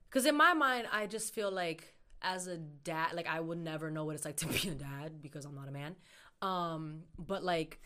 cuz 0.09 0.25
in 0.25 0.35
my 0.35 0.55
mind 0.55 0.89
I 0.91 1.07
just 1.07 1.35
feel 1.35 1.51
like 1.53 1.95
as 2.23 2.47
a 2.47 2.57
dad 2.57 3.13
like 3.15 3.27
I 3.27 3.41
would 3.41 3.59
never 3.59 3.91
know 3.91 4.05
what 4.05 4.15
it's 4.15 4.25
like 4.25 4.37
to 4.39 4.47
be 4.47 4.69
a 4.69 4.75
dad 4.75 5.23
because 5.23 5.45
I'm 5.45 5.55
not 5.55 5.69
a 5.69 5.73
man. 5.73 5.97
Um 6.43 7.03
but 7.19 7.45
like 7.45 7.81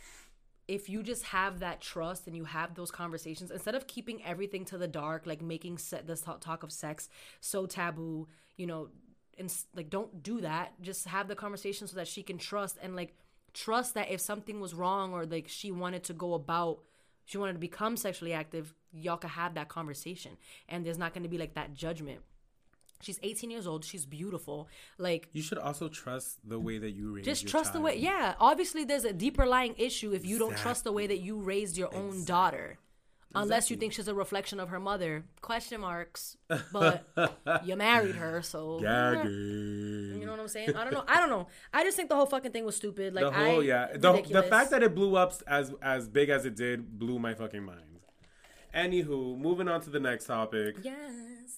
if 0.67 0.89
you 0.89 1.03
just 1.03 1.25
have 1.25 1.61
that 1.61 1.81
trust 1.81 2.27
and 2.27 2.35
you 2.35 2.45
have 2.45 2.75
those 2.75 2.91
conversations 2.91 3.51
instead 3.51 3.75
of 3.75 3.87
keeping 3.87 4.25
everything 4.25 4.65
to 4.65 4.79
the 4.79 4.89
dark 4.89 5.27
like 5.27 5.43
making 5.43 5.77
se- 5.77 6.03
this 6.07 6.23
talk, 6.23 6.63
of 6.63 6.73
sex 6.73 7.11
so 7.41 7.67
taboo 7.67 8.27
you 8.57 8.67
know 8.67 8.89
and 9.39 9.55
like 9.75 9.91
don't 9.91 10.23
do 10.23 10.41
that. 10.41 10.81
Just 10.81 11.07
have 11.07 11.29
the 11.29 11.35
conversation 11.35 11.87
so 11.87 11.97
that 11.97 12.09
she 12.09 12.23
can 12.23 12.39
trust 12.39 12.79
and 12.83 12.97
like 12.97 13.15
trust 13.53 13.95
that 13.95 14.11
if 14.11 14.21
something 14.21 14.61
was 14.61 14.75
wrong 14.75 15.13
or 15.13 15.27
like 15.27 15.49
she 15.49 15.71
wanted 15.71 16.05
to 16.05 16.13
go 16.13 16.35
about 16.35 16.81
she 17.25 17.39
wanted 17.39 17.55
to 17.55 17.59
become 17.59 17.97
sexually 17.97 18.33
active 18.33 18.75
y'all 18.93 19.17
could 19.17 19.31
have 19.31 19.55
that 19.55 19.69
conversation. 19.69 20.37
And 20.69 20.85
there's 20.85 20.99
not 20.99 21.13
going 21.13 21.25
to 21.25 21.29
be 21.29 21.39
like 21.39 21.55
that 21.55 21.75
judgment 21.75 22.21
she's 23.05 23.21
18 23.23 23.51
years 23.51 23.67
old. 23.67 23.85
She's 23.85 24.07
beautiful. 24.07 24.69
Like 24.99 25.29
You 25.33 25.43
should 25.43 25.59
also 25.59 25.89
trust 25.89 26.39
the 26.49 26.59
way 26.59 26.79
that 26.79 26.91
you 26.91 27.15
raise. 27.15 27.25
just 27.25 27.47
trust 27.47 27.73
the 27.73 27.81
way 27.81 27.97
yeah 27.97 28.35
obviously 28.41 28.85
there's 28.85 29.05
a 29.05 29.13
deeper 29.13 29.47
lying 29.47 29.75
issue 29.79 30.13
if 30.13 30.25
you 30.27 30.39
don't 30.39 30.57
trust 30.57 30.85
the 30.85 30.93
way 30.93 31.07
that 31.07 31.21
you 31.21 31.39
raised 31.39 31.77
your 31.77 31.95
own 31.95 32.25
daughter. 32.25 32.79
Unless 33.37 33.69
you 33.69 33.77
think 33.77 33.93
she's 33.93 34.07
a 34.07 34.15
reflection 34.15 34.61
of 34.61 34.69
her 34.69 34.79
mother. 34.79 35.25
Question 35.41 35.81
marks. 35.81 36.37
But 36.73 37.05
you 37.65 37.75
married 37.75 38.15
her 38.15 38.43
so 38.43 38.79
Gagging. 38.79 40.21
you 40.21 40.25
know 40.25 40.31
what 40.33 40.41
i'm 40.41 40.47
saying? 40.49 40.77
I 40.77 40.85
don't 40.85 40.95
know. 40.95 41.05
I 41.09 41.19
don't 41.19 41.31
know. 41.31 41.49
I 41.73 41.83
just 41.83 41.97
think 41.97 42.11
the 42.11 42.15
whole 42.15 42.27
fucking 42.27 42.53
thing 42.53 42.65
was 42.65 42.77
stupid. 42.77 43.13
Like 43.13 43.25
the 43.25 43.33
whole 43.33 43.61
I, 43.61 43.65
yeah. 43.65 43.89
The, 43.93 44.23
the 44.31 44.45
fact 44.45 44.71
that 44.71 44.85
it 44.85 44.95
blew 44.95 45.17
up 45.17 45.33
as 45.49 45.73
as 45.83 46.09
big 46.09 46.29
as 46.29 46.45
it 46.47 46.55
did 46.55 46.97
blew 46.99 47.19
my 47.19 47.35
fucking 47.35 47.65
mind. 47.65 47.81
Anywho, 48.75 49.39
moving 49.39 49.69
on 49.69 49.81
to 49.83 49.91
the 49.91 50.01
next 50.01 50.27
topic. 50.27 50.77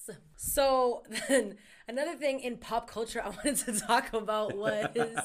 Yes. 0.09 0.17
So 0.37 1.03
then 1.29 1.57
another 1.89 2.15
thing 2.17 2.41
in 2.41 2.57
pop 2.59 2.89
culture 2.91 3.23
I 3.25 3.29
wanted 3.45 3.57
to 3.57 3.79
talk 3.81 4.13
about 4.13 4.57
was 4.57 4.87
because 4.95 5.17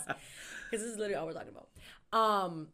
this 0.72 0.82
is 0.82 0.98
literally 0.98 1.16
all 1.16 1.26
we're 1.26 1.34
talking 1.34 1.50
about. 1.50 1.68
Um, 2.18 2.68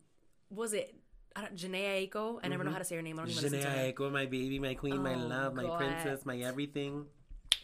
was 0.49 0.73
it 0.73 0.95
I 1.35 1.41
don't, 1.41 1.55
Jhené 1.55 2.09
Aiko? 2.09 2.39
I 2.43 2.47
never 2.47 2.63
know 2.63 2.71
how 2.71 2.79
to 2.79 2.83
say 2.85 2.95
her 2.95 3.01
name. 3.01 3.19
I 3.19 3.23
don't 3.23 3.31
even 3.31 3.43
listen 3.43 3.59
to 3.61 3.69
her. 3.69 3.75
Jhené 3.77 3.93
Aiko, 3.93 4.11
my 4.11 4.25
baby, 4.25 4.59
my 4.59 4.73
queen, 4.73 5.01
my 5.03 5.13
Oh, 5.13 5.17
love, 5.27 5.53
my 5.53 5.63
God. 5.63 5.77
princess, 5.77 6.25
my 6.25 6.37
everything. 6.39 7.05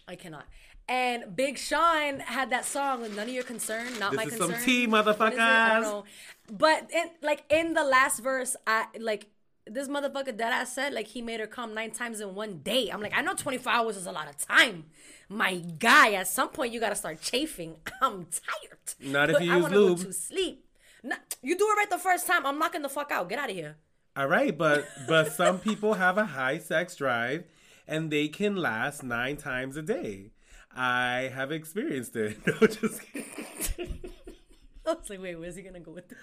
I 0.08 0.16
cannot. 0.16 0.46
And 0.88 1.34
Big 1.36 1.58
Sean 1.58 2.20
had 2.20 2.50
that 2.50 2.66
song 2.66 3.02
with 3.02 3.16
"None 3.16 3.30
of 3.30 3.34
Your 3.34 3.44
Concern," 3.46 3.88
not 4.00 4.12
This 4.12 4.18
my 4.18 4.24
is 4.26 4.30
concern. 4.36 4.52
some 4.56 4.64
tea, 4.66 4.86
What 4.86 5.08
is? 5.08 5.08
I 5.08 5.14
motherfuckers. 5.14 5.82
don't 5.82 5.82
know. 5.84 6.04
But 6.52 6.92
in 6.92 7.06
like 7.22 7.46
in 7.50 7.74
the 7.74 7.86
last 7.86 8.20
verse, 8.20 8.58
I 8.68 8.88
like 9.00 9.28
this 9.68 9.88
motherfucker 9.88 10.38
that 10.38 10.54
I 10.54 10.64
said 10.66 10.94
like 10.94 11.08
he 11.08 11.22
made 11.22 11.40
her 11.40 11.48
come 11.48 11.74
nine 11.74 11.92
times 11.92 12.20
in 12.20 12.36
one 12.36 12.60
day. 12.60 12.90
I'm 12.92 13.02
like, 13.02 13.14
I 13.16 13.22
know 13.22 13.34
24 13.34 13.72
hours 13.72 13.98
is 13.98 14.06
a 14.06 14.12
lot 14.12 14.28
of 14.30 14.38
time. 14.38 14.86
My 15.30 15.56
guy, 15.56 16.14
at 16.14 16.28
some 16.28 16.50
point 16.50 16.74
you 16.74 16.80
gotta 16.80 16.96
start 16.96 17.22
chafing. 17.22 17.76
I'm 18.02 18.26
tired. 18.26 19.12
Not 19.12 19.30
if 19.30 19.36
But 19.38 19.44
you 19.46 19.54
I 19.54 19.58
use 19.58 19.72
lube. 19.72 19.98
Go 19.98 20.04
to 20.04 20.14
sleep. 20.14 20.66
No, 21.04 21.16
you 21.42 21.58
do 21.58 21.66
it 21.70 21.78
right 21.78 21.90
the 21.90 21.98
first 21.98 22.28
time. 22.28 22.46
I'm 22.46 22.60
knocking 22.60 22.82
the 22.82 22.90
fuck 22.90 23.12
out. 23.12 23.30
Get 23.30 23.40
out 23.40 23.50
of 23.50 23.56
here. 23.56 23.78
All 24.16 24.28
right, 24.28 24.56
but 24.58 24.86
but 25.08 25.32
some 25.32 25.60
people 25.60 25.96
have 25.96 26.18
a 26.18 26.26
high 26.26 26.60
sex 26.60 26.96
drive, 26.96 27.46
and 27.88 28.12
they 28.12 28.28
can 28.28 28.56
last 28.56 29.02
nine 29.04 29.38
times 29.38 29.76
a 29.76 29.82
day. 29.82 30.32
I 30.76 31.32
have 31.34 31.52
experienced 31.52 32.16
it. 32.16 32.38
No, 32.48 32.68
just 32.68 33.02
kidding. 33.02 34.00
I 34.86 34.94
was 34.94 35.10
like, 35.10 35.22
wait, 35.22 35.36
where's 35.36 35.56
he 35.56 35.62
gonna 35.62 35.80
go 35.80 35.92
with 35.92 36.10
this? 36.10 36.20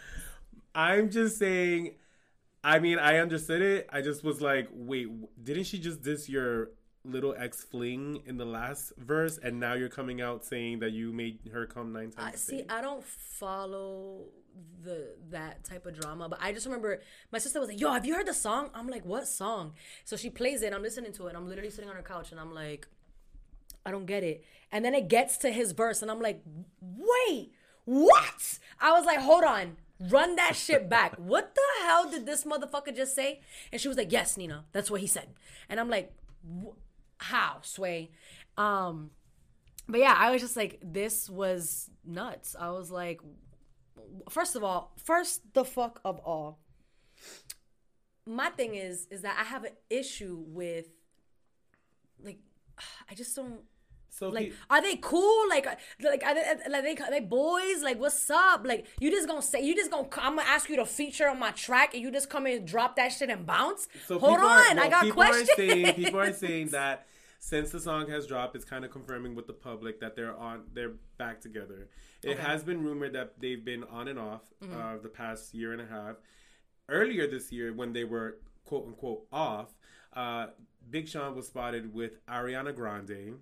I'm 0.75 1.11
just 1.11 1.39
saying. 1.39 1.95
I 2.63 2.79
mean, 2.79 2.99
I 2.99 3.19
understood 3.19 3.63
it. 3.63 3.89
I 3.91 4.03
just 4.03 4.23
was 4.23 4.41
like, 4.41 4.69
wait, 4.73 5.09
didn't 5.43 5.65
she 5.65 5.79
just 5.79 6.03
diss 6.03 6.29
your 6.29 6.71
little 7.05 7.35
ex 7.39 7.65
fling 7.65 8.23
in 8.27 8.37
the 8.37 8.45
last 8.45 8.93
verse, 8.99 9.39
and 9.39 9.59
now 9.59 9.75
you're 9.75 9.89
coming 9.89 10.21
out 10.21 10.45
saying 10.45 10.81
that 10.81 10.93
you 10.93 11.13
made 11.13 11.39
her 11.53 11.67
come 11.67 11.93
nine 11.93 12.11
times? 12.11 12.35
a 12.35 12.39
see. 12.39 12.65
I 12.69 12.81
don't 12.81 13.05
follow 13.05 14.27
the 14.85 15.15
that 15.31 15.65
type 15.65 15.87
of 15.87 15.99
drama, 15.99 16.29
but 16.29 16.39
I 16.43 16.53
just 16.53 16.67
remember 16.67 17.01
my 17.33 17.39
sister 17.39 17.61
was 17.61 17.69
like, 17.69 17.81
"Yo, 17.81 17.91
have 17.91 18.05
you 18.05 18.15
heard 18.15 18.27
the 18.27 18.35
song?" 18.35 18.71
I'm 18.75 18.89
like, 18.89 19.05
"What 19.07 19.27
song?" 19.27 19.73
So 20.05 20.17
she 20.17 20.29
plays 20.29 20.63
it. 20.63 20.75
I'm 20.75 20.83
listening 20.83 21.13
to 21.13 21.27
it. 21.27 21.29
And 21.31 21.39
I'm 21.39 21.49
literally 21.49 21.71
sitting 21.71 21.89
on 21.89 21.97
her 21.97 22.03
couch, 22.03 22.31
and 22.31 22.41
I'm 22.41 22.53
like, 22.53 22.87
"I 23.87 23.91
don't 23.91 24.07
get 24.07 24.23
it." 24.23 24.45
And 24.71 24.85
then 24.85 24.95
it 24.95 25.09
gets 25.09 25.39
to 25.39 25.51
his 25.51 25.73
verse, 25.73 26.03
and 26.03 26.11
I'm 26.11 26.21
like, 26.21 26.43
"Wait, 26.81 27.53
what?" 27.87 28.59
I 28.81 28.93
was 28.93 29.07
like, 29.07 29.21
"Hold 29.21 29.45
on." 29.45 29.77
Run 30.09 30.37
that 30.37 30.57
shit 30.57 30.89
back. 30.89 31.17
What 31.17 31.55
the 31.55 31.85
hell 31.85 32.11
did 32.11 32.25
this 32.25 32.45
motherfucker 32.45 32.97
just 32.97 33.15
say? 33.15 33.41
And 33.71 33.81
she 33.81 33.89
was 33.89 33.97
like, 33.99 34.11
"Yes, 34.11 34.37
Nina, 34.37 34.65
that's 34.73 34.91
what 34.91 35.01
he 35.01 35.07
said." 35.07 35.29
And 35.69 35.79
I'm 35.79 35.91
like, 35.91 36.13
"How, 37.19 37.59
Sway?" 37.63 38.11
Um, 38.57 39.11
but 39.91 40.01
yeah, 40.01 40.15
I 40.17 40.31
was 40.31 40.41
just 40.41 40.57
like, 40.57 40.79
this 40.83 41.29
was 41.29 41.91
nuts. 42.05 42.55
I 42.59 42.71
was 42.71 42.91
like, 42.91 43.21
first 44.29 44.55
of 44.55 44.63
all, 44.63 44.93
first 44.97 45.43
the 45.53 45.65
fuck 45.65 46.01
of 46.05 46.21
all, 46.21 46.61
my 48.25 48.51
thing 48.51 48.77
is, 48.77 49.09
is 49.11 49.23
that 49.23 49.37
I 49.39 49.45
have 49.45 49.65
an 49.65 49.73
issue 49.89 50.45
with, 50.47 50.87
like, 52.23 52.39
I 53.11 53.15
just 53.15 53.35
don't 53.35 53.61
so 54.11 54.29
like. 54.29 54.47
he- 54.49 54.53
Are 54.69 54.83
they 54.83 54.97
cool? 54.97 55.49
Like, 55.49 55.67
like 56.03 56.23
are 56.25 56.35
they, 56.35 56.45
like 56.71 56.83
they, 56.85 56.97
are 57.05 57.11
they 57.11 57.21
boys? 57.21 57.83
Like, 57.83 57.99
what's 57.99 58.29
up? 58.31 58.67
Like, 58.67 58.87
you 59.01 59.11
just 59.11 59.27
gonna 59.29 59.43
say, 59.43 59.63
you 59.65 59.75
just 59.75 59.91
gonna, 59.91 60.09
I'm 60.19 60.37
gonna 60.37 60.49
ask 60.49 60.69
you 60.69 60.77
to 60.77 60.85
feature 60.87 61.29
on 61.29 61.39
my 61.39 61.51
track, 61.53 61.95
and 61.95 62.03
you 62.03 62.11
just 62.11 62.29
come 62.31 62.47
in 62.47 62.59
and 62.59 62.67
drop 62.67 62.97
that 62.97 63.09
shit 63.13 63.31
and 63.31 63.47
bounce. 63.47 63.89
So 64.07 64.19
Hold 64.19 64.39
on, 64.39 64.79
are- 64.79 64.81
I 64.85 64.89
got 64.89 65.03
people 65.05 65.23
questions. 65.23 65.49
Are 65.51 65.55
saying, 65.57 65.95
people 65.95 66.21
are 66.21 66.33
saying 66.33 66.69
that 66.79 67.07
since 67.39 67.71
the 67.71 67.81
song 67.81 68.09
has 68.11 68.27
dropped, 68.27 68.55
it's 68.57 68.65
kind 68.67 68.85
of 68.85 68.91
confirming 68.91 69.35
with 69.35 69.47
the 69.47 69.53
public 69.55 70.01
that 70.01 70.15
they're 70.17 70.37
on, 70.37 70.65
they're 70.75 70.93
back 71.17 71.41
together. 71.41 71.89
It 72.23 72.33
Okay. 72.33 72.43
has 72.43 72.63
been 72.63 72.83
rumored 72.85 73.15
that 73.15 73.41
they've 73.41 73.65
been 73.65 73.85
on 73.85 74.09
and 74.09 74.19
off 74.19 74.43
Mm-hmm. 74.63 74.79
uh, 74.79 74.97
the 75.03 75.09
past 75.09 75.55
year 75.55 75.73
and 75.73 75.81
a 75.81 75.87
half. 75.87 76.17
Earlier 76.89 77.27
this 77.27 77.51
year, 77.53 77.73
when 77.73 77.93
they 77.93 78.05
were 78.05 78.39
quote 78.67 78.87
unquote 78.87 79.23
off, 79.33 79.69
uh, 80.15 80.49
Big 80.91 81.09
Sean 81.09 81.35
was 81.37 81.47
spotted 81.47 81.95
with 81.95 82.25
Ariana 82.27 82.75
Grande, 82.75 83.39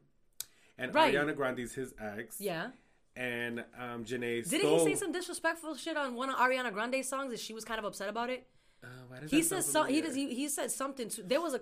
and 0.79 0.95
Right. 0.95 1.14
Ariana 1.14 1.35
Grande's 1.37 1.75
his 1.75 1.93
ex, 2.01 2.41
Yeah. 2.41 2.71
and 3.17 3.64
um, 3.79 4.05
Jhené. 4.05 4.49
Didn't 4.49 4.61
stole, 4.61 4.87
he 4.87 4.95
say 4.95 4.99
some 5.01 5.12
disrespectful 5.12 5.75
shit 5.77 5.97
on 5.97 6.14
one 6.14 6.31
of 6.31 6.37
Ariana 6.37 6.73
Grande's 6.73 7.09
songs 7.09 7.31
that 7.33 7.41
she 7.41 7.53
was 7.53 7.64
kind 7.64 7.79
of 7.79 7.85
upset 7.85 8.09
about 8.09 8.31
it? 8.31 8.47
Uh, 8.83 8.87
why 9.09 9.19
does 9.21 9.31
He 9.31 9.43
says 9.43 9.67
so, 9.67 9.83
he 9.85 10.01
does 10.01 10.14
he, 10.14 10.33
he 10.35 10.49
said 10.49 10.71
something 10.71 11.09
to 11.09 11.23
there 11.25 11.41
was 11.41 11.53
a 11.55 11.61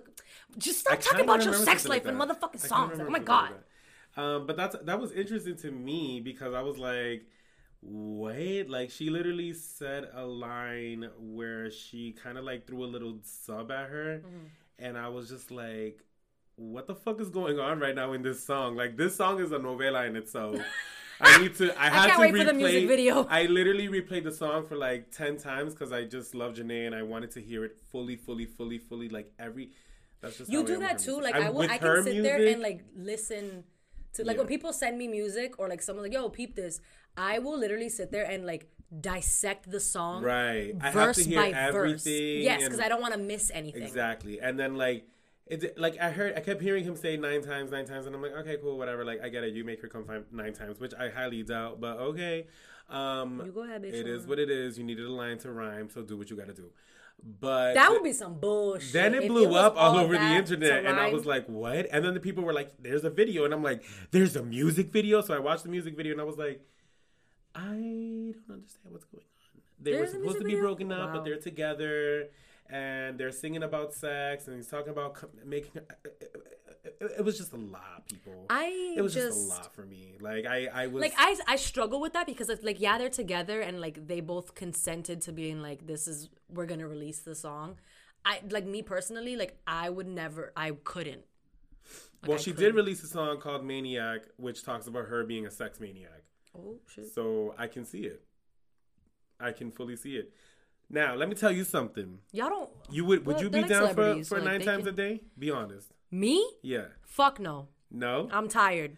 just 0.57 0.87
I 0.89 0.93
stop 0.99 1.01
talking 1.13 1.25
about 1.25 1.43
your 1.43 1.53
sex 1.55 1.87
life 1.87 2.05
like 2.05 2.13
in 2.13 2.19
motherfucking 2.19 2.59
songs. 2.59 2.99
Like, 2.99 3.07
oh 3.07 3.09
my 3.09 3.19
god. 3.19 3.51
like. 3.51 4.23
Um, 4.23 4.45
but 4.47 4.55
that's 4.55 4.75
that 4.83 4.99
was 4.99 5.11
interesting 5.11 5.55
to 5.57 5.71
me 5.71 6.21
because 6.23 6.53
I 6.53 6.61
was 6.61 6.77
like, 6.77 7.25
wait, 7.81 8.69
like 8.69 8.89
she 8.91 9.09
literally 9.09 9.53
said 9.53 10.09
a 10.13 10.25
line 10.25 11.09
where 11.19 11.69
she 11.71 12.11
kind 12.11 12.37
of 12.37 12.43
like 12.43 12.65
threw 12.67 12.83
a 12.83 12.87
little 12.87 13.17
sub 13.23 13.71
at 13.71 13.89
her, 13.89 14.21
Mm-hmm. 14.25 14.45
and 14.79 14.97
I 14.97 15.07
was 15.09 15.29
just 15.29 15.51
like, 15.51 16.03
what 16.57 16.87
the 16.87 16.95
fuck 16.95 17.21
is 17.21 17.29
going 17.29 17.59
on 17.59 17.79
right 17.79 17.95
now 17.95 18.13
in 18.13 18.21
this 18.21 18.43
song? 18.43 18.75
Like 18.75 18.97
this 18.97 19.15
song 19.15 19.39
is 19.39 19.51
a 19.51 19.59
novela 19.59 20.07
in 20.07 20.15
itself. 20.15 20.57
I 21.21 21.41
need 21.41 21.55
to. 21.55 21.71
I 21.81 21.89
had 21.89 22.09
can't 22.09 22.13
to 22.13 22.19
wait 22.19 22.33
replay, 22.33 22.37
for 22.39 22.43
the 22.45 22.53
music 22.53 22.87
video. 22.87 23.25
I 23.29 23.45
literally 23.45 23.87
replayed 23.87 24.23
the 24.23 24.31
song 24.31 24.65
for 24.67 24.75
like 24.75 25.11
ten 25.11 25.37
times 25.37 25.73
because 25.73 25.91
I 25.91 26.03
just 26.03 26.35
love 26.35 26.53
Jhené 26.55 26.85
and 26.85 26.93
I 26.93 27.01
wanted 27.03 27.31
to 27.31 27.41
hear 27.41 27.63
it 27.65 27.77
fully, 27.91 28.15
fully, 28.15 28.45
fully, 28.45 28.77
fully. 28.77 29.09
Like 29.09 29.31
every. 29.39 29.71
That's 30.21 30.37
just 30.37 30.51
You 30.51 30.63
do 30.65 30.77
that 30.79 30.97
too. 30.99 31.17
music. 31.17 31.33
Like 31.35 31.43
I, 31.43 31.49
will, 31.49 31.61
I 31.69 31.77
can 31.77 32.03
sit 32.03 32.21
there 32.23 32.45
and 32.47 32.61
like 32.61 32.83
listen 32.95 33.63
to 34.13 34.23
like 34.23 34.35
Yeah. 34.35 34.41
when 34.41 34.47
people 34.47 34.73
send 34.73 34.97
me 34.97 35.07
music 35.07 35.59
or 35.59 35.67
like 35.69 35.81
someone's 35.81 36.05
like, 36.09 36.13
"Yo, 36.13 36.29
peep 36.29 36.55
this." 36.55 36.81
I 37.15 37.39
will 37.39 37.57
literally 37.57 37.89
sit 37.89 38.11
there 38.11 38.25
and 38.25 38.45
like 38.45 38.67
dissect 39.01 39.69
the 39.71 39.79
song 39.79 40.23
Right. 40.23 40.75
I 40.81 40.85
have 40.85 40.93
verse 40.93 41.17
to 41.17 41.23
hear 41.23 41.41
by 41.41 41.51
verse. 41.51 42.05
everything. 42.05 42.43
Yes, 42.43 42.63
because 42.63 42.79
I 42.79 42.89
don't 42.89 43.01
want 43.01 43.13
to 43.13 43.19
miss 43.19 43.49
anything. 43.53 43.81
Exactly. 43.83 44.39
And 44.39 44.57
then 44.59 44.75
like 44.75 45.07
it 45.49 45.77
like 45.77 45.97
I 45.99 46.09
heard 46.11 46.35
I 46.35 46.39
kept 46.41 46.61
hearing 46.61 46.83
him 46.83 46.95
say 46.95 47.17
nine 47.17 47.41
times, 47.41 47.71
nine 47.71 47.85
times, 47.85 48.05
and 48.05 48.15
I'm 48.15 48.21
like, 48.21 48.33
okay, 48.33 48.57
cool, 48.61 48.77
whatever. 48.77 49.03
Like 49.05 49.21
I 49.21 49.29
get 49.29 49.43
it. 49.43 49.53
You 49.53 49.63
make 49.63 49.81
her 49.81 49.87
come 49.87 50.05
five, 50.05 50.25
nine 50.31 50.53
times, 50.53 50.79
which 50.79 50.93
I 50.93 51.09
highly 51.09 51.43
doubt, 51.43 51.79
but 51.81 51.97
okay. 51.97 52.47
Um 52.89 53.41
You 53.45 53.51
go 53.51 53.63
ahead, 53.63 53.83
It 53.83 54.07
is 54.07 54.21
Sean. 54.21 54.29
what 54.29 54.39
it 54.39 54.49
is. 54.49 54.77
You 54.77 54.83
needed 54.83 55.05
a 55.05 55.11
line 55.11 55.37
to 55.39 55.51
rhyme, 55.51 55.89
so 55.89 56.01
do 56.03 56.17
what 56.17 56.29
you 56.29 56.35
gotta 56.37 56.53
do. 56.53 56.71
But 57.39 57.73
That 57.73 57.89
would 57.91 58.03
be 58.03 58.13
some 58.13 58.39
bullshit. 58.39 58.93
then 58.93 59.13
it 59.15 59.27
blew 59.27 59.47
was 59.47 59.57
up 59.57 59.75
all 59.75 59.97
all 59.97 60.03
over 60.03 60.13
the 60.13 60.21
internet, 60.41 60.85
and 60.85 60.99
I 60.99 61.11
was 61.11 61.25
like, 61.25 61.47
"What?" 61.47 61.87
And 61.91 62.05
then 62.05 62.13
the 62.13 62.19
people 62.19 62.43
were 62.43 62.53
like, 62.53 62.71
"There's 62.79 63.03
a 63.03 63.09
video," 63.09 63.43
and 63.43 63.53
I'm 63.53 63.63
like, 63.63 63.83
"There's 64.11 64.35
a 64.35 64.43
music 64.43 64.87
video." 64.91 65.21
So 65.21 65.33
I 65.33 65.39
watched 65.39 65.63
the 65.63 65.69
music 65.69 65.95
video, 65.97 66.11
and 66.13 66.21
I 66.21 66.25
was 66.25 66.37
like, 66.37 66.61
"I 67.55 67.61
don't 68.35 68.35
understand 68.51 68.93
what's 68.93 69.05
going 69.05 69.23
on." 69.23 69.61
They 69.79 69.91
There's 69.91 70.13
were 70.13 70.19
supposed 70.19 70.37
to 70.39 70.43
be 70.43 70.51
video? 70.51 70.61
broken 70.61 70.91
up, 70.91 71.07
Wow. 71.09 71.13
but 71.15 71.25
they're 71.25 71.37
together, 71.39 72.29
and 72.69 73.17
they're 73.17 73.31
singing 73.31 73.63
about 73.63 73.93
sex, 73.93 74.47
and 74.47 74.55
he's 74.55 74.67
talking 74.67 74.89
about 74.89 75.15
co- 75.15 75.29
making. 75.45 75.81
It, 76.83 77.11
it 77.19 77.25
was 77.25 77.37
just 77.37 77.53
a 77.53 77.57
lot, 77.57 78.07
people. 78.07 78.45
I 78.49 78.95
it 78.97 79.01
was 79.01 79.13
just, 79.13 79.27
just- 79.27 79.45
a 79.45 79.49
lot 79.49 79.73
for 79.75 79.85
me. 79.85 80.15
Like 80.19 80.45
I, 80.45 80.67
I 80.73 80.87
was 80.87 81.01
like 81.01 81.13
I 81.17 81.35
I 81.47 81.55
struggle 81.57 81.99
with 81.99 82.13
that 82.13 82.25
because 82.25 82.49
it's 82.49 82.63
like 82.63 82.79
yeah 82.79 82.97
they're 82.97 83.09
together 83.09 83.61
and 83.61 83.79
like 83.81 84.07
they 84.07 84.19
both 84.21 84.55
consented 84.55 85.21
to 85.23 85.31
being 85.31 85.61
like 85.61 85.85
this 85.85 86.07
is 86.07 86.29
we're 86.49 86.65
gonna 86.65 86.87
release 86.87 87.19
the 87.19 87.35
song. 87.35 87.77
I 88.25 88.39
like 88.49 88.65
me 88.65 88.81
personally 88.81 89.35
like 89.35 89.57
I 89.67 89.89
would 89.89 90.07
never 90.07 90.51
I 90.55 90.71
couldn't. 90.83 91.23
Like, 92.21 92.29
well, 92.29 92.37
I 92.37 92.41
she 92.41 92.51
did 92.51 92.57
couldn't. 92.57 92.75
release 92.75 93.03
a 93.03 93.07
song 93.07 93.39
called 93.39 93.63
"Maniac," 93.65 94.21
which 94.37 94.63
talks 94.63 94.87
about 94.87 95.05
her 95.07 95.23
being 95.23 95.45
a 95.45 95.51
sex 95.51 95.79
maniac. 95.79 96.23
Oh 96.57 96.77
shit. 96.87 97.13
So 97.13 97.53
I 97.57 97.67
can 97.67 97.85
see 97.85 98.01
it. 98.05 98.23
I 99.39 99.51
can 99.51 99.71
fully 99.71 99.95
see 99.95 100.15
it. 100.15 100.33
Now, 100.89 101.15
let 101.15 101.27
me 101.27 101.35
tell 101.35 101.51
you 101.51 101.63
something. 101.63 102.19
Y'all 102.31 102.49
don't. 102.49 102.69
You 102.89 103.05
would 103.05 103.25
would 103.25 103.41
you 103.41 103.49
be 103.49 103.63
down 103.63 103.93
for, 103.93 104.23
for 104.23 104.35
like, 104.39 104.45
nine 104.45 104.61
times 104.61 104.83
can- 104.85 104.93
a 104.93 104.95
day? 104.95 105.21
Be 105.37 105.51
honest. 105.51 105.91
Me? 106.11 106.45
Yeah. 106.61 106.85
Fuck 107.03 107.39
no. 107.39 107.67
No. 107.91 108.29
I'm 108.31 108.47
tired. 108.47 108.95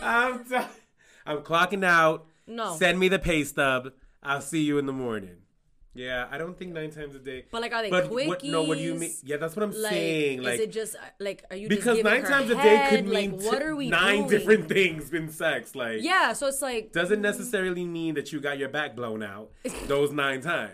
I'm 0.00 0.44
t- 0.44 0.56
I'm 1.26 1.38
clocking 1.38 1.84
out. 1.84 2.26
No. 2.46 2.76
Send 2.76 2.98
me 3.00 3.08
the 3.08 3.18
pay 3.18 3.42
stub. 3.44 3.92
I'll 4.22 4.40
see 4.40 4.62
you 4.62 4.78
in 4.78 4.86
the 4.86 4.92
morning. 4.92 5.36
Yeah, 5.94 6.26
I 6.30 6.38
don't 6.38 6.56
think 6.56 6.72
nine 6.72 6.90
times 6.90 7.14
a 7.14 7.18
day. 7.18 7.44
But 7.50 7.60
like, 7.60 7.72
are 7.74 7.82
they 7.82 7.90
But 7.90 8.10
quickies? 8.10 8.26
what? 8.28 8.44
No, 8.44 8.62
what 8.62 8.78
do 8.78 8.84
you 8.84 8.94
mean? 8.94 9.12
Yeah, 9.24 9.36
that's 9.36 9.54
what 9.54 9.62
I'm 9.64 9.72
Like, 9.72 9.92
saying. 9.92 10.42
Like 10.42 10.54
is 10.54 10.60
it 10.60 10.72
just 10.72 10.94
uh, 10.94 11.00
like 11.18 11.44
are 11.50 11.56
you 11.56 11.68
because 11.68 11.98
just 11.98 12.04
nine 12.04 12.22
her 12.22 12.28
times 12.28 12.50
a 12.50 12.54
day 12.54 12.86
could 12.88 13.06
mean 13.06 13.32
like 13.32 13.42
what 13.42 13.60
are 13.62 13.76
we 13.76 13.90
nine 13.90 14.20
doing? 14.20 14.28
different 14.30 14.68
things 14.68 15.12
in 15.12 15.28
sex. 15.28 15.74
Like 15.74 15.98
Yeah, 16.02 16.32
so 16.32 16.46
it's 16.46 16.62
like 16.62 16.92
doesn't 16.92 17.20
necessarily 17.20 17.84
mean 17.84 18.14
that 18.14 18.32
you 18.32 18.40
got 18.40 18.56
your 18.58 18.70
back 18.70 18.96
blown 18.96 19.22
out 19.22 19.50
those 19.86 20.12
nine 20.12 20.40
times. 20.40 20.72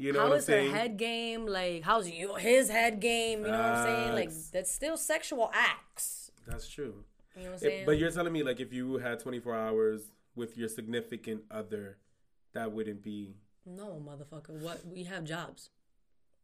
You 0.00 0.12
know 0.12 0.20
how 0.20 0.28
what 0.28 0.32
I'm 0.32 0.38
is 0.38 0.46
her 0.46 0.62
head 0.62 0.96
game? 0.96 1.46
Like 1.46 1.82
how's 1.82 2.08
you 2.08 2.34
his 2.36 2.70
head 2.70 3.00
game? 3.00 3.40
You 3.40 3.48
know 3.48 3.58
what 3.58 3.66
I'm 3.66 3.86
saying? 3.86 4.14
Like 4.14 4.30
that's 4.52 4.72
still 4.72 4.96
sexual 4.96 5.50
acts. 5.54 6.30
That's 6.46 6.68
true. 6.68 7.04
You 7.36 7.42
know 7.42 7.48
what 7.50 7.52
I'm 7.54 7.58
saying? 7.58 7.86
but 7.86 7.98
you're 7.98 8.10
telling 8.10 8.32
me 8.32 8.42
like 8.42 8.60
if 8.60 8.72
you 8.72 8.98
had 8.98 9.20
24 9.20 9.54
hours 9.54 10.10
with 10.34 10.56
your 10.56 10.68
significant 10.68 11.42
other, 11.50 11.98
that 12.54 12.72
wouldn't 12.72 13.02
be. 13.02 13.34
No, 13.66 14.02
motherfucker. 14.02 14.60
What 14.60 14.86
we 14.86 15.04
have 15.04 15.24
jobs. 15.24 15.70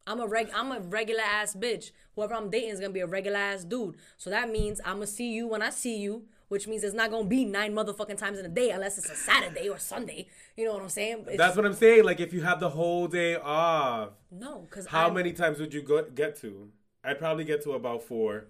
I'm 0.07 0.21
a 0.21 0.27
reg. 0.27 0.51
I'm 0.55 0.71
a 0.71 0.81
regular 0.81 1.23
ass 1.23 1.57
bitch. 1.57 1.91
Whoever 2.15 2.35
I'm 2.35 2.51
dating 2.51 2.71
is 2.71 2.81
gonna 2.81 2.93
be 2.93 3.01
a 3.01 3.07
regular 3.07 3.39
ass 3.39 3.65
dude. 3.65 3.97
So 4.17 4.31
that 4.31 4.51
means 4.51 4.81
I'm 4.85 4.97
gonna 4.97 5.07
see 5.07 5.33
you 5.33 5.49
when 5.49 5.63
I 5.63 5.71
see 5.71 5.97
you, 5.97 6.27
which 6.49 6.67
means 6.69 6.85
it's 6.85 6.95
not 6.95 7.11
gonna 7.11 7.27
be 7.27 7.45
nine 7.45 7.73
motherfucking 7.75 8.17
times 8.19 8.39
in 8.39 8.47
a 8.47 8.49
day 8.49 8.71
unless 8.71 8.99
it's 8.99 9.11
a 9.11 9.17
Saturday 9.17 9.69
or 9.69 9.79
Sunday. 9.79 10.29
You 10.57 10.65
know 10.67 10.75
what 10.75 10.83
I'm 10.83 10.89
saying? 10.89 11.21
It's- 11.23 11.37
That's 11.39 11.57
what 11.57 11.67
I'm 11.67 11.75
saying. 11.75 12.05
Like 12.05 12.21
if 12.21 12.33
you 12.33 12.43
have 12.43 12.61
the 12.61 12.71
whole 12.71 13.09
day 13.09 13.37
off, 13.37 14.11
no, 14.31 14.61
because 14.69 14.87
how 14.87 15.09
I'm, 15.09 15.15
many 15.15 15.33
times 15.33 15.59
would 15.59 15.75
you 15.75 15.83
go, 15.83 16.03
get 16.05 16.37
to? 16.43 16.71
I'd 17.05 17.19
probably 17.19 17.45
get 17.45 17.63
to 17.65 17.73
about 17.73 18.03
four. 18.03 18.47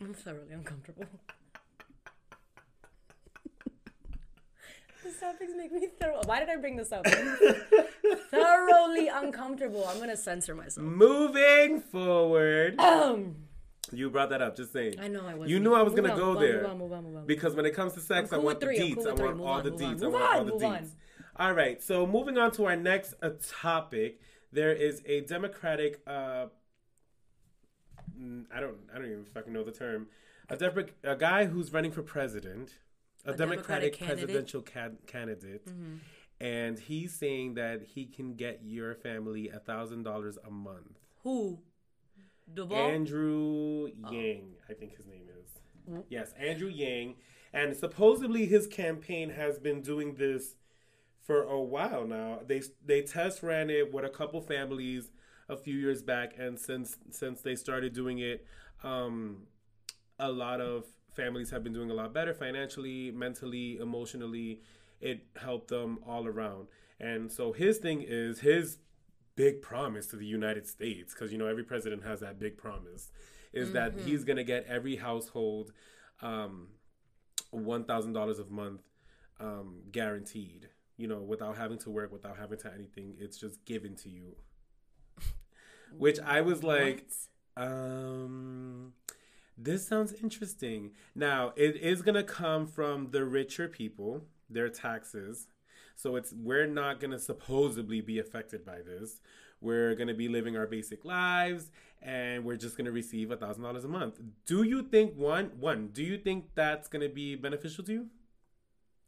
I'm 0.00 0.14
thoroughly 0.14 0.52
uncomfortable. 0.52 1.06
These 5.04 5.20
topics 5.20 5.52
make 5.56 5.72
me 5.72 5.86
thorough. 6.00 6.20
Why 6.24 6.40
did 6.40 6.48
I 6.48 6.56
bring 6.56 6.76
this 6.76 6.90
up? 6.90 7.06
thoroughly 8.30 9.06
uncomfortable. 9.08 9.86
I'm 9.88 10.00
gonna 10.00 10.16
censor 10.16 10.54
myself. 10.54 10.84
Moving 10.84 11.80
forward, 11.80 12.78
Um, 12.80 13.36
you 13.92 14.10
brought 14.10 14.30
that 14.30 14.42
up. 14.42 14.56
Just 14.56 14.72
saying. 14.72 14.94
I 15.00 15.08
know 15.08 15.26
I 15.26 15.34
was. 15.34 15.50
You 15.50 15.60
knew 15.60 15.74
I 15.74 15.82
was 15.82 15.94
gonna 15.94 16.12
on, 16.12 16.18
go 16.18 16.26
move 16.28 16.36
on, 16.36 16.42
there 16.42 16.62
Move 16.62 16.70
on, 16.70 16.78
move 16.78 16.92
on, 16.92 17.04
move 17.04 17.16
on. 17.18 17.26
because 17.26 17.54
when 17.54 17.66
it 17.66 17.74
comes 17.74 17.92
to 17.94 18.00
sex, 18.00 18.32
I'm 18.32 18.40
I 18.40 18.42
want 18.42 18.60
the 18.60 18.66
deets. 18.66 18.94
cool 18.96 19.08
I 19.08 19.12
want 19.12 19.40
all 19.40 19.62
the 19.62 19.70
deets. 19.70 20.02
I 20.02 20.06
want 20.08 20.24
all 20.36 20.44
the 20.44 20.52
deets. 20.52 20.88
All 21.36 21.52
right. 21.52 21.82
So 21.82 22.06
moving 22.06 22.38
on 22.38 22.50
to 22.52 22.64
our 22.64 22.76
next 22.76 23.14
uh, 23.22 23.30
topic, 23.60 24.20
there 24.52 24.72
is 24.72 25.02
a 25.06 25.20
Democratic. 25.22 26.00
Uh, 26.06 26.46
mm, 28.18 28.44
I 28.54 28.60
don't. 28.60 28.76
I 28.92 28.98
don't 28.98 29.06
even 29.10 29.24
fucking 29.24 29.52
know 29.52 29.64
the 29.64 29.72
term. 29.72 30.08
A, 30.48 30.56
Demo- 30.56 30.86
a 31.04 31.16
guy 31.16 31.46
who's 31.46 31.72
running 31.72 31.90
for 31.90 32.02
president, 32.02 32.70
a, 33.24 33.32
A 33.32 33.36
Democratic, 33.36 33.66
Democratic 33.66 33.92
candidate? 33.98 34.24
presidential 34.26 34.62
ca- 34.62 34.96
candidate, 35.06 35.66
Mm-hmm. 35.66 35.94
and 36.40 36.78
he's 36.78 37.12
saying 37.14 37.54
that 37.54 37.82
he 37.82 38.06
can 38.06 38.34
get 38.34 38.60
your 38.62 38.94
family 38.94 39.48
a 39.48 39.58
thousand 39.58 40.04
dollars 40.04 40.38
a 40.46 40.50
month. 40.50 40.98
Who? 41.24 41.58
Duvall? 42.52 42.90
Andrew 42.90 43.88
Oh. 44.04 44.12
Yang, 44.12 44.54
I 44.68 44.74
think 44.74 44.96
his 44.96 45.06
name 45.06 45.28
is. 45.28 45.50
Mm-hmm. 45.88 46.00
Yes, 46.08 46.32
Andrew 46.38 46.68
Yang. 46.68 47.16
And 47.52 47.76
supposedly 47.76 48.46
his 48.46 48.66
campaign 48.66 49.30
has 49.30 49.58
been 49.58 49.80
doing 49.80 50.14
this 50.14 50.54
for 51.22 51.42
a 51.42 51.60
while 51.60 52.06
now. 52.06 52.40
They 52.46 52.62
they 52.84 53.02
test 53.02 53.42
ran 53.42 53.70
it 53.70 53.92
with 53.92 54.04
a 54.04 54.08
couple 54.08 54.40
families 54.40 55.10
a 55.48 55.56
few 55.56 55.76
years 55.76 56.02
back, 56.02 56.34
and 56.38 56.58
since 56.58 56.98
since 57.10 57.40
they 57.40 57.54
started 57.56 57.92
doing 57.92 58.18
it, 58.18 58.44
um, 58.82 59.46
a 60.18 60.30
lot 60.30 60.60
of 60.60 60.84
families 61.14 61.50
have 61.50 61.64
been 61.64 61.72
doing 61.72 61.90
a 61.90 61.94
lot 61.94 62.12
better 62.12 62.34
financially, 62.34 63.10
mentally, 63.10 63.78
emotionally. 63.78 64.60
It 65.00 65.26
helped 65.36 65.68
them 65.68 65.98
all 66.06 66.26
around. 66.26 66.68
And 67.00 67.30
so 67.30 67.52
his 67.52 67.78
thing 67.78 68.04
is 68.06 68.40
his 68.40 68.78
big 69.36 69.62
promise 69.62 70.06
to 70.08 70.16
the 70.16 70.26
United 70.26 70.66
States, 70.66 71.14
because 71.14 71.30
you 71.30 71.38
know 71.38 71.46
every 71.46 71.62
president 71.64 72.02
has 72.04 72.20
that 72.20 72.38
big 72.38 72.56
promise, 72.56 73.10
is 73.52 73.72
that 73.72 73.94
he's 74.04 74.24
gonna 74.24 74.44
get 74.44 74.66
every 74.68 74.96
household 74.96 75.72
um, 76.22 76.68
one 77.50 77.84
thousand 77.84 78.12
dollars 78.12 78.38
a 78.38 78.46
month 78.46 78.82
um, 79.40 79.82
guaranteed. 79.92 80.68
You 80.96 81.08
know, 81.08 81.20
without 81.20 81.56
having 81.56 81.78
to 81.78 81.90
work, 81.90 82.10
without 82.10 82.38
having 82.38 82.58
to 82.60 82.72
anything, 82.72 83.14
it's 83.18 83.36
just 83.36 83.64
given 83.66 83.94
to 83.96 84.08
you. 84.08 84.34
Which 85.92 86.18
I 86.18 86.40
was 86.40 86.64
like, 86.64 87.06
um, 87.54 88.94
this 89.58 89.86
sounds 89.86 90.12
interesting. 90.14 90.92
Now, 91.14 91.52
it 91.56 91.76
is 91.76 92.02
going 92.02 92.14
to 92.14 92.22
come 92.22 92.66
from 92.66 93.10
the 93.10 93.24
richer 93.24 93.68
people, 93.68 94.24
their 94.48 94.68
taxes. 94.68 95.48
So 95.96 96.16
it's 96.16 96.32
we're 96.32 96.66
not 96.66 97.00
gonna 97.00 97.18
supposedly 97.18 98.00
be 98.00 98.18
affected 98.18 98.64
by 98.64 98.78
this. 98.82 99.20
We're 99.60 99.94
gonna 99.94 100.14
be 100.14 100.28
living 100.28 100.56
our 100.56 100.66
basic 100.66 101.04
lives, 101.04 101.70
and 102.02 102.44
we're 102.44 102.56
just 102.56 102.76
gonna 102.76 102.92
receive 102.92 103.30
a 103.30 103.36
thousand 103.36 103.64
dollars 103.64 103.84
a 103.84 103.88
month. 103.88 104.20
Do 104.46 104.62
you 104.62 104.82
think 104.82 105.16
one 105.16 105.46
one? 105.58 105.88
Do 105.88 106.02
you 106.04 106.18
think 106.18 106.50
that's 106.54 106.86
gonna 106.86 107.08
be 107.08 107.34
beneficial 107.34 107.82
to 107.84 107.92
you? 107.92 108.06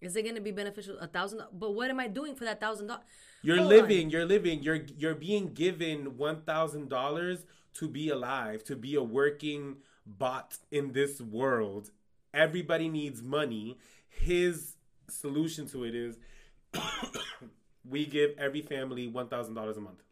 Is 0.00 0.16
it 0.16 0.22
going 0.22 0.36
to 0.36 0.40
be 0.40 0.52
beneficial? 0.52 0.96
A 1.00 1.08
thousand? 1.08 1.42
But 1.52 1.74
what 1.74 1.90
am 1.90 1.98
I 1.98 2.06
doing 2.06 2.36
for 2.36 2.44
that 2.44 2.60
thousand 2.60 2.86
dollars? 2.86 3.02
You're 3.42 3.56
Hold 3.56 3.68
living, 3.68 4.06
on. 4.06 4.10
you're 4.10 4.24
living, 4.24 4.62
you're 4.62 4.82
you're 4.96 5.14
being 5.16 5.52
given 5.54 6.16
one 6.16 6.42
thousand 6.42 6.88
dollars 6.88 7.44
to 7.74 7.88
be 7.88 8.08
alive, 8.08 8.62
to 8.64 8.76
be 8.76 8.94
a 8.94 9.02
working 9.02 9.76
bot 10.06 10.58
in 10.70 10.92
this 10.92 11.20
world. 11.20 11.90
Everybody 12.32 12.88
needs 12.88 13.22
money. 13.22 13.78
His 14.08 14.76
solution 15.08 15.66
to 15.68 15.84
it 15.84 15.94
is 15.94 16.16
we 17.88 18.06
give 18.06 18.32
every 18.38 18.62
family 18.62 19.06
one 19.06 19.28
thousand 19.28 19.54
dollars 19.54 19.76
a 19.76 19.80
month 19.80 20.02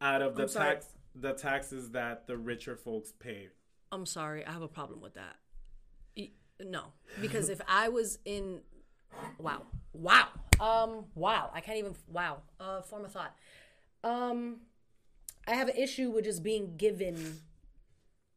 out 0.00 0.22
of 0.22 0.36
the 0.36 0.46
tax 0.46 0.86
the 1.14 1.32
taxes 1.32 1.90
that 1.90 2.26
the 2.26 2.36
richer 2.36 2.76
folks 2.76 3.12
pay. 3.12 3.48
I'm 3.90 4.06
sorry, 4.06 4.44
I 4.46 4.52
have 4.52 4.62
a 4.62 4.68
problem 4.68 5.00
with 5.00 5.14
that. 5.14 5.36
No, 6.64 6.84
because 7.20 7.48
if 7.48 7.60
I 7.66 7.88
was 7.88 8.18
in, 8.24 8.60
wow, 9.38 9.62
wow, 9.92 10.28
um, 10.60 11.06
wow, 11.14 11.50
I 11.52 11.60
can't 11.60 11.78
even, 11.78 11.94
wow, 12.06 12.42
uh, 12.60 12.82
form 12.82 13.04
of 13.04 13.12
thought. 13.12 13.34
Um, 14.04 14.60
I 15.46 15.54
have 15.54 15.68
an 15.68 15.76
issue 15.76 16.10
with 16.10 16.24
just 16.24 16.42
being 16.42 16.76
given 16.76 17.40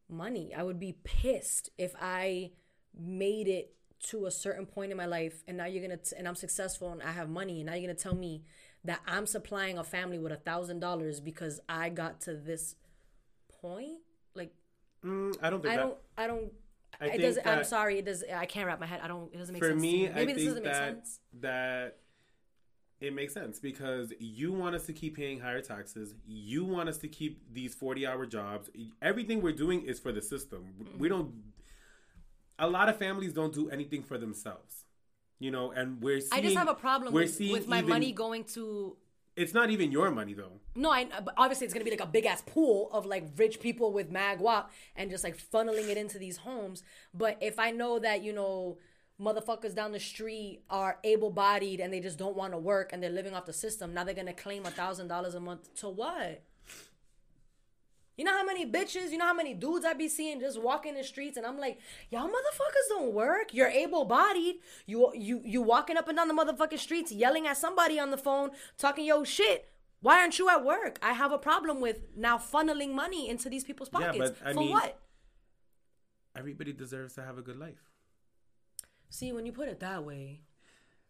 money. 0.10 0.54
I 0.56 0.64
would 0.64 0.80
be 0.80 0.98
pissed 1.04 1.70
if 1.78 1.94
I 2.02 2.52
made 2.98 3.48
it 3.48 3.76
to 4.06 4.26
a 4.26 4.32
certain 4.32 4.66
point 4.66 4.92
in 4.92 4.98
my 4.98 5.06
life, 5.06 5.44
and 5.48 5.58
now 5.58 5.66
you're 5.66 5.82
gonna, 5.82 5.98
t- 5.98 6.16
and 6.18 6.28
I'm 6.28 6.36
successful, 6.36 6.92
and 6.92 7.02
I 7.02 7.12
have 7.12 7.30
money, 7.30 7.62
and 7.62 7.68
now 7.68 7.74
you're 7.74 7.88
gonna 7.88 7.94
tell 7.94 8.16
me 8.16 8.44
that 8.84 9.02
I'm 9.08 9.26
supplying 9.26 9.78
a 9.78 9.84
family 9.84 10.20
with 10.20 10.32
a 10.32 10.38
thousand 10.38 10.80
dollars 10.80 11.20
because 11.20 11.60
I 11.68 11.90
got 11.90 12.22
to 12.22 12.36
this 12.36 12.76
point, 13.62 14.00
like. 14.36 14.54
Mm, 15.04 15.36
I 15.42 15.50
don't 15.50 15.62
think 15.62 15.74
I 15.74 15.78
that. 15.78 15.84
don't. 15.84 15.98
I 16.18 16.28
don't. 16.28 16.52
I 17.02 17.06
it 17.08 17.18
doesn't. 17.18 17.46
I'm 17.46 17.64
sorry. 17.64 18.00
It 18.00 18.06
does. 18.06 18.24
I 18.34 18.46
can't 18.46 18.68
wrap 18.68 18.80
my 18.80 18.86
head. 18.86 19.02
I 19.04 19.08
don't. 19.08 19.34
It 19.34 19.38
doesn't 19.38 19.54
make 19.54 19.62
for 19.62 19.70
sense. 19.70 19.82
me. 19.82 20.08
Maybe 20.08 20.14
I 20.14 20.26
this 20.26 20.36
think 20.36 20.48
doesn't 20.48 20.64
make 20.64 20.74
that 20.74 20.96
sense. 20.96 21.20
that 21.42 21.98
it 23.02 23.14
makes 23.14 23.34
sense 23.34 23.60
because 23.60 24.14
you 24.20 24.54
want 24.54 24.76
us 24.76 24.86
to 24.86 24.94
keep 24.94 25.18
paying 25.18 25.40
higher 25.40 25.62
taxes. 25.62 26.16
You 26.26 26.64
want 26.64 26.90
us 26.90 26.98
to 27.00 27.08
keep 27.08 27.54
these 27.54 27.76
forty-hour 27.76 28.26
jobs. 28.28 28.70
Everything 29.02 29.42
we're 29.42 29.52
doing 29.52 29.82
is 29.82 30.00
for 30.00 30.12
the 30.12 30.22
system. 30.22 30.74
Mm-hmm. 30.82 30.98
We 30.98 31.10
don't. 31.10 31.34
A 32.58 32.68
lot 32.68 32.90
of 32.90 32.98
families 32.98 33.34
don't 33.34 33.54
do 33.54 33.70
anything 33.70 34.04
for 34.04 34.18
themselves, 34.18 34.86
you 35.40 35.52
know, 35.52 35.72
and 35.72 36.02
we're. 36.02 36.22
Seeing, 36.22 36.32
I 36.32 36.42
just 36.42 36.56
have 36.56 36.70
a 36.70 36.74
problem 36.74 37.14
we're 37.14 37.22
with, 37.24 37.36
seeing 37.36 37.52
with 37.52 37.68
my 37.68 37.80
even- 37.80 37.90
money 37.90 38.12
going 38.12 38.44
to. 38.56 38.98
It's 39.36 39.54
not 39.54 39.70
even 39.70 39.92
your 39.92 40.12
money 40.12 40.34
though. 40.34 40.62
No, 40.76 40.92
I. 40.92 41.08
Obviously, 41.36 41.66
it's 41.66 41.74
gonna 41.74 41.84
be 41.84 41.92
like 41.92 42.00
a 42.00 42.06
big 42.06 42.26
ass 42.26 42.42
pool 42.46 42.90
of 42.94 43.06
like 43.06 43.26
rich 43.36 43.60
people 43.60 43.92
with 43.92 44.10
mag 44.10 44.40
wop 44.40 44.72
and 44.96 45.10
just 45.12 45.26
like 45.26 45.38
funneling 45.38 45.90
it 45.90 45.98
into 45.98 46.18
these 46.18 46.38
homes. 46.38 46.84
But 47.14 47.38
if 47.42 47.60
I 47.60 47.72
know 47.72 48.00
that 48.00 48.24
you 48.24 48.32
know 48.32 48.78
motherfuckers 49.20 49.76
down 49.76 49.92
the 49.92 50.00
street 50.00 50.62
are 50.70 51.00
able 51.04 51.32
bodied 51.32 51.82
and 51.82 51.92
they 51.92 52.00
just 52.00 52.18
don't 52.18 52.36
want 52.36 52.54
to 52.54 52.58
work 52.58 52.92
and 52.94 53.04
they're 53.04 53.10
living 53.10 53.34
off 53.34 53.46
the 53.46 53.52
system, 53.54 53.94
now 53.94 54.06
they're 54.06 54.16
gonna 54.16 54.34
claim 54.34 54.66
a 54.66 54.72
thousand 54.72 55.10
dollars 55.10 55.36
a 55.36 55.40
month 55.42 55.74
to 55.76 55.90
what? 55.90 56.42
You 58.18 58.24
know 58.24 58.32
how 58.32 58.46
many 58.46 58.66
bitches, 58.66 59.12
you 59.12 59.18
know 59.18 59.26
how 59.26 59.34
many 59.34 59.54
dudes 59.54 59.84
I 59.86 59.94
be 59.94 60.08
seeing 60.08 60.40
just 60.40 60.62
walking 60.62 60.96
the 60.96 61.04
streets, 61.04 61.36
and 61.38 61.46
I'm 61.46 61.60
like, 61.60 61.80
y'all 62.10 62.28
motherfuckers 62.28 62.88
don't 62.90 63.14
work. 63.14 63.54
You're 63.54 63.68
able 63.68 64.06
bodied. 64.06 64.56
You 64.86 65.12
you 65.14 65.42
you 65.44 65.62
walking 65.62 65.98
up 65.98 66.08
and 66.08 66.18
down 66.18 66.28
the 66.30 66.34
motherfucking 66.34 66.80
streets, 66.80 67.12
yelling 67.12 67.46
at 67.46 67.58
somebody 67.58 68.00
on 68.00 68.12
the 68.12 68.18
phone, 68.18 68.52
talking 68.78 69.06
yo 69.06 69.24
shit. 69.26 69.70
Why 70.02 70.22
aren't 70.22 70.38
you 70.40 70.50
at 70.50 70.64
work? 70.64 70.98
I 71.02 71.14
have 71.14 71.32
a 71.32 71.38
problem 71.38 71.82
with 71.82 72.02
now 72.16 72.38
funneling 72.38 72.94
money 72.94 73.28
into 73.28 73.50
these 73.50 73.64
people's 73.64 73.90
pockets. 73.90 74.18
Yeah, 74.18 74.28
but 74.42 74.48
I 74.50 74.54
For 74.54 74.60
mean- 74.60 74.72
what? 74.72 75.00
Everybody 76.38 76.74
deserves 76.74 77.16
to 77.16 77.24
have 77.24 77.38
a 77.38 77.42
good 77.42 77.58
life. 77.58 77.82
See, 79.10 79.32
when 79.32 79.46
you 79.46 79.52
put 79.54 79.68
it 79.70 79.80
that 79.80 80.04
way, 80.04 80.42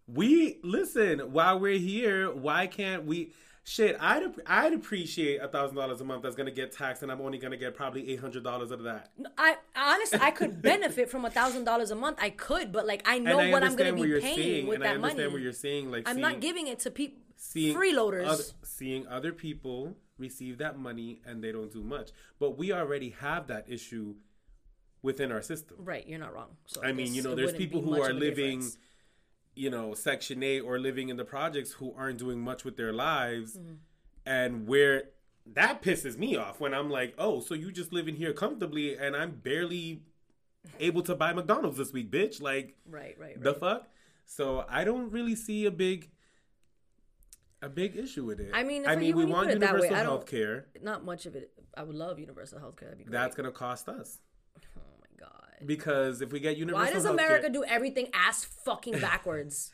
We 0.07 0.59
listen 0.63 1.19
while 1.31 1.59
we're 1.59 1.79
here. 1.79 2.31
Why 2.31 2.67
can't 2.67 3.05
we? 3.05 3.33
Shit, 3.67 3.97
I'd 3.99 4.23
I'd 4.45 4.73
appreciate 4.73 5.41
a 5.41 5.47
thousand 5.47 5.75
dollars 5.75 5.99
a 5.99 6.03
month 6.03 6.21
that's 6.21 6.35
gonna 6.35 6.51
get 6.51 6.71
taxed, 6.71 7.01
and 7.01 7.11
I'm 7.11 7.19
only 7.19 7.39
gonna 7.39 7.57
get 7.57 7.73
probably 7.73 8.07
eight 8.11 8.19
hundred 8.19 8.43
dollars 8.43 8.71
out 8.71 8.77
of 8.77 8.83
that. 8.85 9.09
I 9.39 9.57
honestly 9.75 10.19
I 10.21 10.29
could 10.29 10.61
benefit 10.61 11.09
from 11.09 11.25
a 11.25 11.31
thousand 11.31 11.63
dollars 11.63 11.89
a 11.89 11.95
month. 11.95 12.19
I 12.21 12.29
could, 12.29 12.71
but 12.71 12.85
like 12.85 13.01
I 13.05 13.17
know 13.17 13.39
I 13.39 13.49
what 13.49 13.63
I'm 13.63 13.75
gonna 13.75 13.93
be 13.93 14.19
paying 14.19 14.35
saying, 14.35 14.67
with 14.67 14.75
and 14.75 14.83
I 14.83 14.87
that 14.89 14.95
understand 14.97 15.17
money. 15.17 15.33
what 15.33 15.41
you're 15.41 15.51
saying. 15.51 15.89
Like 15.89 16.07
I'm 16.07 16.17
seeing, 16.17 16.21
not 16.21 16.41
giving 16.41 16.67
it 16.67 16.77
to 16.81 16.91
people 16.91 17.17
seeing 17.37 17.75
freeloaders. 17.75 18.27
other, 18.27 18.43
seeing 18.61 19.07
other 19.07 19.33
people 19.33 19.95
receive 20.19 20.59
that 20.59 20.77
money 20.77 21.21
and 21.25 21.43
they 21.43 21.51
don't 21.51 21.73
do 21.73 21.83
much, 21.83 22.11
but 22.39 22.59
we 22.59 22.71
already 22.71 23.15
have 23.19 23.47
that 23.47 23.65
issue 23.67 24.13
within 25.01 25.31
our 25.31 25.41
system. 25.41 25.77
Right, 25.79 26.07
you're 26.07 26.19
not 26.19 26.35
wrong. 26.35 26.57
So 26.67 26.83
I 26.83 26.91
mean, 26.91 27.15
you 27.15 27.23
know, 27.23 27.33
there's 27.33 27.53
people 27.53 27.81
who 27.81 27.99
are 27.99 28.13
living, 28.13 28.59
difference. 28.59 28.77
You 29.55 29.69
know, 29.69 29.93
Section 29.93 30.43
8 30.43 30.61
or 30.61 30.79
living 30.79 31.09
in 31.09 31.17
the 31.17 31.25
projects 31.25 31.71
who 31.73 31.93
aren't 31.97 32.19
doing 32.19 32.39
much 32.41 32.63
with 32.65 32.77
their 32.77 32.93
lives. 32.93 33.57
Mm-hmm. 33.57 33.73
And 34.25 34.67
where 34.67 35.03
that 35.53 35.81
pisses 35.83 36.17
me 36.17 36.35
off 36.35 36.59
when 36.59 36.73
I'm 36.73 36.89
like, 36.89 37.13
oh, 37.17 37.39
so 37.39 37.53
you 37.53 37.71
just 37.71 37.93
living 37.93 38.15
here 38.15 38.33
comfortably 38.33 38.97
and 38.97 39.15
I'm 39.15 39.31
barely 39.31 40.01
able 40.79 41.03
to 41.03 41.15
buy 41.15 41.31
McDonald's 41.33 41.77
this 41.77 41.93
week, 41.93 42.09
bitch. 42.11 42.41
Like, 42.41 42.75
Right, 42.89 43.15
right, 43.19 43.35
right. 43.35 43.41
the 43.43 43.53
fuck? 43.53 43.87
So 44.25 44.65
I 44.67 44.83
don't 44.83 45.11
really 45.11 45.35
see 45.35 45.65
a 45.65 45.71
big. 45.71 46.09
A 47.61 47.69
big 47.69 47.95
issue 47.95 48.25
with 48.25 48.39
it. 48.39 48.51
I 48.53 48.63
mean, 48.63 48.85
I 48.85 48.93
you- 48.93 48.99
mean, 48.99 49.15
we 49.15 49.25
want 49.25 49.47
put 49.47 49.55
it 49.55 49.59
that 49.61 49.73
way, 49.73 49.81
universal 49.83 50.03
health 50.05 50.25
care. 50.27 50.67
Not 50.83 51.03
much 51.05 51.25
of 51.25 51.35
it. 51.35 51.51
I 51.75 51.83
would 51.83 51.95
love 51.95 52.19
universal 52.19 52.59
health 52.59 52.75
care. 52.77 52.89
That'd 52.89 52.99
be 52.99 53.03
great. 53.05 53.11
That's 53.13 53.35
gonna 53.35 53.51
cost 53.51 53.87
us 53.89 54.19
god. 55.19 55.65
because 55.65 56.21
if 56.21 56.31
we 56.31 56.39
get 56.39 56.57
universal 56.57 56.85
Why 56.85 56.91
does 56.93 57.05
America 57.05 57.49
do 57.49 57.63
everything 57.63 58.07
ass 58.13 58.43
fucking 58.45 58.99
backwards? 59.09 59.71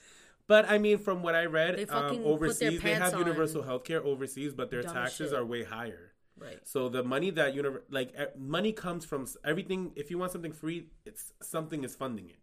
But 0.47 0.69
I 0.69 0.77
mean, 0.79 0.97
from 0.97 1.23
what 1.23 1.33
I 1.35 1.45
read, 1.45 1.77
They 1.77 1.85
um, 1.85 1.87
fucking 1.87 2.17
put 2.19 2.23
their 2.25 2.33
overseas 2.33 2.81
they 2.81 2.93
have 2.93 3.13
universal 3.13 3.61
on. 3.61 3.67
health 3.67 3.83
care 3.85 4.03
overseas, 4.03 4.53
but 4.53 4.69
their 4.69 4.81
Dumb 4.81 4.93
taxes 4.93 5.29
shit. 5.29 5.39
are 5.39 5.45
way 5.45 5.63
higher. 5.63 6.11
right. 6.37 6.59
So 6.63 6.89
the 6.89 7.03
money 7.03 7.29
that 7.31 7.53
uni- 7.55 7.69
like 7.89 8.13
money 8.37 8.73
comes 8.73 9.05
from 9.05 9.27
everything. 9.45 9.91
If 9.95 10.09
you 10.11 10.17
want 10.17 10.31
something 10.33 10.51
free, 10.51 10.87
it's 11.05 11.31
something 11.41 11.83
is 11.83 11.95
funding 11.95 12.29
it. 12.29 12.39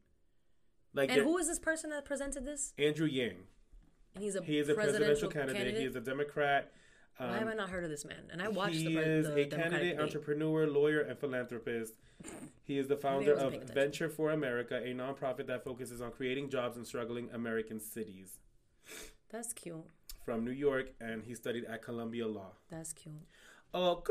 Like 0.95 1.11
And 1.11 1.21
who 1.23 1.37
is 1.39 1.49
this 1.49 1.59
person 1.59 1.91
that 1.91 2.05
presented 2.07 2.47
this? 2.47 2.73
Andrew 2.79 3.07
Yang. 3.07 3.37
And 4.15 4.25
he's 4.25 4.37
a 4.37 4.43
He 4.43 4.59
is 4.59 4.69
a 4.71 4.75
presidential, 4.75 5.29
candidate. 5.31 5.77
He 5.77 5.85
is 5.85 5.95
a 5.97 6.01
Democrat. 6.01 6.73
Um, 7.21 7.31
Why 7.31 7.39
have 7.39 7.49
I 7.49 7.55
not 7.55 7.71
heard 7.71 7.85
of 7.85 7.91
this 7.91 8.05
man? 8.05 8.29
And 8.31 8.41
I 8.41 8.49
watched 8.49 8.75
he 8.77 8.85
the, 8.89 8.95
pre- 8.95 9.03
is 9.05 9.27
the 9.27 9.33
a 9.33 9.45
Democratic 9.45 9.51
candidate, 9.51 9.91
debate. 9.97 10.01
entrepreneur, 10.05 10.67
lawyer, 10.69 11.01
and 11.01 11.19
philanthropist. 11.19 11.95
He 12.65 12.79
is 12.79 12.87
the 12.89 12.97
founder 12.97 13.33
of. 13.35 13.55
Venture 13.73 14.09
for 14.09 14.31
America, 14.31 14.77
a 14.77 14.95
nonprofit 14.95 15.47
that 15.49 15.65
focuses 15.65 16.01
on 16.01 16.13
creating 16.13 16.49
jobs 16.51 16.77
in 16.77 16.85
struggling 16.85 17.29
American 17.33 17.81
cities. 17.81 18.39
That's 19.31 19.53
cute. 19.53 19.85
From 20.25 20.45
New 20.45 20.53
York, 20.53 20.91
and 21.01 21.25
he 21.25 21.35
studied 21.35 21.65
at 21.65 21.83
Columbia 21.83 22.27
Law. 22.29 22.53
That's 22.71 22.93
cute. 22.93 23.15
Oh, 23.75 24.03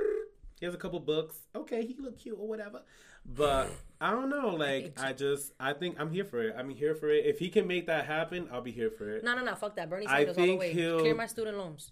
he 0.59 0.65
has 0.65 0.73
a 0.75 0.77
couple 0.77 0.99
books. 0.99 1.37
Okay, 1.55 1.85
he 1.85 1.95
look 1.99 2.17
cute 2.19 2.37
or 2.39 2.47
whatever. 2.47 2.81
But 3.25 3.69
I 4.01 4.11
don't 4.11 4.29
know. 4.29 4.49
Like, 4.49 4.99
I 5.01 5.13
just, 5.13 5.53
I 5.59 5.73
think 5.73 5.99
I'm 5.99 6.11
here 6.11 6.25
for 6.25 6.41
it. 6.43 6.55
I'm 6.57 6.69
here 6.69 6.95
for 6.95 7.09
it. 7.09 7.25
If 7.25 7.39
he 7.39 7.49
can 7.49 7.67
make 7.67 7.87
that 7.87 8.05
happen, 8.05 8.47
I'll 8.51 8.61
be 8.61 8.71
here 8.71 8.89
for 8.91 9.09
it. 9.15 9.23
No, 9.23 9.35
no, 9.35 9.43
no. 9.43 9.55
Fuck 9.55 9.75
that. 9.77 9.89
Bernie 9.89 10.07
I 10.07 10.25
Sanders 10.25 10.37
all 10.37 10.43
the 10.43 10.47
think 10.47 10.59
way. 10.59 10.73
he'll- 10.73 10.99
Clear 10.99 11.15
my 11.15 11.25
student 11.27 11.57
loans. 11.57 11.91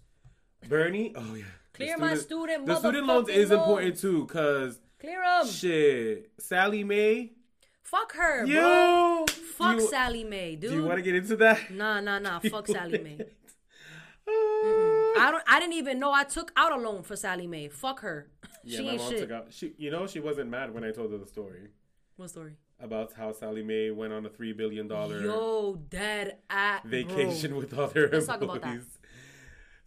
Bernie, 0.68 1.12
oh 1.16 1.34
yeah, 1.34 1.44
Clear 1.74 1.96
my 1.98 2.14
student 2.14 2.66
The 2.66 2.78
student 2.78 3.06
loans 3.06 3.28
is 3.28 3.50
important 3.50 3.98
too, 3.98 4.26
cause 4.26 4.78
Clear 4.98 5.22
them. 5.22 5.46
shit, 5.48 6.30
Sallie 6.38 6.84
Mae, 6.84 7.32
Fuck 7.82 8.14
her, 8.14 8.46
bro. 8.46 9.24
Fuck 9.56 9.76
you, 9.76 9.88
Sallie 9.88 10.24
Mae, 10.24 10.56
dude. 10.56 10.70
Do 10.70 10.76
you 10.76 10.82
want 10.84 10.96
to 10.98 11.02
get 11.02 11.14
into 11.14 11.36
that? 11.36 11.70
Nah, 11.70 12.00
nah, 12.00 12.18
nah. 12.18 12.40
Fuck 12.40 12.66
Sallie 12.66 12.98
Mae. 12.98 13.18
I 14.28 15.28
don't. 15.30 15.42
I 15.46 15.60
didn't 15.60 15.74
even 15.74 15.98
know 16.00 16.12
I 16.12 16.24
took 16.24 16.50
out 16.56 16.72
a 16.72 16.76
loan 16.76 17.02
for 17.04 17.14
Sallie 17.16 17.46
Mae. 17.46 17.68
Fuck 17.68 18.00
her. 18.00 18.28
Yeah, 18.68 18.78
she 18.78 18.84
my 18.84 18.90
ain't 18.94 19.00
mom 19.02 19.10
shit. 19.12 19.20
took 19.20 19.30
out. 19.30 19.46
She, 19.50 19.74
you 19.78 19.92
know, 19.92 20.08
she 20.08 20.18
wasn't 20.18 20.50
mad 20.50 20.74
when 20.74 20.82
I 20.82 20.90
told 20.90 21.12
her 21.12 21.18
the 21.18 21.26
story 21.28 21.68
What 22.16 22.30
story? 22.30 22.54
about 22.80 23.12
how 23.12 23.30
Sallie 23.30 23.62
Mae 23.62 23.92
went 23.92 24.12
on 24.12 24.26
a 24.26 24.28
three 24.28 24.52
billion 24.52 24.88
dollar 24.88 25.20
Yo, 25.22 25.76
dead 25.88 26.38
at 26.50 26.82
vacation 26.84 27.50
bro. 27.52 27.60
with 27.60 27.72
other 27.74 28.08
Let's 28.12 28.26
talk 28.26 28.42
employees. 28.42 28.62
about 28.64 28.74
that. 28.80 28.80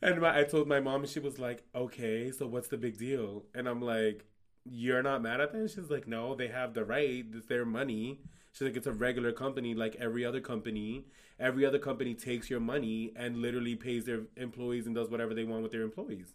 And 0.01 0.21
my, 0.21 0.39
I 0.39 0.43
told 0.43 0.67
my 0.67 0.79
mom, 0.79 1.01
and 1.01 1.09
she 1.09 1.19
was 1.19 1.39
like, 1.39 1.63
"Okay, 1.75 2.31
so 2.31 2.47
what's 2.47 2.67
the 2.69 2.77
big 2.77 2.97
deal?" 2.97 3.45
And 3.53 3.67
I'm 3.67 3.81
like, 3.81 4.25
"You're 4.65 5.03
not 5.03 5.21
mad 5.21 5.41
at 5.41 5.51
them?" 5.53 5.67
She's 5.67 5.89
like, 5.89 6.07
"No, 6.07 6.35
they 6.35 6.47
have 6.47 6.73
the 6.73 6.85
right. 6.85 7.25
It's 7.33 7.45
their 7.47 7.65
money." 7.65 8.21
She's 8.51 8.67
like, 8.67 8.77
"It's 8.77 8.87
a 8.87 8.91
regular 8.93 9.31
company, 9.31 9.73
like 9.73 9.95
every 9.95 10.25
other 10.25 10.41
company. 10.41 11.05
Every 11.39 11.65
other 11.65 11.79
company 11.79 12.13
takes 12.15 12.49
your 12.49 12.59
money 12.59 13.13
and 13.15 13.37
literally 13.37 13.75
pays 13.75 14.05
their 14.05 14.23
employees 14.35 14.85
and 14.85 14.95
does 14.95 15.09
whatever 15.09 15.33
they 15.33 15.45
want 15.45 15.63
with 15.63 15.71
their 15.71 15.83
employees." 15.83 16.33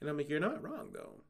And 0.00 0.08
I'm 0.08 0.16
like, 0.16 0.28
"You're 0.28 0.40
not 0.40 0.62
wrong, 0.62 0.90
though." 0.92 1.23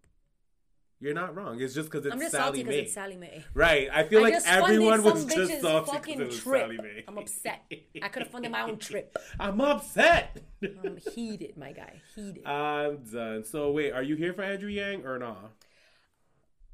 You're 1.00 1.14
not 1.14 1.34
wrong. 1.34 1.60
It's 1.60 1.74
just 1.74 1.90
because 1.90 2.06
it's 2.06 2.14
I'm 2.14 2.20
just 2.20 2.32
Sally 2.32 2.44
salty 2.44 2.58
because 2.62 2.76
Mae. 2.76 2.82
it's 2.82 2.94
Sallie 2.94 3.16
Mae. 3.16 3.44
Right. 3.52 3.88
I 3.92 4.04
feel 4.04 4.20
I 4.20 4.30
like 4.30 4.42
everyone 4.46 5.02
was 5.02 5.26
just 5.26 5.60
salty 5.60 5.90
fucking 5.92 6.20
it 6.20 6.26
was 6.28 6.40
trip. 6.40 6.62
Sallie 6.62 6.78
Mae. 6.78 7.04
I'm 7.06 7.18
upset. 7.18 7.62
I 8.02 8.08
could 8.08 8.22
have 8.22 8.32
funded 8.32 8.52
my 8.52 8.62
own 8.62 8.78
trip. 8.78 9.16
I'm 9.40 9.60
upset. 9.60 10.40
I'm 10.62 10.96
heated, 11.14 11.56
my 11.58 11.72
guy. 11.72 12.00
Heated. 12.14 12.46
I'm 12.46 12.98
done. 13.04 13.44
So 13.44 13.70
wait, 13.72 13.92
are 13.92 14.02
you 14.02 14.16
here 14.16 14.32
for 14.32 14.42
Andrew 14.42 14.70
Yang 14.70 15.04
or 15.04 15.18
not? 15.18 15.52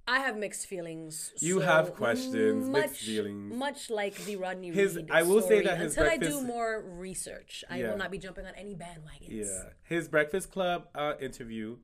I 0.06 0.18
have 0.20 0.36
mixed 0.36 0.66
feelings. 0.66 1.32
You 1.40 1.60
so 1.60 1.66
have 1.66 1.94
questions, 1.94 2.68
much, 2.68 2.82
mixed 2.82 3.02
feelings. 3.02 3.54
Much 3.54 3.90
like 3.90 4.16
the 4.24 4.36
Rodney 4.36 4.70
His- 4.72 4.96
Reed 4.96 5.08
I 5.10 5.22
will 5.22 5.40
say 5.40 5.60
story. 5.62 5.64
that 5.66 5.78
his 5.78 5.96
until 5.96 6.10
I 6.12 6.16
do 6.16 6.42
more 6.42 6.82
research, 6.84 7.62
I 7.70 7.78
Yeah. 7.78 7.90
will 7.90 7.98
not 7.98 8.10
be 8.10 8.18
jumping 8.18 8.44
on 8.44 8.52
any 8.56 8.74
bandwagons. 8.74 9.28
Yeah. 9.28 9.70
His 9.84 10.08
Breakfast 10.08 10.50
Club 10.50 10.88
uh, 10.96 11.14
interview 11.20 11.76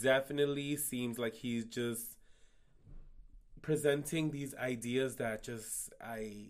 definitely 0.00 0.76
seems 0.76 1.18
like 1.18 1.34
he's 1.34 1.64
just 1.64 2.16
presenting 3.62 4.30
these 4.30 4.54
ideas 4.54 5.16
that 5.16 5.42
just 5.42 5.92
I 6.02 6.46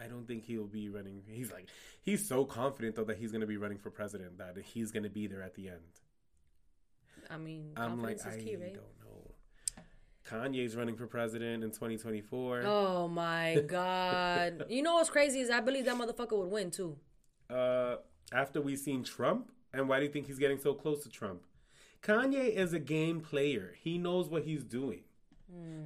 I 0.00 0.06
don't 0.06 0.26
think 0.26 0.44
he'll 0.44 0.66
be 0.66 0.88
running. 0.88 1.22
He's 1.26 1.52
like 1.52 1.68
he's 2.02 2.26
so 2.26 2.44
confident 2.44 2.96
though 2.96 3.04
that 3.04 3.18
he's 3.18 3.30
going 3.32 3.40
to 3.42 3.46
be 3.46 3.56
running 3.56 3.78
for 3.78 3.90
president 3.90 4.38
that 4.38 4.56
he's 4.64 4.90
going 4.92 5.02
to 5.04 5.10
be 5.10 5.26
there 5.26 5.42
at 5.42 5.54
the 5.54 5.68
end. 5.68 5.78
I 7.30 7.36
mean, 7.36 7.72
I'm 7.76 8.00
like 8.00 8.18
I 8.26 8.36
key, 8.38 8.56
right? 8.56 8.74
don't 8.74 8.84
know. 9.04 9.32
Kanye's 10.28 10.76
running 10.76 10.94
for 10.96 11.06
president 11.06 11.64
in 11.64 11.70
2024. 11.70 12.62
Oh 12.66 13.08
my 13.08 13.62
god! 13.66 14.66
you 14.68 14.82
know 14.82 14.94
what's 14.94 15.10
crazy 15.10 15.40
is 15.40 15.50
I 15.50 15.60
believe 15.60 15.84
that 15.86 15.96
motherfucker 15.96 16.38
would 16.38 16.50
win 16.50 16.70
too. 16.70 16.96
uh, 17.50 17.96
after 18.32 18.60
we 18.60 18.76
seen 18.76 19.02
Trump, 19.04 19.50
and 19.72 19.88
why 19.88 19.98
do 19.98 20.04
you 20.06 20.10
think 20.12 20.26
he's 20.26 20.38
getting 20.38 20.58
so 20.58 20.74
close 20.74 21.02
to 21.04 21.08
Trump? 21.08 21.42
Kanye 22.02 22.48
is 22.50 22.72
a 22.72 22.78
game 22.78 23.20
player. 23.20 23.74
He 23.80 23.98
knows 23.98 24.28
what 24.28 24.44
he's 24.44 24.64
doing. 24.64 25.02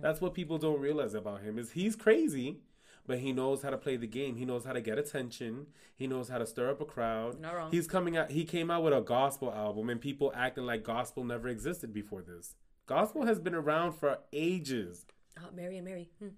That's 0.00 0.20
what 0.20 0.34
people 0.34 0.58
don't 0.58 0.80
realize 0.80 1.14
about 1.14 1.42
him 1.42 1.56
is 1.58 1.72
he's 1.72 1.94
crazy, 1.94 2.58
but 3.06 3.18
he 3.18 3.32
knows 3.32 3.62
how 3.62 3.70
to 3.70 3.78
play 3.78 3.96
the 3.96 4.08
game. 4.08 4.36
He 4.36 4.44
knows 4.44 4.64
how 4.64 4.72
to 4.72 4.80
get 4.80 4.98
attention. 4.98 5.68
He 5.94 6.08
knows 6.08 6.28
how 6.28 6.38
to 6.38 6.46
stir 6.46 6.70
up 6.70 6.80
a 6.80 6.84
crowd. 6.84 7.40
Not 7.40 7.54
wrong. 7.54 7.70
He's 7.70 7.86
coming 7.86 8.16
out. 8.16 8.32
He 8.32 8.44
came 8.44 8.70
out 8.70 8.82
with 8.82 8.92
a 8.92 9.00
gospel 9.00 9.52
album, 9.52 9.88
and 9.88 10.00
people 10.00 10.32
acting 10.34 10.66
like 10.66 10.82
gospel 10.82 11.22
never 11.22 11.48
existed 11.48 11.92
before 11.94 12.22
this. 12.22 12.56
Gospel 12.86 13.24
has 13.24 13.38
been 13.38 13.54
around 13.54 13.92
for 13.92 14.18
ages. 14.32 15.06
Oh, 15.38 15.48
Mary 15.54 15.76
and 15.76 15.86
Mary. 15.86 16.10
Hmm. 16.18 16.28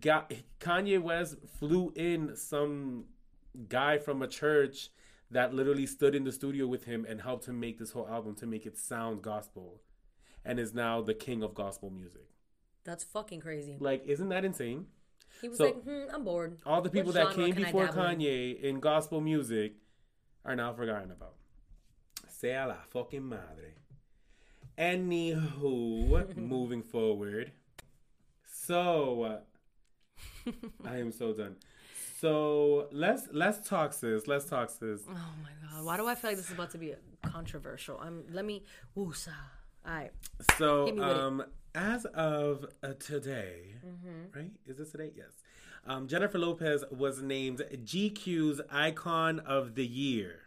got 0.00 0.32
Kanye 0.60 1.00
West 1.00 1.36
flew 1.58 1.92
in 1.96 2.36
some 2.36 3.04
guy 3.68 3.96
from 3.96 4.20
a 4.20 4.28
church 4.28 4.90
that 5.30 5.52
literally 5.54 5.86
stood 5.86 6.14
in 6.14 6.24
the 6.24 6.32
studio 6.32 6.66
with 6.66 6.84
him 6.84 7.04
and 7.08 7.20
helped 7.22 7.46
him 7.46 7.60
make 7.60 7.78
this 7.78 7.90
whole 7.92 8.08
album 8.08 8.34
to 8.36 8.46
make 8.46 8.64
it 8.66 8.78
sound 8.78 9.22
gospel 9.22 9.80
and 10.44 10.58
is 10.58 10.72
now 10.72 11.02
the 11.02 11.14
king 11.14 11.42
of 11.42 11.54
gospel 11.54 11.90
music. 11.90 12.28
That's 12.84 13.04
fucking 13.04 13.40
crazy. 13.40 13.76
Like 13.78 14.04
isn't 14.06 14.28
that 14.30 14.44
insane? 14.44 14.86
He 15.42 15.48
was 15.48 15.58
So- 15.58 15.64
like, 15.66 15.82
hmm, 15.84 16.04
I'm 16.12 16.24
bored. 16.24 16.58
All 16.64 16.80
the 16.80 16.88
people 16.90 17.12
that 17.12 17.34
came 17.34 17.54
before 17.54 17.86
dabble 17.86 18.02
in? 18.06 18.18
Kanye 18.20 18.60
in 18.62 18.80
gospel 18.80 19.20
music 19.20 19.74
are 20.44 20.56
now 20.56 20.72
forgotten 20.72 21.10
about. 21.10 21.34
Sea 22.28 22.64
la 22.64 22.76
fucking 22.90 23.28
madre. 23.28 23.74
Anywho, 24.78 26.36
moving 26.36 26.82
forward. 26.82 27.52
So, 28.50 29.22
uh, 29.22 30.52
I 30.84 30.96
am 30.98 31.12
so 31.12 31.32
done. 31.32 31.56
So 32.20 32.88
let's 32.90 33.28
let's 33.32 33.68
talk 33.68 33.92
sis. 33.92 34.26
Let's 34.26 34.44
talk 34.46 34.70
sis. 34.70 35.00
Oh 35.08 35.12
my 35.12 35.50
god! 35.70 35.84
Why 35.84 35.96
do 35.96 36.06
I 36.06 36.14
feel 36.14 36.30
like 36.30 36.36
this 36.36 36.46
is 36.46 36.52
about 36.52 36.70
to 36.72 36.78
be 36.78 36.94
controversial? 37.24 37.98
I'm. 38.02 38.24
Let 38.32 38.44
me. 38.44 38.64
Woosa. 38.96 39.28
All 39.86 39.94
right. 39.94 40.10
So 40.58 40.86
it. 40.88 40.98
um, 40.98 41.44
as 41.74 42.04
of 42.06 42.66
uh, 42.82 42.94
today, 42.98 43.74
Mm-hmm. 43.86 44.38
right? 44.38 44.50
Is 44.66 44.78
this 44.78 44.90
today? 44.90 45.12
Yes. 45.16 45.30
Um, 45.86 46.08
Jennifer 46.08 46.38
Lopez 46.38 46.84
was 46.90 47.22
named 47.22 47.62
GQ's 47.72 48.60
Icon 48.70 49.38
of 49.40 49.74
the 49.76 49.86
Year. 49.86 50.40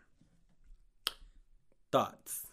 Thoughts? 1.91 2.47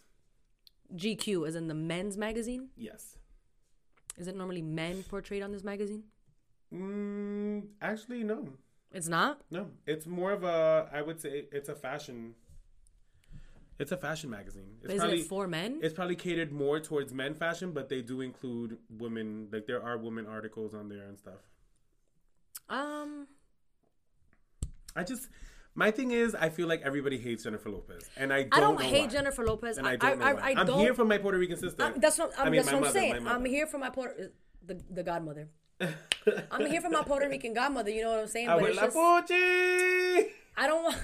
GQ 0.95 1.47
is 1.47 1.55
in 1.55 1.67
the 1.67 1.73
men's 1.75 2.17
magazine. 2.17 2.69
Yes. 2.75 3.17
Is 4.17 4.27
it 4.27 4.35
normally 4.35 4.61
men 4.61 5.03
portrayed 5.03 5.43
on 5.43 5.51
this 5.51 5.63
magazine? 5.63 6.03
Mm, 6.73 7.67
actually, 7.81 8.23
no, 8.23 8.47
It's 8.91 9.07
not. 9.07 9.41
no. 9.51 9.67
It's 9.85 10.05
more 10.07 10.31
of 10.31 10.43
a. 10.43 10.89
I 10.91 11.01
would 11.01 11.19
say 11.21 11.45
it's 11.51 11.69
a 11.69 11.75
fashion. 11.75 12.33
It's 13.77 13.91
a 13.93 13.97
fashion 13.97 14.29
magazine. 14.29 14.71
It's 14.79 14.87
But 14.87 14.91
isn't 14.91 14.99
probably 14.99 15.21
it 15.21 15.27
for 15.27 15.47
men? 15.47 15.79
it's 15.81 15.93
probably 15.93 16.15
catered 16.15 16.51
more 16.51 16.79
towards 16.79 17.13
men 17.13 17.33
fashion, 17.33 17.71
but 17.71 17.87
they 17.87 18.01
do 18.01 18.19
include 18.21 18.77
women. 18.89 19.47
Like 19.53 19.67
there 19.67 19.81
are 19.83 19.97
women 19.97 20.25
articles 20.27 20.73
on 20.73 20.89
there 20.89 21.03
and 21.03 21.17
stuff. 21.17 21.39
Um. 22.67 23.27
I 24.95 25.03
just 25.03 25.29
my 25.75 25.91
thing 25.91 26.11
is 26.11 26.33
I 26.35 26.49
feel 26.49 26.67
like 26.67 26.81
everybody 26.81 27.17
hates 27.19 27.43
Jennifer 27.43 27.69
Lopez, 27.69 28.09
and 28.17 28.33
I 28.33 28.41
don't, 28.43 28.53
I 28.55 28.59
don't 28.59 28.79
know 28.79 28.85
hate 28.85 29.01
why. 29.03 29.07
Jennifer 29.07 29.45
Lopez. 29.45 29.77
and 29.77 29.87
I 29.87 29.91
I, 29.91 29.95
don't 29.97 30.19
know 30.19 30.25
I, 30.25 30.33
why. 30.33 30.41
I, 30.41 30.49
I'm 30.59 30.65
don't. 30.67 30.79
here 30.79 30.93
for 30.95 31.05
my 31.05 31.17
Puerto 31.19 31.37
Rican 31.37 31.57
sister. 31.57 31.83
I'm- 31.83 31.99
that's 31.99 32.17
what 32.17 32.33
I'm. 32.39 32.47
I 32.47 32.49
mean, 32.49 32.57
that's 32.57 32.67
what 32.67 32.75
I'm 32.75 32.81
mother, 32.81 32.99
saying. 32.99 33.27
I'm 33.27 33.45
here 33.45 33.67
for 33.67 33.77
my 33.77 33.89
Puerto. 33.91 34.29
The, 34.65 34.81
the 34.89 35.03
godmother. 35.03 35.47
I'm 36.51 36.65
here 36.65 36.81
for 36.81 36.89
my 36.89 37.03
Puerto 37.03 37.29
Rican 37.29 37.53
godmother. 37.53 37.89
You 37.89 38.03
know 38.03 38.11
what 38.11 38.19
I'm 38.19 38.27
saying? 38.27 38.47
But 38.47 38.61
Abuela 38.61 39.27
just, 39.27 40.29
I 40.57 40.67
don't 40.67 40.83
want. 40.83 40.97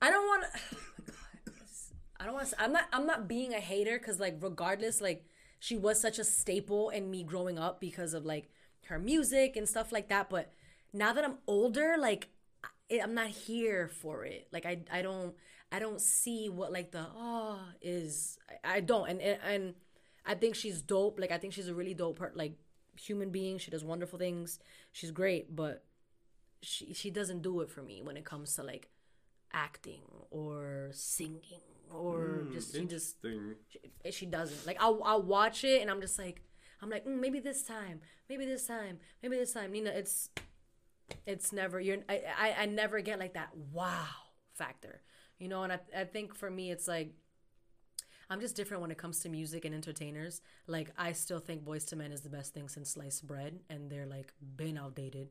I 0.00 0.10
don't 0.10 0.26
want. 0.26 0.44
I 2.20 2.24
don't 2.26 2.34
want. 2.34 2.48
to 2.48 2.62
I'm 2.62 2.72
not. 2.72 2.84
I'm 2.92 3.06
not 3.06 3.28
being 3.28 3.52
a 3.54 3.60
hater 3.60 3.98
because, 3.98 4.20
like, 4.20 4.36
regardless, 4.40 5.00
like, 5.00 5.24
she 5.58 5.76
was 5.76 6.00
such 6.00 6.18
a 6.18 6.24
staple 6.24 6.90
in 6.90 7.10
me 7.10 7.24
growing 7.24 7.58
up 7.58 7.80
because 7.80 8.14
of 8.14 8.24
like 8.24 8.50
her 8.86 8.98
music 8.98 9.56
and 9.56 9.68
stuff 9.68 9.92
like 9.92 10.08
that. 10.08 10.30
But 10.30 10.52
now 10.92 11.12
that 11.12 11.24
I'm 11.24 11.38
older, 11.46 11.96
like, 11.98 12.28
I, 12.90 13.00
I'm 13.00 13.14
not 13.14 13.28
here 13.28 13.88
for 13.88 14.24
it. 14.24 14.48
Like, 14.52 14.66
I. 14.66 14.80
I 14.90 15.02
don't. 15.02 15.34
I 15.72 15.80
don't 15.80 16.00
see 16.00 16.48
what 16.48 16.70
like 16.70 16.92
the 16.92 17.04
oh 17.16 17.58
is. 17.82 18.38
I, 18.62 18.76
I 18.76 18.80
don't. 18.80 19.08
And, 19.10 19.20
and 19.20 19.38
and 19.44 19.74
I 20.24 20.34
think 20.36 20.54
she's 20.54 20.80
dope. 20.80 21.18
Like, 21.18 21.32
I 21.32 21.38
think 21.38 21.52
she's 21.52 21.68
a 21.68 21.74
really 21.74 21.94
dope 21.94 22.18
part. 22.18 22.36
Like, 22.36 22.56
human 22.96 23.30
being. 23.30 23.58
She 23.58 23.70
does 23.70 23.84
wonderful 23.84 24.18
things. 24.18 24.58
She's 24.92 25.10
great, 25.10 25.54
but 25.54 25.84
she 26.62 26.92
she 26.94 27.10
doesn't 27.10 27.42
do 27.42 27.60
it 27.60 27.70
for 27.70 27.82
me 27.82 28.02
when 28.02 28.16
it 28.16 28.24
comes 28.24 28.54
to 28.56 28.62
like 28.62 28.88
acting 29.52 30.02
or 30.30 30.88
singing 30.92 31.62
or 31.92 32.44
just 32.52 32.74
she 32.74 32.84
just 32.86 33.16
she, 33.68 34.10
she 34.10 34.26
doesn't 34.26 34.66
like 34.66 34.76
I'll, 34.80 35.00
I'll 35.04 35.22
watch 35.22 35.62
it 35.62 35.80
and 35.80 35.90
i'm 35.90 36.00
just 36.00 36.18
like 36.18 36.42
i'm 36.82 36.90
like 36.90 37.04
mm, 37.06 37.20
maybe 37.20 37.38
this 37.38 37.62
time 37.62 38.00
maybe 38.28 38.46
this 38.46 38.66
time 38.66 38.98
maybe 39.22 39.36
this 39.36 39.52
time 39.52 39.70
nina 39.70 39.90
it's 39.90 40.30
it's 41.24 41.52
never 41.52 41.78
you're 41.78 41.98
I, 42.08 42.22
I 42.36 42.54
i 42.62 42.66
never 42.66 43.00
get 43.00 43.20
like 43.20 43.34
that 43.34 43.50
wow 43.72 44.06
factor 44.54 45.02
you 45.38 45.48
know 45.48 45.62
and 45.62 45.72
i, 45.72 45.78
I 45.96 46.04
think 46.04 46.34
for 46.34 46.50
me 46.50 46.72
it's 46.72 46.88
like 46.88 47.12
i'm 48.30 48.40
just 48.40 48.56
different 48.56 48.80
when 48.80 48.90
it 48.90 48.98
comes 48.98 49.20
to 49.20 49.28
music 49.28 49.64
and 49.64 49.74
entertainers 49.74 50.40
like 50.66 50.90
i 50.98 51.12
still 51.12 51.38
think 51.38 51.64
Boyz 51.64 51.92
II 51.92 51.98
Men 51.98 52.12
is 52.12 52.22
the 52.22 52.28
best 52.28 52.54
thing 52.54 52.68
since 52.68 52.90
sliced 52.90 53.26
bread 53.26 53.60
and 53.70 53.90
they're 53.90 54.06
like 54.06 54.32
been 54.56 54.76
outdated 54.78 55.30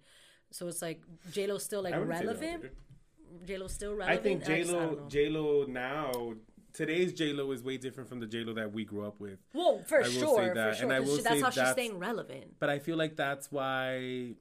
so 0.51 0.67
it's 0.67 0.81
like 0.81 1.01
j-lo's 1.31 1.63
still 1.63 1.81
like 1.81 1.93
I 1.93 1.99
wouldn't 1.99 2.17
say 2.17 2.25
that, 2.25 2.31
relevant 2.33 2.61
dude. 2.61 3.47
j-lo's 3.47 3.73
still 3.73 3.95
relevant. 3.95 4.19
I 4.19 4.21
think 4.23 4.45
J 4.45 4.63
Lo. 4.65 5.05
J 5.07 5.29
Lo 5.29 5.65
now 5.67 6.33
today's 6.73 7.13
J 7.13 7.33
Lo 7.33 7.51
is 7.51 7.63
way 7.63 7.77
different 7.77 8.07
from 8.09 8.19
the 8.19 8.27
J 8.27 8.43
Lo 8.43 8.53
that 8.53 8.71
we 8.71 8.83
grew 8.85 9.05
up 9.05 9.19
with. 9.19 9.39
Well, 9.53 9.81
for 9.87 9.97
I 9.97 10.01
will 10.01 10.11
say 10.11 10.19
sure, 10.19 10.53
that, 10.53 10.69
for 10.71 10.75
sure. 10.75 10.83
and 10.85 10.93
I 10.93 10.99
will 10.99 11.17
that's 11.17 11.23
say 11.23 11.39
how 11.41 11.49
she's 11.49 11.55
that's- 11.55 11.73
staying 11.73 11.97
relevant. 11.99 12.55
But 12.59 12.69
I 12.69 12.79
feel 12.79 12.97
like 12.97 13.15
that's 13.15 13.51
why 13.51 14.35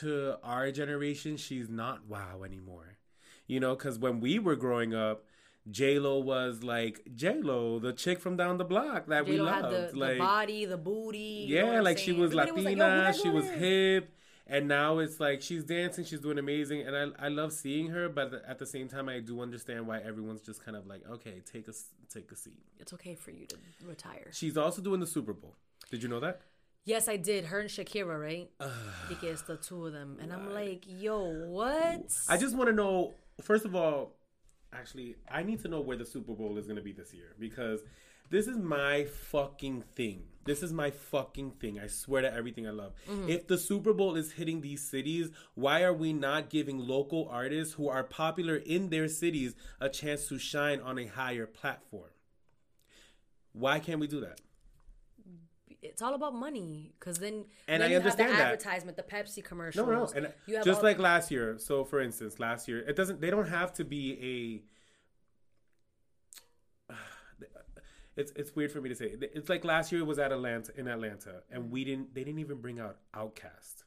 to 0.00 0.36
our 0.42 0.70
generation 0.70 1.36
she's 1.36 1.68
not 1.68 2.06
wow 2.06 2.42
anymore. 2.44 2.98
You 3.46 3.60
know, 3.60 3.74
because 3.74 3.98
when 3.98 4.20
we 4.20 4.38
were 4.38 4.56
growing 4.56 4.94
up, 4.94 5.24
J 5.70 5.98
Lo 5.98 6.18
was 6.18 6.62
like 6.62 7.02
J 7.14 7.40
Lo, 7.40 7.78
the 7.78 7.92
chick 7.92 8.20
from 8.20 8.36
down 8.36 8.58
the 8.58 8.64
block 8.64 9.06
that 9.06 9.26
we 9.26 9.36
J-Lo 9.36 9.44
loved. 9.44 9.74
had 9.74 9.92
the, 9.92 9.98
like 9.98 10.14
the 10.14 10.18
body, 10.18 10.64
the 10.64 10.76
booty. 10.76 11.46
yeah, 11.48 11.80
like 11.80 11.98
she 11.98 12.12
was 12.12 12.36
Everybody 12.36 12.74
Latina, 12.76 12.84
like, 12.84 12.92
who 12.92 13.02
that 13.02 13.16
she 13.16 13.28
was 13.28 13.48
hip, 13.48 14.14
and 14.46 14.66
now 14.66 14.98
it's 14.98 15.20
like 15.20 15.40
she's 15.40 15.62
dancing, 15.62 16.04
she's 16.04 16.20
doing 16.20 16.38
amazing, 16.38 16.82
and 16.82 16.96
I 16.96 17.26
I 17.26 17.28
love 17.28 17.52
seeing 17.52 17.88
her, 17.88 18.08
but 18.08 18.42
at 18.46 18.58
the 18.58 18.66
same 18.66 18.88
time, 18.88 19.08
I 19.08 19.20
do 19.20 19.40
understand 19.40 19.86
why 19.86 19.98
everyone's 20.00 20.40
just 20.40 20.64
kind 20.64 20.76
of 20.76 20.86
like, 20.86 21.02
okay, 21.08 21.40
take 21.50 21.68
a 21.68 21.72
take 22.12 22.32
a 22.32 22.36
seat. 22.36 22.58
It's 22.80 22.92
okay 22.94 23.14
for 23.14 23.30
you 23.30 23.46
to 23.46 23.56
retire. 23.86 24.28
She's 24.32 24.56
also 24.56 24.82
doing 24.82 24.98
the 24.98 25.06
Super 25.06 25.32
Bowl. 25.32 25.54
Did 25.90 26.02
you 26.02 26.08
know 26.08 26.20
that? 26.20 26.40
Yes, 26.84 27.06
I 27.06 27.16
did. 27.16 27.44
Her 27.44 27.60
and 27.60 27.70
Shakira, 27.70 28.20
right? 28.20 28.50
because 29.08 29.42
the 29.42 29.56
two 29.56 29.86
of 29.86 29.92
them, 29.92 30.18
and 30.20 30.32
I'm 30.32 30.52
like, 30.52 30.84
yo, 30.88 31.22
what? 31.46 32.12
I 32.28 32.36
just 32.36 32.56
want 32.56 32.68
to 32.68 32.74
know. 32.74 33.14
First 33.40 33.64
of 33.64 33.76
all, 33.76 34.16
actually, 34.72 35.16
I 35.30 35.42
need 35.42 35.60
to 35.62 35.68
know 35.68 35.80
where 35.80 35.96
the 35.96 36.04
Super 36.06 36.32
Bowl 36.32 36.58
is 36.58 36.66
going 36.66 36.76
to 36.76 36.82
be 36.82 36.92
this 36.92 37.12
year 37.14 37.34
because 37.38 37.80
this 38.30 38.46
is 38.46 38.56
my 38.56 39.04
fucking 39.04 39.84
thing. 39.94 40.22
This 40.44 40.62
is 40.62 40.72
my 40.72 40.90
fucking 40.90 41.52
thing. 41.60 41.78
I 41.78 41.86
swear 41.86 42.22
to 42.22 42.32
everything 42.32 42.66
I 42.66 42.70
love. 42.70 42.94
Mm-hmm. 43.08 43.28
If 43.28 43.46
the 43.46 43.58
Super 43.58 43.92
Bowl 43.92 44.16
is 44.16 44.32
hitting 44.32 44.60
these 44.60 44.88
cities, 44.88 45.30
why 45.54 45.82
are 45.82 45.92
we 45.92 46.12
not 46.12 46.50
giving 46.50 46.78
local 46.78 47.28
artists 47.30 47.74
who 47.74 47.88
are 47.88 48.02
popular 48.02 48.56
in 48.56 48.88
their 48.88 49.06
cities 49.06 49.54
a 49.80 49.88
chance 49.88 50.28
to 50.28 50.38
shine 50.38 50.80
on 50.80 50.98
a 50.98 51.06
higher 51.06 51.46
platform? 51.46 52.10
Why 53.52 53.78
can't 53.78 54.00
we 54.00 54.06
do 54.06 54.20
that? 54.20 54.40
It's 55.82 56.00
all 56.00 56.14
about 56.14 56.34
money. 56.34 56.94
Because 56.98 57.18
then, 57.18 57.44
And 57.66 57.82
then 57.82 57.82
I 57.82 57.86
you 57.88 57.94
have 57.94 58.02
understand 58.04 58.30
the 58.32 58.36
that. 58.36 58.52
advertisement, 58.52 58.96
the 58.96 59.02
Pepsi 59.02 59.42
commercials. 59.44 59.86
No, 59.86 59.92
no, 59.92 60.06
and 60.14 60.32
you 60.46 60.56
have 60.56 60.64
just 60.64 60.82
like 60.82 60.98
last 60.98 61.30
year. 61.30 61.58
So, 61.58 61.84
for 61.84 62.00
instance, 62.00 62.38
last 62.38 62.68
year 62.68 62.78
it 62.78 62.94
doesn't. 62.96 63.20
They 63.20 63.30
don't 63.30 63.48
have 63.48 63.72
to 63.74 63.84
be 63.84 64.62
a. 66.90 66.92
It's 68.14 68.30
it's 68.36 68.54
weird 68.54 68.70
for 68.70 68.80
me 68.82 68.90
to 68.90 68.94
say. 68.94 69.14
It's 69.38 69.48
like 69.48 69.64
last 69.64 69.90
year 69.90 70.02
it 70.02 70.04
was 70.04 70.18
at 70.18 70.32
Atlanta 70.32 70.70
in 70.76 70.86
Atlanta, 70.86 71.42
and 71.50 71.70
we 71.70 71.82
didn't. 71.82 72.14
They 72.14 72.24
didn't 72.24 72.40
even 72.40 72.58
bring 72.60 72.78
out 72.78 72.98
OutKast. 73.16 73.84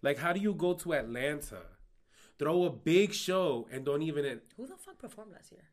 Like, 0.00 0.16
how 0.16 0.32
do 0.32 0.40
you 0.40 0.54
go 0.54 0.72
to 0.72 0.94
Atlanta, 0.94 1.60
throw 2.38 2.64
a 2.64 2.70
big 2.70 3.12
show, 3.12 3.68
and 3.70 3.84
don't 3.84 4.00
even? 4.00 4.40
who 4.56 4.66
the 4.66 4.76
fuck 4.78 4.96
performed 4.98 5.32
last 5.32 5.52
year? 5.52 5.64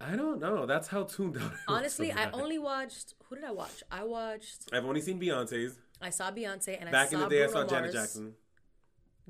I 0.00 0.14
don't 0.16 0.38
know. 0.40 0.64
That's 0.66 0.88
how 0.88 1.04
tuned 1.04 1.36
out. 1.38 1.52
I 1.68 1.74
Honestly, 1.74 2.12
I 2.12 2.30
only 2.30 2.58
watched. 2.58 3.14
Who 3.28 3.34
did 3.36 3.44
I 3.44 3.50
watch? 3.50 3.82
I 3.90 4.04
watched. 4.04 4.68
I've 4.72 4.84
only 4.84 5.00
seen 5.00 5.20
Beyonce's. 5.20 5.78
I 6.00 6.10
saw 6.10 6.30
Beyonce 6.30 6.76
and 6.78 6.88
I 6.88 6.92
Back 6.92 7.08
saw 7.08 7.16
in 7.16 7.22
the 7.22 7.28
day, 7.28 7.44
Bruno 7.46 7.50
I 7.50 7.62
saw 7.62 7.68
Janet 7.68 7.82
Mars. 7.82 7.94
Jackson. 7.94 8.34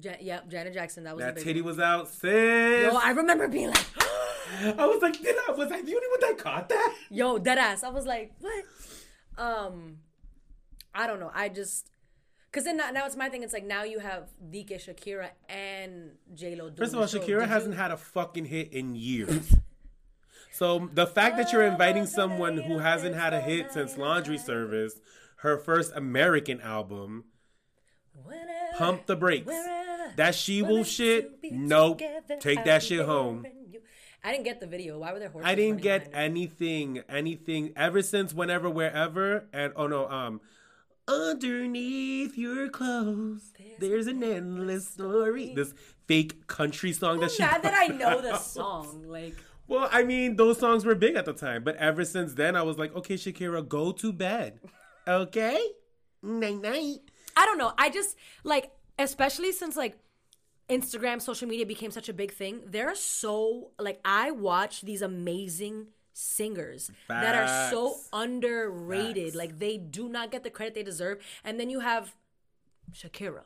Ja- 0.00 0.12
yep, 0.20 0.48
Janet 0.48 0.74
Jackson. 0.74 1.04
That 1.04 1.16
was 1.16 1.24
That 1.24 1.34
big 1.36 1.44
titty 1.44 1.62
one. 1.62 1.70
was 1.70 1.78
out, 1.80 2.08
sis. 2.08 2.92
Yo, 2.92 2.96
I 2.98 3.10
remember 3.10 3.48
being 3.48 3.68
like, 3.68 3.86
I 4.78 4.86
was 4.86 5.00
like, 5.00 5.20
did 5.20 5.34
I? 5.48 5.52
Was 5.52 5.72
I 5.72 5.80
the 5.82 5.94
only 5.94 6.08
one 6.08 6.20
that 6.20 6.36
caught 6.38 6.68
that? 6.68 6.94
yo, 7.10 7.38
dead 7.38 7.56
ass. 7.58 7.82
I 7.82 7.88
was 7.88 8.04
like, 8.06 8.32
what? 8.40 8.64
Um, 9.38 9.98
I 10.94 11.06
don't 11.06 11.18
know. 11.20 11.30
I 11.34 11.48
just, 11.48 11.88
cause 12.52 12.64
then 12.64 12.76
now, 12.76 12.90
now 12.90 13.06
it's 13.06 13.16
my 13.16 13.28
thing. 13.30 13.42
It's 13.42 13.52
like 13.54 13.64
now 13.64 13.84
you 13.84 13.98
have 14.00 14.28
Dike, 14.50 14.68
Shakira, 14.78 15.30
and 15.48 16.10
J 16.34 16.56
Lo. 16.56 16.70
First 16.76 16.92
of 16.92 17.00
all, 17.00 17.06
Shakira 17.06 17.48
hasn't 17.48 17.74
had 17.74 17.90
a 17.90 17.96
fucking 17.96 18.44
hit 18.44 18.72
in 18.74 18.94
years. 18.94 19.54
So 20.58 20.90
the 20.92 21.06
fact 21.06 21.36
that 21.36 21.52
you're 21.52 21.62
inviting 21.62 22.04
someone 22.04 22.56
who 22.56 22.78
hasn't 22.78 23.14
had 23.14 23.32
a 23.32 23.40
hit 23.40 23.72
since 23.72 23.96
Laundry 23.96 24.38
Service, 24.38 25.00
her 25.36 25.56
first 25.56 25.92
American 25.94 26.60
album, 26.60 27.26
Pump 28.76 29.06
the 29.06 29.14
Brakes. 29.14 29.52
That 30.16 30.34
she 30.34 30.62
will 30.62 30.82
shit, 30.82 31.30
nope. 31.44 32.00
Take 32.40 32.64
that 32.64 32.82
shit 32.82 33.06
home. 33.06 33.46
I 34.24 34.32
didn't 34.32 34.46
get 34.46 34.58
the 34.58 34.66
video. 34.66 34.98
Why 34.98 35.12
were 35.12 35.20
there 35.20 35.28
horses? 35.28 35.48
I 35.48 35.54
didn't 35.54 35.80
get 35.80 36.10
anything, 36.12 37.02
anything 37.08 37.72
ever 37.76 38.02
since 38.02 38.34
whenever, 38.34 38.68
wherever, 38.68 39.46
and 39.52 39.72
oh 39.76 39.86
no, 39.86 40.08
um, 40.08 40.40
underneath 41.06 42.36
your 42.36 42.68
clothes, 42.68 43.52
there's 43.78 44.08
an 44.08 44.24
endless 44.24 44.88
story. 44.88 45.52
This 45.54 45.72
fake 46.08 46.48
country 46.48 46.92
song 46.92 47.20
that 47.20 47.30
she. 47.30 47.44
Now 47.44 47.58
that 47.58 47.74
I 47.76 47.86
know 47.86 48.20
the 48.20 48.38
song, 48.38 49.04
like. 49.06 49.36
Well, 49.68 49.88
I 49.92 50.02
mean, 50.02 50.36
those 50.36 50.58
songs 50.58 50.86
were 50.86 50.94
big 50.94 51.14
at 51.14 51.26
the 51.26 51.34
time, 51.34 51.62
but 51.62 51.76
ever 51.76 52.04
since 52.04 52.34
then, 52.34 52.56
I 52.56 52.62
was 52.62 52.78
like, 52.78 52.96
okay, 52.96 53.14
Shakira, 53.14 53.68
go 53.68 53.92
to 53.92 54.12
bed, 54.12 54.60
okay, 55.06 55.60
night 56.22 56.60
night. 56.62 57.00
I 57.36 57.44
don't 57.44 57.58
know. 57.58 57.72
I 57.78 57.90
just 57.90 58.16
like, 58.44 58.72
especially 58.98 59.52
since 59.52 59.76
like 59.76 59.98
Instagram, 60.68 61.20
social 61.20 61.46
media 61.46 61.66
became 61.66 61.90
such 61.90 62.08
a 62.08 62.12
big 62.12 62.32
thing. 62.32 62.62
They're 62.66 62.94
so 62.94 63.70
like 63.78 64.00
I 64.04 64.30
watch 64.30 64.80
these 64.80 65.02
amazing 65.02 65.88
singers 66.14 66.90
that 67.08 67.34
are 67.36 67.70
so 67.70 67.94
underrated. 68.12 69.26
Facts. 69.26 69.36
Like 69.36 69.58
they 69.58 69.76
do 69.76 70.08
not 70.08 70.32
get 70.32 70.42
the 70.44 70.50
credit 70.50 70.74
they 70.74 70.82
deserve. 70.82 71.18
And 71.44 71.60
then 71.60 71.70
you 71.70 71.80
have 71.80 72.14
Shakira, 72.92 73.42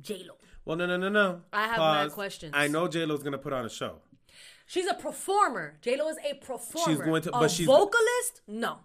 J 0.00 0.24
Lo. 0.28 0.34
Well, 0.64 0.76
no, 0.76 0.86
no, 0.86 0.96
no, 0.96 1.08
no. 1.08 1.40
I 1.52 1.66
have 1.66 1.78
mad 1.78 2.12
questions. 2.12 2.52
I 2.54 2.68
know 2.68 2.88
J 2.88 3.06
Lo's 3.06 3.22
gonna 3.22 3.38
put 3.38 3.52
on 3.52 3.64
a 3.64 3.70
show. 3.70 4.00
She's 4.70 4.86
a 4.86 4.94
performer. 4.94 5.78
J 5.82 5.96
Lo 6.00 6.08
is 6.08 6.16
a 6.24 6.34
performer. 6.34 6.86
She's 6.96 7.04
going 7.04 7.22
to- 7.22 7.30
a 7.36 7.40
but 7.40 7.50
she's- 7.50 7.66
vocalist. 7.66 8.42
No. 8.46 8.78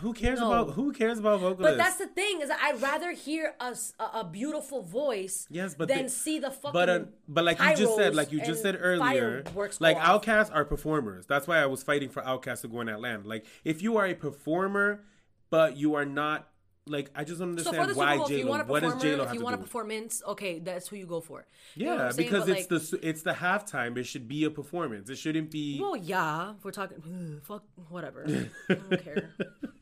Who 0.00 0.12
cares 0.12 0.38
No. 0.38 0.48
about 0.52 0.74
who 0.74 0.92
cares 0.92 1.18
about 1.18 1.40
vocalists? 1.40 1.62
But 1.62 1.78
that's 1.78 1.96
the 1.96 2.08
thing 2.08 2.42
is 2.42 2.48
that 2.48 2.58
I'd 2.62 2.82
rather 2.82 3.12
hear 3.12 3.54
a 3.98 4.24
beautiful 4.24 4.82
voice 4.82 5.46
Yes, 5.48 5.74
but 5.74 5.88
than 5.88 6.02
they- 6.02 6.08
see 6.08 6.40
the 6.40 6.50
fucking 6.50 6.72
But 6.72 6.90
uh, 6.90 7.00
but 7.26 7.44
like 7.44 7.58
you 7.58 7.74
just 7.74 7.96
said, 7.96 8.14
like 8.14 8.32
you 8.32 8.40
just 8.44 8.60
said 8.60 8.76
earlier, 8.78 9.44
like. 9.80 9.96
OutKasts 9.96 10.50
are 10.54 10.64
performers. 10.66 11.24
That's 11.26 11.46
why 11.46 11.56
I 11.58 11.66
was 11.66 11.82
fighting 11.82 12.10
for 12.10 12.22
OutKasts 12.22 12.60
to 12.62 12.68
go 12.68 12.80
in 12.82 12.88
Atlanta. 12.90 13.26
Like 13.26 13.46
if 13.64 13.80
you 13.80 13.96
are 13.96 14.04
a 14.04 14.14
performer, 14.14 15.04
but 15.48 15.78
you 15.78 15.94
are 15.94 16.04
not 16.04 16.48
like 16.86 17.10
I 17.14 17.24
just 17.24 17.38
don't 17.40 17.50
understand 17.50 17.76
Super 17.88 17.94
why 17.98 18.24
J 18.28 18.40
you 18.40 18.44
Lo. 18.44 18.50
What 18.64 18.82
does 18.82 18.92
performer, 18.94 19.00
J 19.00 19.16
Lo 19.16 19.24
if 19.24 19.32
you 19.34 19.40
want 19.40 19.54
a 19.54 19.56
do? 19.58 19.62
performance, 19.64 20.22
okay, 20.28 20.58
that's 20.58 20.88
who 20.88 20.96
you 20.96 21.06
go 21.06 21.20
for. 21.20 21.46
You 21.74 21.86
know 21.86 21.96
Yeah, 21.96 22.02
I'm 22.06 22.12
saying? 22.12 22.28
because 22.28 22.46
But, 22.46 22.58
it's 22.58 22.70
like, 22.70 23.00
the 23.00 23.08
it's 23.08 23.22
the 23.22 23.32
halftime. 23.32 23.96
It 23.96 24.04
should 24.04 24.28
be 24.28 24.44
a 24.44 24.50
performance. 24.50 25.08
It 25.08 25.16
shouldn't 25.16 25.50
be. 25.50 25.80
well, 25.80 25.96
yeah, 25.96 26.52
if 26.58 26.64
we're 26.64 26.70
talking. 26.72 27.40
fuck, 27.42 27.64
whatever. 27.88 28.24
I 28.68 28.74
don't 28.74 29.02
care. 29.04 29.30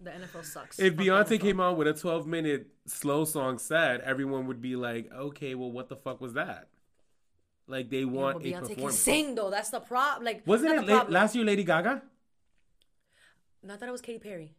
The 0.01 0.11
NFL 0.11 0.45
sucks. 0.45 0.79
if 0.79 0.95
Fuck 0.95 1.05
Beyonce 1.05 1.41
came 1.41 1.59
on 1.61 1.77
with 1.77 1.89
a 1.89 1.93
12 1.95 2.27
minute 2.27 2.69
slow 2.87 3.25
song 3.25 3.59
set, 3.59 4.01
everyone 4.03 4.47
would 4.47 4.61
be 4.61 4.77
like, 4.77 5.11
okay, 5.13 5.55
well, 5.57 5.71
what 5.73 5.89
the 5.89 5.97
fuck 5.97 6.21
was 6.21 6.35
that? 6.35 6.69
Like 7.69 7.91
they 7.91 7.99
Yeah, 8.01 8.05
want 8.05 8.39
but 8.39 8.47
a 8.47 8.49
Beyonce 8.51 8.59
can 8.61 8.69
performance. 8.75 8.99
sing 8.99 9.35
though. 9.35 9.51
That's 9.51 9.71
the 9.71 9.81
problem. 9.81 10.25
Like, 10.25 10.47
Wasn't 10.47 10.73
it 10.73 10.87
la- 10.87 11.07
last 11.09 11.35
year, 11.35 11.45
Lady 11.45 11.65
Gaga? 11.65 12.03
Not 13.65 13.79
that 13.81 13.89
it 13.89 13.93
was 13.93 14.01
Katy 14.01 14.19
Perry. 14.19 14.55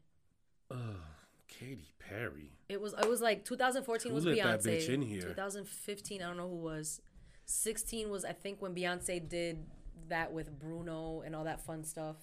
Katy 1.59 1.93
Perry. 1.99 2.51
It 2.69 2.81
was. 2.81 2.93
It 2.93 3.07
was 3.09 3.21
like 3.21 3.45
2014 3.45 4.09
Who 4.09 4.15
was 4.15 4.25
let 4.25 4.37
Beyonce. 4.37 4.63
that 4.63 4.63
bitch 4.63 4.89
in 4.89 5.01
here? 5.01 5.21
2015, 5.21 6.21
I 6.21 6.27
don't 6.27 6.37
know 6.37 6.49
who 6.49 6.57
was. 6.57 7.01
16 7.45 8.09
was 8.09 8.23
I 8.25 8.31
think 8.31 8.61
when 8.61 8.73
Beyonce 8.73 9.27
did 9.27 9.65
that 10.09 10.31
with 10.31 10.57
Bruno 10.59 11.21
and 11.25 11.35
all 11.35 11.43
that 11.43 11.61
fun 11.61 11.83
stuff. 11.83 12.15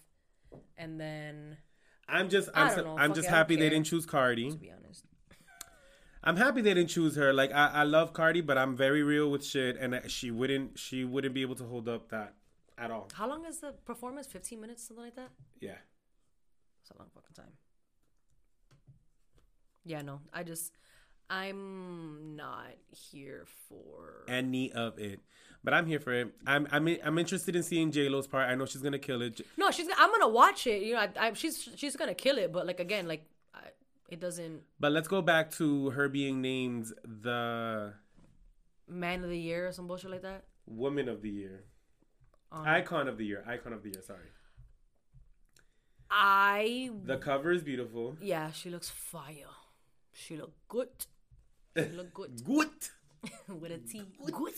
And 0.77 1.01
then, 1.01 1.57
I'm 2.09 2.29
just, 2.29 2.49
I 2.55 2.71
I'm, 2.71 2.77
don't 2.77 2.85
know. 2.85 2.99
I'm 2.99 3.15
just 3.15 3.29
I 3.29 3.31
don't 3.31 3.39
happy 3.39 3.57
they 3.57 3.69
didn't 3.69 3.85
choose 3.87 4.05
Cardi. 4.07 4.51
to 4.51 4.57
be 4.57 4.71
honest, 4.73 5.05
I'm 6.25 6.37
happy 6.37 6.61
they 6.61 6.75
didn't 6.75 6.91
choose 6.91 7.15
her. 7.17 7.33
Like 7.33 7.53
I, 7.53 7.67
I 7.69 7.83
love 7.85 8.13
Cardi, 8.13 8.41
but 8.41 8.59
I'm 8.59 8.77
very 8.77 9.03
real 9.03 9.31
with 9.31 9.45
shit, 9.45 9.77
and 9.77 10.01
she 10.11 10.31
wouldn't, 10.31 10.79
she 10.79 11.05
wouldn't 11.05 11.35
be 11.35 11.43
able 11.43 11.55
to 11.57 11.65
hold 11.65 11.89
up 11.89 12.09
that 12.11 12.35
at 12.77 12.91
all. 12.91 13.09
how 13.13 13.29
long 13.29 13.45
is 13.45 13.59
the 13.61 13.73
performance? 13.85 14.27
15 14.27 14.61
minutes, 14.61 14.89
something 14.89 15.05
like 15.05 15.15
that. 15.17 15.31
Yeah. 15.61 15.77
It's 16.83 16.91
a 16.91 16.99
long 16.99 17.09
fucking 17.15 17.35
time. 17.37 17.53
Yeah, 19.85 20.03
no, 20.03 20.21
I 20.33 20.43
just, 20.43 20.73
I'm 21.29 22.37
not 22.37 22.67
here 22.91 23.47
for. 23.69 24.25
Any 24.29 24.73
of 24.73 24.99
it, 24.99 25.21
but 25.65 25.73
I'm 25.75 25.87
here 25.87 26.01
for 26.01 26.13
it. 26.13 26.29
I'm, 26.47 26.67
I'm, 26.71 26.87
I'm 27.05 27.19
interested 27.19 27.57
in 27.57 27.63
seeing 27.63 27.91
J 27.91 28.09
Lo's 28.09 28.27
part. 28.27 28.49
I 28.49 28.55
know 28.55 28.67
she's 28.67 28.83
gonna 28.83 28.99
kill 28.99 29.23
it. 29.23 29.41
No, 29.57 29.71
she's. 29.71 29.89
I'm 29.97 30.11
gonna 30.11 30.29
watch 30.29 30.67
it. 30.67 30.83
You 30.83 30.95
know, 30.95 31.01
I, 31.01 31.09
I, 31.29 31.33
she's 31.33 31.69
she's 31.77 31.97
gonna 31.97 32.15
kill 32.15 32.37
it. 32.39 32.53
But 32.53 32.67
like 32.67 32.79
again, 32.81 33.09
like 33.09 33.25
I, 33.55 33.61
it 34.11 34.21
doesn't. 34.21 34.63
But 34.79 34.93
let's 34.93 35.09
go 35.09 35.23
back 35.23 35.51
to 35.53 35.91
her 35.91 36.09
being 36.09 36.41
named 36.43 36.93
the 37.05 37.95
Man 38.89 39.23
of 39.25 39.31
the 39.31 39.39
year 39.39 39.69
or 39.69 39.73
some 39.73 39.87
bullshit 39.87 40.11
like 40.11 40.23
that. 40.23 40.45
Woman 40.67 41.09
of 41.09 41.23
the 41.23 41.31
Year, 41.31 41.65
Um, 42.53 42.65
Icon 42.67 43.09
of 43.09 43.17
the 43.19 43.25
Year, 43.25 43.45
Icon 43.47 43.73
of 43.73 43.83
the 43.83 43.89
Year. 43.91 44.03
Sorry. 44.07 44.29
I 46.11 46.91
The 47.05 47.17
cover 47.19 47.53
is 47.53 47.63
beautiful. 47.63 48.17
yeah, 48.21 48.51
she 48.51 48.69
looks 48.71 48.91
fire. 48.91 49.47
She 50.13 50.37
look 50.37 50.53
good. 50.69 50.89
She 51.77 51.85
look 51.97 52.13
good 52.15 52.45
Good. 52.45 52.69
with 53.61 53.73
a 53.73 53.79
T. 53.79 54.03
Good. 54.25 54.55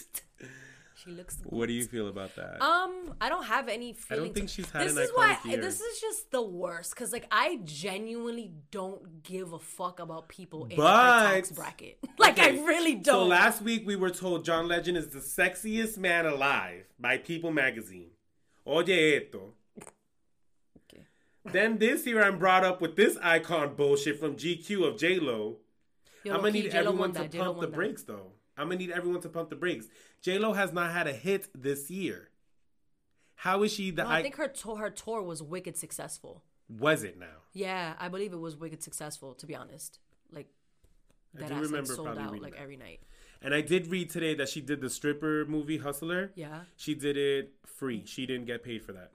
She 0.95 1.11
looks. 1.11 1.37
Good. 1.37 1.51
What 1.53 1.67
do 1.67 1.73
you 1.73 1.85
feel 1.85 2.07
about 2.09 2.37
that? 2.37 2.63
Um, 2.63 3.15
I 3.21 3.29
don't 3.29 3.45
have 3.45 3.69
any 3.69 3.93
Feelings. 3.93 4.07
I 4.11 4.15
don't 4.17 4.35
think 4.35 4.49
she's 4.51 4.71
had 4.71 4.85
this 4.87 4.97
an 4.97 5.03
is 5.03 5.11
why 5.15 5.37
year. 5.45 5.61
this 5.61 5.81
is 5.81 6.01
just 6.01 6.31
the 6.31 6.43
worst 6.43 6.91
because 6.95 7.13
like 7.13 7.27
I 7.33 7.59
genuinely 7.65 8.53
don't 8.71 9.23
give 9.25 9.53
a 9.53 9.59
fuck 9.59 9.99
about 10.01 10.29
people 10.29 10.67
in 10.67 10.77
But- 10.77 11.27
her 11.29 11.35
tax 11.35 11.51
bracket. 11.51 11.99
like 12.19 12.39
Okay, 12.39 12.61
I 12.61 12.65
really 12.65 12.95
don't. 12.95 13.05
So 13.05 13.25
last 13.27 13.63
week 13.63 13.85
we 13.87 13.97
were 13.97 14.11
told 14.11 14.45
John 14.45 14.69
Legend 14.69 14.97
is 14.97 15.09
the 15.09 15.19
sexiest 15.19 15.99
man 15.99 16.25
alive 16.27 16.85
by 17.01 17.19
People 17.19 17.51
magazine. 17.51 18.11
Oye 18.67 18.85
esto. 19.17 19.55
Then 21.45 21.79
this 21.79 22.07
year 22.07 22.23
I'm 22.23 22.39
brought 22.39 22.65
up 22.65 22.81
with 22.81 22.97
this 22.97 23.17
icon 23.23 23.75
bullshit 23.75 24.19
from 24.21 24.37
GQ 24.37 24.87
of 24.87 24.97
J 24.99 25.19
Lo. 25.19 25.57
I'm 26.25 26.37
gonna 26.37 26.53
need 26.53 26.71
J-Lo 26.71 26.91
everyone 26.91 27.13
to 27.15 27.29
pump 27.29 27.61
the 27.61 27.67
brakes 27.67 28.03
though. 28.05 28.33
I'm 28.57 28.69
gonna 28.69 28.77
need 28.79 28.91
everyone 28.93 29.21
to 29.23 29.29
pump 29.29 29.51
the 29.51 29.57
brakes. 29.57 29.87
J 30.21 30.39
Lo 30.39 30.53
has 30.53 30.73
not 30.73 30.93
had 30.93 31.07
a 31.09 31.13
hit 31.13 31.49
this 31.55 31.91
year. 31.91 32.29
How 33.35 33.65
is 33.65 33.73
she 33.73 33.91
the? 33.91 34.05
No, 34.05 34.09
I 34.11 34.19
I- 34.19 34.23
think 34.23 34.37
her 34.37 34.47
tour, 34.47 34.77
her 34.77 34.91
tour 34.91 35.21
was 35.23 35.43
wicked 35.43 35.77
successful. 35.77 36.45
was 36.69 37.03
it 37.03 37.19
now? 37.19 37.43
Yeah, 37.53 37.95
I 37.99 38.09
believe 38.09 38.33
it 38.33 38.39
was 38.41 38.57
wicked 38.57 38.83
successful. 38.85 39.35
To 39.35 39.47
be 39.47 39.57
honest, 39.57 39.99
like 40.31 40.47
I 41.37 41.41
that 41.41 41.49
do 41.49 41.55
ass 41.55 41.61
like 41.61 41.67
remember 41.71 41.95
sold 41.95 42.19
out 42.19 42.41
like 42.41 42.53
that. 42.55 42.61
every 42.63 42.77
night. 42.77 43.01
And 43.45 43.53
I 43.53 43.61
did 43.61 43.89
read 43.89 44.09
today 44.11 44.35
that 44.37 44.49
she 44.49 44.61
did 44.61 44.81
the 44.81 44.89
stripper 44.89 45.45
movie 45.47 45.79
Hustler. 45.79 46.31
Yeah. 46.37 46.61
She 46.77 46.95
did 46.95 47.17
it 47.17 47.55
free. 47.67 48.05
She 48.07 48.25
didn't 48.27 48.45
get 48.47 48.63
paid 48.63 48.85
for 48.85 48.93
that. 48.93 49.11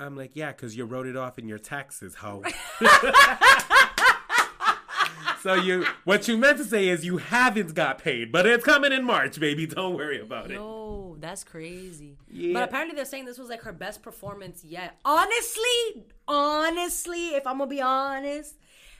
I'm 0.00 0.16
like, 0.16 0.32
yeah, 0.34 0.52
because 0.52 0.76
you 0.76 0.84
wrote 0.84 1.06
it 1.06 1.16
off 1.16 1.38
in 1.38 1.48
your 1.48 1.58
taxes, 1.58 2.14
how? 2.14 2.42
so 5.42 5.54
you, 5.54 5.84
what 6.04 6.28
you 6.28 6.36
meant 6.36 6.58
to 6.58 6.64
say 6.64 6.88
is 6.88 7.04
you 7.04 7.16
haven't 7.16 7.74
got 7.74 7.98
paid, 7.98 8.30
but 8.30 8.46
it's 8.46 8.64
coming 8.64 8.92
in 8.92 9.04
March, 9.04 9.40
baby. 9.40 9.66
Don't 9.66 9.96
worry 9.96 10.20
about 10.20 10.52
it. 10.52 10.54
Yo, 10.54 11.16
that's 11.18 11.42
crazy. 11.42 12.16
Yeah. 12.30 12.54
But 12.54 12.62
apparently 12.62 12.94
they're 12.94 13.04
saying 13.04 13.24
this 13.24 13.38
was 13.38 13.48
like 13.48 13.62
her 13.62 13.72
best 13.72 14.02
performance 14.02 14.64
yet. 14.64 14.96
Honestly, 15.04 16.04
honestly, 16.28 17.34
if 17.34 17.44
I'm 17.44 17.58
gonna 17.58 17.68
be 17.68 17.82
honest, 17.82 18.54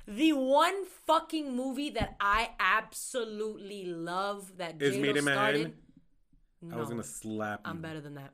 the 0.09 0.33
one 0.33 0.85
fucking 1.07 1.55
movie 1.55 1.91
that 1.91 2.17
I 2.21 2.51
absolutely 2.59 3.85
love 3.85 4.57
that 4.57 4.83
Is 4.83 4.95
J-Lo 4.95 5.07
Maid 5.07 5.17
in 5.17 5.23
started. 5.23 5.75
Manhattan? 6.63 6.73
I 6.73 6.81
was 6.81 6.89
gonna 6.89 7.05
slap 7.05 7.61
you. 7.65 7.71
I'm 7.71 7.81
better 7.81 8.01
than 8.01 8.15
that. 8.15 8.33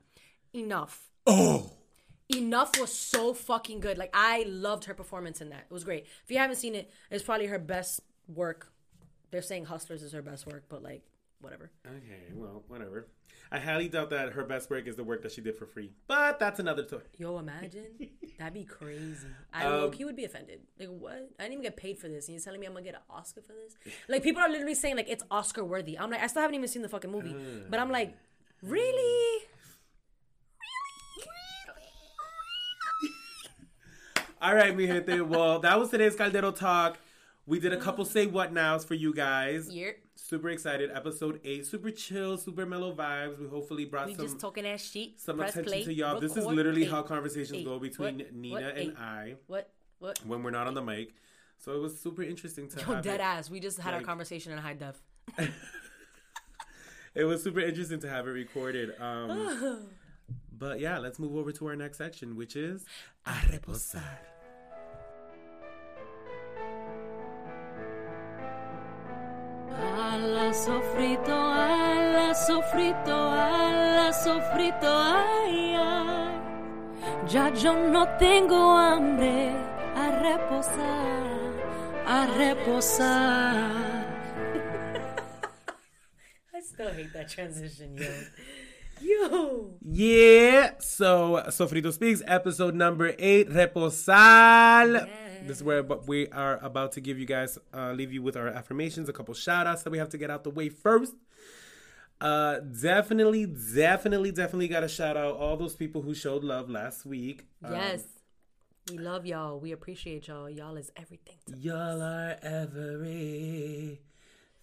Enough. 0.54 1.10
Oh, 1.26 1.70
Enough 2.30 2.78
was 2.80 2.92
so 2.92 3.34
fucking 3.34 3.80
good. 3.80 3.98
Like 3.98 4.10
I 4.14 4.44
loved 4.48 4.84
her 4.86 4.94
performance 4.94 5.40
in 5.40 5.50
that. 5.50 5.66
It 5.70 5.72
was 5.72 5.84
great. 5.84 6.06
If 6.24 6.30
you 6.30 6.38
haven't 6.38 6.56
seen 6.56 6.74
it, 6.74 6.90
it's 7.10 7.22
probably 7.22 7.46
her 7.46 7.58
best 7.58 8.00
work. 8.28 8.72
They're 9.30 9.42
saying 9.42 9.66
Hustlers 9.66 10.02
is 10.02 10.12
her 10.12 10.22
best 10.22 10.46
work, 10.46 10.64
but 10.68 10.82
like 10.82 11.02
whatever. 11.40 11.70
okay. 11.86 12.32
Well, 12.34 12.62
whatever. 12.68 13.08
I 13.52 13.58
highly 13.58 13.88
doubt 13.88 14.10
that 14.10 14.32
her 14.32 14.42
best 14.44 14.70
work 14.70 14.88
is 14.88 14.96
the 14.96 15.04
work 15.04 15.22
that 15.22 15.32
she 15.32 15.40
did 15.42 15.54
for 15.56 15.66
free, 15.66 15.92
but 16.08 16.38
that's 16.38 16.58
another 16.58 16.82
story. 16.86 17.04
Yo, 17.18 17.38
imagine 17.38 17.86
that'd 18.38 18.54
be 18.54 18.64
crazy. 18.64 19.28
I 19.52 19.64
Um, 19.66 19.92
he 19.92 20.04
would 20.04 20.16
be 20.16 20.24
offended. 20.24 20.60
Like 20.80 20.88
what? 20.88 21.30
I 21.38 21.42
didn't 21.42 21.52
even 21.52 21.62
get 21.62 21.76
paid 21.76 21.98
for 21.98 22.08
this, 22.08 22.26
and 22.26 22.34
you're 22.34 22.42
telling 22.42 22.58
me 22.58 22.66
I'm 22.66 22.72
gonna 22.72 22.84
get 22.84 22.94
an 22.94 23.02
Oscar 23.10 23.42
for 23.42 23.52
this? 23.52 23.76
Like 24.08 24.22
people 24.22 24.40
are 24.42 24.48
literally 24.48 24.74
saying 24.74 24.96
like 24.96 25.08
it's 25.10 25.22
Oscar 25.30 25.62
worthy. 25.62 25.98
I'm 25.98 26.10
like 26.10 26.22
I 26.22 26.26
still 26.26 26.40
haven't 26.42 26.54
even 26.56 26.68
seen 26.68 26.82
the 26.82 26.88
fucking 26.88 27.10
movie, 27.10 27.36
but 27.68 27.78
I'm 27.78 27.90
like, 27.90 28.16
really? 28.62 29.44
All 34.44 34.54
right, 34.54 34.76
mi 34.76 34.86
gente. 34.86 35.20
Well, 35.22 35.58
that 35.60 35.78
was 35.80 35.88
today's 35.88 36.16
Caldero 36.16 36.54
talk. 36.54 36.98
We 37.46 37.58
did 37.60 37.72
a 37.72 37.78
couple 37.78 38.04
say 38.04 38.26
what 38.26 38.52
nows 38.52 38.84
for 38.84 38.92
you 38.92 39.14
guys. 39.14 39.70
Yeah. 39.70 39.92
Super 40.16 40.50
excited. 40.50 40.90
Episode 40.92 41.40
eight, 41.44 41.66
super 41.66 41.90
chill, 41.90 42.36
super 42.36 42.66
mellow 42.66 42.94
vibes. 42.94 43.38
We 43.38 43.48
hopefully 43.48 43.86
brought 43.86 44.06
We 44.08 44.14
some 44.16 44.26
just 44.26 44.38
talking 44.38 44.66
ass 44.66 44.82
shit. 44.82 45.18
some 45.18 45.38
Press 45.38 45.52
attention 45.52 45.72
play, 45.72 45.84
to 45.84 45.94
y'all. 45.94 46.20
This 46.20 46.36
is 46.36 46.44
literally 46.44 46.82
Eight. 46.84 46.90
how 46.90 47.00
conversations 47.02 47.52
Eight. 47.60 47.64
go 47.64 47.78
between 47.78 48.18
What? 48.18 48.34
Nina 48.34 48.54
What? 48.54 48.64
and 48.64 48.78
Eight. 48.78 48.94
I 48.98 49.34
What? 49.46 49.70
What? 49.98 50.18
when 50.26 50.42
we're 50.42 50.50
not 50.50 50.66
on 50.66 50.74
the 50.74 50.82
mic. 50.82 51.14
So 51.58 51.72
it 51.74 51.80
was 51.80 51.98
super 51.98 52.22
interesting 52.22 52.68
to 52.68 52.80
Yo, 52.80 52.84
have 52.96 53.02
dead 53.04 53.20
it. 53.20 53.22
ass. 53.22 53.48
We 53.48 53.60
just 53.60 53.78
had 53.80 53.92
like- 53.92 54.02
our 54.02 54.06
conversation 54.06 54.52
in 54.52 54.58
high 54.58 54.74
def. 54.74 55.00
It 57.16 57.22
was 57.22 57.44
super 57.44 57.60
interesting 57.60 58.00
to 58.00 58.08
have 58.08 58.26
it 58.26 58.30
recorded. 58.32 59.00
Um, 59.00 59.86
but 60.52 60.80
yeah, 60.80 60.98
let's 60.98 61.20
move 61.20 61.36
over 61.36 61.52
to 61.52 61.66
our 61.68 61.76
next 61.76 61.98
section, 61.98 62.34
which 62.34 62.56
is 62.56 62.84
a 63.24 63.30
reposar. 63.30 64.02
Ala 70.24 70.54
sofrito, 70.54 71.36
ala 71.36 72.32
sofrito, 72.32 73.12
ala 73.12 74.08
sofrito, 74.10 74.88
ay, 74.88 75.76
ay. 75.76 76.32
Ya 77.28 77.52
yo 77.52 77.74
no 77.92 78.08
tengo 78.16 78.56
hambre 78.74 79.52
a 79.94 80.06
reposar, 80.24 81.28
a 82.06 82.26
reposar. 82.40 83.68
I 86.56 86.60
still 86.60 86.90
hate 86.96 87.12
that 87.12 87.28
transition, 87.28 87.94
yo. 87.94 88.08
yo. 89.00 89.74
Yeah. 89.82 90.72
So 90.78 91.42
Sofrito 91.48 91.92
Speaks, 91.92 92.22
episode 92.26 92.74
number 92.74 93.14
eight, 93.18 93.48
Reposar. 93.50 95.08
This 95.46 95.58
is 95.58 95.62
where 95.62 95.82
we 95.82 96.28
are 96.28 96.58
about 96.64 96.92
to 96.92 97.00
give 97.00 97.18
you 97.18 97.26
guys, 97.26 97.58
uh, 97.74 97.92
leave 97.92 98.12
you 98.12 98.22
with 98.22 98.36
our 98.36 98.48
affirmations, 98.48 99.08
a 99.08 99.12
couple 99.12 99.34
shout 99.34 99.66
outs 99.66 99.82
that 99.82 99.90
we 99.90 99.98
have 99.98 100.08
to 100.10 100.18
get 100.18 100.30
out 100.30 100.42
the 100.44 100.50
way 100.50 100.68
first. 100.70 101.14
Uh, 102.20 102.60
definitely, 102.60 103.44
definitely, 103.46 104.30
definitely 104.32 104.68
got 104.68 104.80
to 104.80 104.88
shout 104.88 105.16
out 105.16 105.36
all 105.36 105.56
those 105.56 105.74
people 105.74 106.00
who 106.02 106.14
showed 106.14 106.42
love 106.44 106.70
last 106.70 107.04
week. 107.04 107.44
Um, 107.62 107.72
Yes. 107.74 108.04
We 108.90 108.98
love 108.98 109.24
y'all. 109.24 109.58
We 109.60 109.72
appreciate 109.72 110.28
y'all. 110.28 110.48
Y'all 110.50 110.76
is 110.76 110.92
everything. 110.96 111.36
to- 111.46 111.56
y'all 111.58 112.02
are 112.02 112.36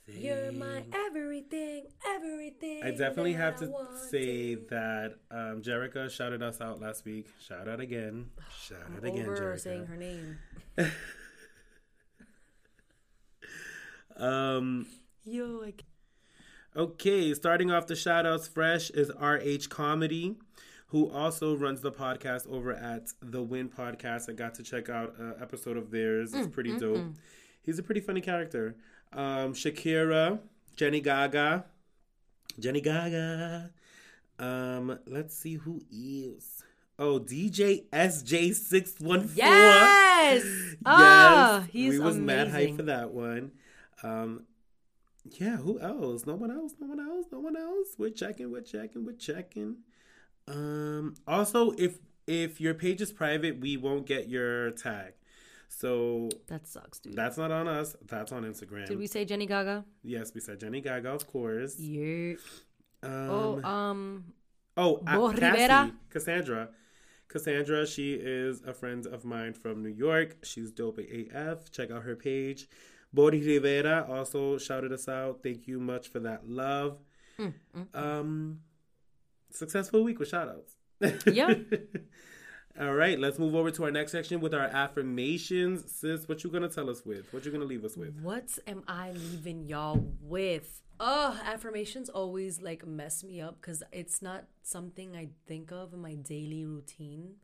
everything. 0.08 0.26
You're 0.26 0.52
my 0.52 0.84
everything, 0.94 1.86
everything. 2.08 2.84
I 2.84 2.92
definitely 2.92 3.34
have 3.34 3.56
to 3.58 3.72
say 4.10 4.56
to. 4.56 4.62
that 4.70 5.14
um, 5.30 5.62
Jerica 5.62 6.10
shouted 6.10 6.42
us 6.42 6.62
out 6.62 6.80
last 6.82 7.06
week. 7.06 7.28
Shout 7.40 7.68
out 7.68 7.80
again. 7.80 8.30
Shout 8.62 8.80
out 8.98 9.04
again, 9.04 9.26
over 9.26 9.38
Jerica. 9.38 9.60
saying 9.60 9.86
her 9.86 9.98
name. 9.98 10.38
Um, 14.18 14.86
Yo, 15.24 15.64
I 15.64 15.74
okay, 16.80 17.34
starting 17.34 17.72
off 17.72 17.88
the 17.88 17.96
shout 17.96 18.26
outs 18.26 18.48
fresh 18.48 18.90
is 18.92 19.10
RH 19.20 19.68
Comedy, 19.70 20.36
who 20.88 21.10
also 21.10 21.56
runs 21.56 21.82
the 21.82 21.92
podcast 21.92 22.48
over 22.48 22.74
at 22.74 23.08
The 23.22 23.42
Win 23.42 23.70
Podcast. 23.70 24.30
I 24.30 24.34
got 24.34 24.54
to 24.56 24.64
check 24.64 24.90
out 24.90 25.16
an 25.18 25.36
episode 25.42 25.78
of 25.78 25.90
theirs. 25.92 26.34
It's 26.34 26.48
pretty 26.48 26.78
dope. 26.78 27.16
He's 27.64 27.80
a 27.80 27.84
pretty 27.84 28.02
funny 28.02 28.22
character. 28.22 28.76
Um, 29.14 29.54
Shakira, 29.54 30.40
Jenny 30.76 31.02
Gaga, 31.02 31.66
Jenny 32.60 32.82
Gaga. 32.82 33.72
Um, 34.40 34.98
let's 35.06 35.36
see 35.38 35.56
who 35.56 35.82
is. 35.92 36.64
Oh, 36.98 37.20
DJ 37.20 37.86
SJ614. 37.90 39.32
Yes. 39.36 40.44
Yes, 40.84 40.84
Ah, 40.86 41.66
he's 41.72 41.94
we 41.94 42.00
was 42.00 42.18
mad 42.18 42.48
hype 42.50 42.76
for 42.78 42.84
that 42.84 43.12
one. 43.12 43.52
Um, 44.02 44.44
yeah, 45.26 45.58
who 45.58 45.80
else? 45.80 46.26
No 46.26 46.36
one 46.36 46.50
else. 46.52 46.74
No 46.80 46.88
one 46.88 47.00
else. 47.00 47.26
No 47.32 47.40
one 47.40 47.58
else. 47.58 47.90
We're 47.98 48.10
checking. 48.12 48.50
We're 48.52 48.62
checking. 48.62 49.06
We're 49.06 49.12
checking. 49.14 49.78
Um. 50.48 51.16
Also, 51.28 51.72
if 51.72 52.00
if 52.28 52.62
your 52.62 52.74
page 52.74 53.02
is 53.02 53.12
private, 53.12 53.60
we 53.60 53.76
won't 53.78 54.06
get 54.06 54.30
your 54.30 54.72
tag. 54.72 55.14
So 55.74 56.28
That 56.48 56.68
sucks, 56.68 57.00
dude. 57.00 57.16
that's 57.16 57.38
not 57.38 57.50
on 57.50 57.66
us. 57.68 57.96
That's 58.06 58.32
on 58.34 58.44
Instagram. 58.44 58.88
Did 58.88 59.00
we 59.00 59.08
say 59.08 59.24
Jenny 59.24 59.46
Gaga? 59.46 59.86
Yes, 60.04 60.34
we 60.34 60.42
said 60.42 60.60
Jenny 60.60 60.82
Gaga, 60.82 61.10
of 61.12 61.26
course. 61.28 61.80
Yeah. 61.80 62.34
Um, 63.02 63.30
Oh, 63.30 63.62
um, 63.64 64.26
Oh, 64.76 64.98
uh, 65.08 65.32
Cassie, 65.34 65.42
Rivera? 65.62 65.92
Cassandra. 66.10 66.70
Cassandra, 67.30 67.88
she 67.88 68.14
is 68.14 68.62
a 68.68 68.74
friend 68.74 69.06
of 69.08 69.24
mine 69.24 69.54
from 69.54 69.82
New 69.82 69.90
York. 69.90 70.36
She's 70.44 70.72
dope 70.72 71.00
AF. 71.00 71.72
Check 71.72 71.90
out 71.90 72.04
her 72.04 72.16
page. 72.18 72.68
Bori 73.14 73.42
Rivera 73.42 74.06
also 74.10 74.58
shouted 74.58 74.92
us 74.92 75.08
out. 75.08 75.40
Thank 75.42 75.68
you 75.68 75.80
much 75.80 76.10
for 76.10 76.20
that 76.20 76.48
love. 76.50 77.00
Mm, 77.40 77.54
Um, 77.94 78.60
successful 79.52 80.04
week 80.04 80.20
with 80.20 80.28
shout 80.28 80.50
outs. 80.50 80.76
Yeah. 81.26 81.54
All 82.80 82.94
right, 82.94 83.20
let's 83.20 83.38
move 83.38 83.54
over 83.54 83.70
to 83.70 83.84
our 83.84 83.92
next 83.92 84.14
section 84.14 84.40
with 84.40 84.54
our 84.54 84.66
affirmations. 84.66 85.92
Sis, 85.92 86.28
what 86.28 86.44
you 86.44 86.50
gonna 86.50 86.70
tell 86.70 86.90
us 86.90 87.06
with? 87.06 87.32
What 87.34 87.46
you 87.46 87.52
gonna 87.52 87.66
leave 87.66 87.84
us 87.84 87.98
with? 87.98 88.16
what 88.22 88.58
am 88.66 88.84
I 88.88 89.12
leaving 89.12 89.68
y'all 89.68 90.14
with? 90.22 90.82
Ugh, 91.00 91.38
affirmations 91.46 92.10
always 92.10 92.62
like 92.62 92.86
mess 92.86 93.24
me 93.24 93.42
up 93.42 93.60
because 93.60 93.84
it's 93.92 94.22
not 94.22 94.46
something 94.64 95.16
I 95.16 95.30
think 95.48 95.72
of 95.72 95.94
in 95.94 96.02
my 96.02 96.14
daily 96.16 96.64
routine. 96.66 97.36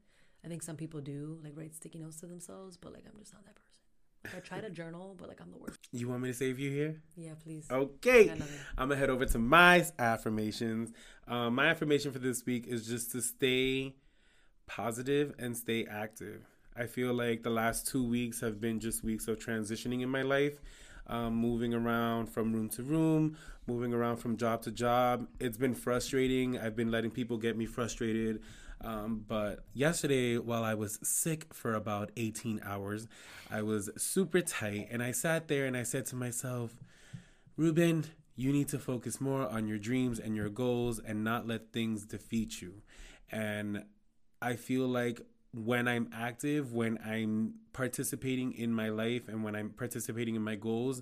I 0.46 0.48
think 0.48 0.64
some 0.64 0.78
people 0.78 1.02
do, 1.02 1.40
like 1.44 1.54
write 1.56 1.76
sticky 1.76 2.00
notes 2.00 2.20
to 2.22 2.28
themselves, 2.28 2.78
but 2.78 2.94
like 2.94 3.04
I'm 3.06 3.20
just 3.20 3.34
not 3.34 3.44
that 3.46 3.56
person. 3.56 4.38
I 4.38 4.40
try 4.40 4.62
to 4.62 4.70
journal, 4.82 5.16
but 5.20 5.28
like 5.28 5.42
I'm 5.42 5.52
the 5.52 5.58
worst. 5.58 5.90
You 5.92 6.08
want 6.08 6.22
me 6.22 6.30
to 6.30 6.34
save 6.34 6.58
you 6.58 6.72
here? 6.72 7.02
Yeah, 7.18 7.34
please. 7.44 7.68
Okay, 7.70 8.30
I'm 8.78 8.88
gonna 8.90 8.96
head 8.96 9.10
over 9.10 9.26
to 9.26 9.40
my 9.40 9.86
affirmations. 10.00 10.94
Um, 11.28 11.56
my 11.56 11.68
affirmation 11.68 12.14
for 12.14 12.20
this 12.20 12.46
week 12.46 12.66
is 12.66 12.88
just 12.88 13.12
to 13.12 13.22
stay 13.22 13.96
positive 14.68 15.34
and 15.40 15.58
stay 15.58 15.86
active. 15.90 16.46
I 16.76 16.86
feel 16.86 17.14
like 17.14 17.42
the 17.42 17.50
last 17.50 17.88
two 17.88 18.08
weeks 18.08 18.42
have 18.42 18.62
been 18.62 18.80
just 18.80 19.04
weeks 19.04 19.28
of 19.28 19.40
transitioning 19.40 20.04
in 20.04 20.10
my 20.10 20.22
life, 20.22 20.60
um, 21.08 21.36
moving 21.36 21.74
around 21.74 22.28
from 22.28 22.54
room 22.54 22.70
to 22.70 22.84
room, 22.84 23.36
moving 23.66 23.94
around 23.94 24.18
from 24.18 24.38
job 24.38 24.62
to 24.64 24.72
job. 24.72 25.28
It's 25.40 25.58
been 25.58 25.74
frustrating. 25.74 26.60
I've 26.60 26.76
been 26.76 26.92
letting 26.92 27.10
people 27.10 27.38
get 27.38 27.58
me 27.58 27.66
frustrated. 27.66 28.42
Um, 28.82 29.26
but 29.28 29.64
yesterday, 29.74 30.38
while 30.38 30.64
I 30.64 30.76
was 30.76 31.00
sick 31.02 31.52
for 31.52 31.74
about 31.74 32.12
18 32.16 32.62
hours, 32.64 33.08
I 33.50 33.64
was 33.64 33.90
super 33.98 34.42
tight 34.42 34.90
and 34.92 35.02
I 35.02 35.12
sat 35.14 35.48
there 35.48 35.66
and 35.66 35.76
I 35.76 35.82
said 35.82 36.06
to 36.08 36.16
myself, 36.16 36.76
Ruben, 37.56 38.06
you 38.36 38.52
need 38.52 38.68
to 38.68 38.78
focus 38.78 39.20
more 39.20 39.50
on 39.50 39.68
your 39.68 39.80
dreams 39.80 40.20
and 40.20 40.36
your 40.36 40.50
goals 40.50 41.00
and 41.00 41.24
not 41.24 41.48
let 41.48 41.74
things 41.74 42.06
defeat 42.06 42.62
you. 42.62 42.84
And 43.32 43.84
I 44.42 44.56
feel 44.56 44.88
like 44.88 45.22
when 45.54 45.88
I'm 45.88 46.10
active, 46.14 46.74
when 46.74 47.00
I'm 47.04 47.56
participating 47.74 48.54
in 48.54 48.72
my 48.74 48.90
life 48.90 49.28
and 49.28 49.44
when 49.44 49.56
I'm 49.56 49.70
participating 49.70 50.36
in 50.36 50.42
my 50.42 50.56
goals, 50.56 51.02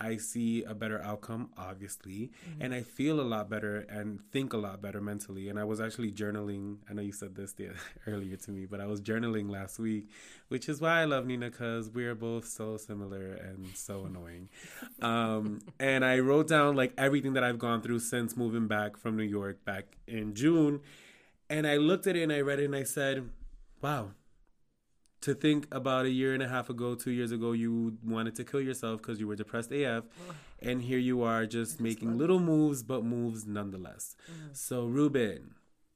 I 0.00 0.16
see 0.16 0.62
a 0.62 0.74
better 0.74 1.02
outcome, 1.02 1.50
obviously, 1.56 2.30
and 2.60 2.72
I 2.72 2.82
feel 2.82 3.20
a 3.20 3.22
lot 3.22 3.50
better 3.50 3.78
and 3.90 4.20
think 4.30 4.52
a 4.52 4.56
lot 4.56 4.80
better 4.80 5.00
mentally. 5.00 5.48
And 5.48 5.58
I 5.58 5.64
was 5.64 5.80
actually 5.80 6.12
journaling. 6.12 6.76
I 6.88 6.92
know 6.92 7.02
you 7.02 7.10
said 7.12 7.34
this 7.34 7.52
the, 7.54 7.70
earlier 8.06 8.36
to 8.36 8.50
me, 8.52 8.66
but 8.66 8.80
I 8.80 8.86
was 8.86 9.00
journaling 9.00 9.50
last 9.50 9.78
week, 9.80 10.08
which 10.48 10.68
is 10.68 10.80
why 10.80 11.00
I 11.00 11.04
love 11.04 11.26
Nina 11.26 11.50
because 11.50 11.90
we're 11.90 12.14
both 12.14 12.46
so 12.46 12.76
similar 12.76 13.32
and 13.32 13.66
so 13.74 14.04
annoying. 14.06 14.48
Um, 15.02 15.60
and 15.80 16.04
I 16.04 16.20
wrote 16.20 16.46
down 16.46 16.76
like 16.76 16.92
everything 16.96 17.32
that 17.32 17.42
I've 17.42 17.58
gone 17.58 17.82
through 17.82 17.98
since 17.98 18.36
moving 18.36 18.68
back 18.68 18.96
from 18.96 19.16
New 19.16 19.24
York 19.24 19.64
back 19.64 19.96
in 20.06 20.34
June. 20.34 20.80
And 21.50 21.66
I 21.66 21.76
looked 21.76 22.06
at 22.06 22.16
it 22.16 22.22
and 22.22 22.32
I 22.32 22.40
read 22.40 22.60
it 22.60 22.66
and 22.66 22.76
I 22.76 22.82
said, 22.82 23.30
wow, 23.80 24.10
to 25.22 25.34
think 25.34 25.66
about 25.72 26.06
a 26.06 26.10
year 26.10 26.34
and 26.34 26.42
a 26.42 26.48
half 26.48 26.70
ago, 26.70 26.94
two 26.94 27.10
years 27.10 27.32
ago, 27.32 27.52
you 27.52 27.96
wanted 28.04 28.34
to 28.36 28.44
kill 28.44 28.60
yourself 28.60 29.00
because 29.02 29.18
you 29.18 29.26
were 29.26 29.36
depressed 29.36 29.72
AF, 29.72 30.04
and 30.60 30.82
here 30.82 30.98
you 30.98 31.22
are 31.22 31.46
just 31.46 31.80
making 31.80 32.16
little 32.18 32.38
moves, 32.38 32.82
but 32.82 33.04
moves 33.04 33.46
nonetheless. 33.46 34.14
Mm. 34.30 34.56
So 34.56 34.86
Ruben, 34.86 35.54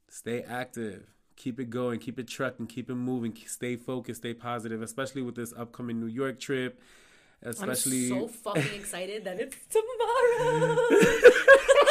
stay 0.09 0.43
active, 0.43 1.15
keep 1.37 1.61
it 1.61 1.71
going, 1.71 2.01
keep 2.01 2.19
it 2.19 2.27
trucking, 2.27 2.67
keep 2.67 2.91
it 2.91 2.95
moving, 2.95 3.37
stay 3.47 3.77
focused, 3.77 4.23
stay 4.23 4.35
positive, 4.35 4.83
especially 4.83 5.23
with 5.23 5.37
this 5.37 5.53
upcoming 5.57 6.01
New 6.01 6.07
York 6.07 6.41
trip. 6.41 6.81
Especially, 7.45 8.05
I'm 8.13 8.21
so 8.21 8.29
fucking 8.29 8.75
excited 8.75 9.25
that 9.25 9.41
it's 9.41 9.57
tomorrow. 9.69 10.77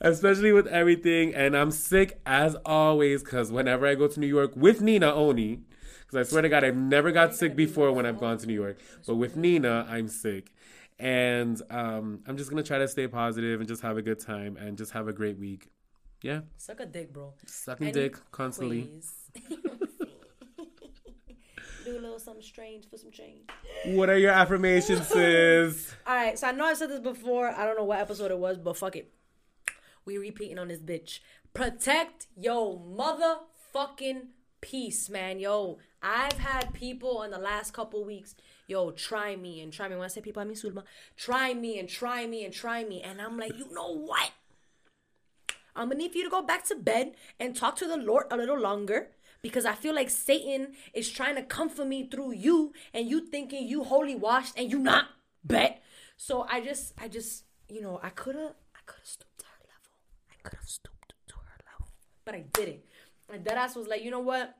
especially 0.00 0.52
with 0.52 0.66
everything. 0.66 1.34
And 1.34 1.56
I'm 1.56 1.70
sick 1.70 2.20
as 2.26 2.56
always 2.64 3.22
because 3.22 3.50
whenever 3.52 3.86
I 3.86 3.94
go 3.94 4.08
to 4.08 4.20
New 4.20 4.26
York 4.26 4.52
with 4.56 4.80
Nina 4.80 5.12
only, 5.12 5.60
because 6.00 6.26
I 6.26 6.30
swear 6.30 6.42
to 6.42 6.48
God, 6.48 6.64
I've 6.64 6.76
never 6.76 7.12
got 7.12 7.34
sick 7.34 7.54
before 7.56 7.92
when 7.92 8.06
I've 8.06 8.18
gone 8.18 8.38
to 8.38 8.46
New 8.46 8.54
York, 8.54 8.78
but 9.06 9.16
with 9.16 9.36
Nina, 9.36 9.86
I'm 9.88 10.08
sick. 10.08 10.52
And 10.98 11.60
um, 11.70 12.20
I'm 12.26 12.36
just 12.36 12.50
gonna 12.50 12.62
try 12.62 12.78
to 12.78 12.88
stay 12.88 13.06
positive 13.06 13.60
and 13.60 13.68
just 13.68 13.82
have 13.82 13.96
a 13.96 14.02
good 14.02 14.18
time 14.18 14.56
and 14.56 14.76
just 14.76 14.92
have 14.92 15.06
a 15.06 15.12
great 15.12 15.38
week. 15.38 15.68
Yeah, 16.22 16.40
Suck 16.56 16.80
a 16.80 16.86
dick, 16.86 17.12
bro. 17.12 17.34
sucking 17.46 17.92
dick 17.92 18.16
constantly. 18.32 18.90
Do 21.84 21.96
a 21.96 22.00
little 22.00 22.18
something 22.18 22.42
strange 22.42 22.88
for 22.90 22.98
some 22.98 23.10
change. 23.10 23.48
What 23.86 24.10
are 24.10 24.18
your 24.18 24.32
affirmations, 24.32 25.06
sis? 25.06 25.94
All 26.06 26.14
right, 26.14 26.38
so 26.38 26.48
I 26.48 26.52
know 26.52 26.64
I've 26.66 26.76
said 26.76 26.90
this 26.90 27.00
before. 27.00 27.48
I 27.48 27.64
don't 27.64 27.78
know 27.78 27.84
what 27.84 27.98
episode 28.00 28.30
it 28.30 28.38
was, 28.38 28.58
but 28.58 28.76
fuck 28.76 28.96
it. 28.96 29.10
We 30.08 30.16
repeating 30.16 30.58
on 30.58 30.68
this 30.68 30.80
bitch. 30.80 31.20
Protect 31.52 32.28
your 32.34 32.80
motherfucking 32.80 34.28
peace, 34.62 35.10
man. 35.10 35.38
Yo, 35.38 35.80
I've 36.02 36.38
had 36.38 36.72
people 36.72 37.22
in 37.24 37.30
the 37.30 37.38
last 37.38 37.74
couple 37.74 38.02
weeks, 38.06 38.34
yo, 38.66 38.90
try 38.90 39.36
me 39.36 39.60
and 39.60 39.70
try 39.70 39.86
me. 39.86 39.96
When 39.96 40.06
I 40.06 40.08
say 40.08 40.22
people, 40.22 40.40
I 40.40 40.46
mean 40.46 40.56
Sulma. 40.56 40.84
Try 41.18 41.52
me 41.52 41.78
and 41.78 41.86
try 41.86 42.26
me 42.26 42.42
and 42.46 42.54
try 42.54 42.84
me. 42.84 43.02
And 43.02 43.20
I'm 43.20 43.36
like, 43.36 43.52
you 43.58 43.70
know 43.70 43.98
what? 43.98 44.30
I'm 45.76 45.90
gonna 45.90 45.96
need 45.96 46.14
you 46.14 46.24
to 46.24 46.30
go 46.30 46.40
back 46.40 46.64
to 46.68 46.74
bed 46.74 47.12
and 47.38 47.54
talk 47.54 47.76
to 47.76 47.86
the 47.86 47.98
Lord 47.98 48.28
a 48.30 48.36
little 48.38 48.58
longer 48.58 49.08
because 49.42 49.66
I 49.66 49.74
feel 49.74 49.94
like 49.94 50.08
Satan 50.08 50.68
is 50.94 51.10
trying 51.10 51.34
to 51.34 51.42
come 51.42 51.68
for 51.68 51.84
me 51.84 52.08
through 52.08 52.32
you 52.32 52.72
and 52.94 53.10
you 53.10 53.26
thinking 53.26 53.68
you 53.68 53.84
holy 53.84 54.14
washed 54.14 54.54
and 54.56 54.70
you 54.70 54.78
not 54.78 55.04
bet. 55.44 55.82
So 56.16 56.46
I 56.50 56.62
just, 56.62 56.94
I 56.96 57.08
just, 57.08 57.44
you 57.68 57.82
know, 57.82 58.00
I 58.02 58.08
could 58.08 58.36
have, 58.36 58.54
I 58.74 58.80
could 58.86 59.00
have 59.00 59.06
stooped 59.06 59.38
to 59.40 59.44
her 59.44 59.50
level. 59.60 59.68
I 60.30 60.34
could 60.48 60.58
have 60.58 60.68
stooped 60.68 61.14
to 61.28 61.34
her 61.36 61.56
level, 61.72 61.88
but 62.24 62.34
I 62.34 62.44
didn't. 62.52 62.80
And 63.32 63.44
Deadass 63.44 63.76
was 63.76 63.86
like, 63.86 64.02
you 64.02 64.10
know 64.10 64.20
what? 64.20 64.54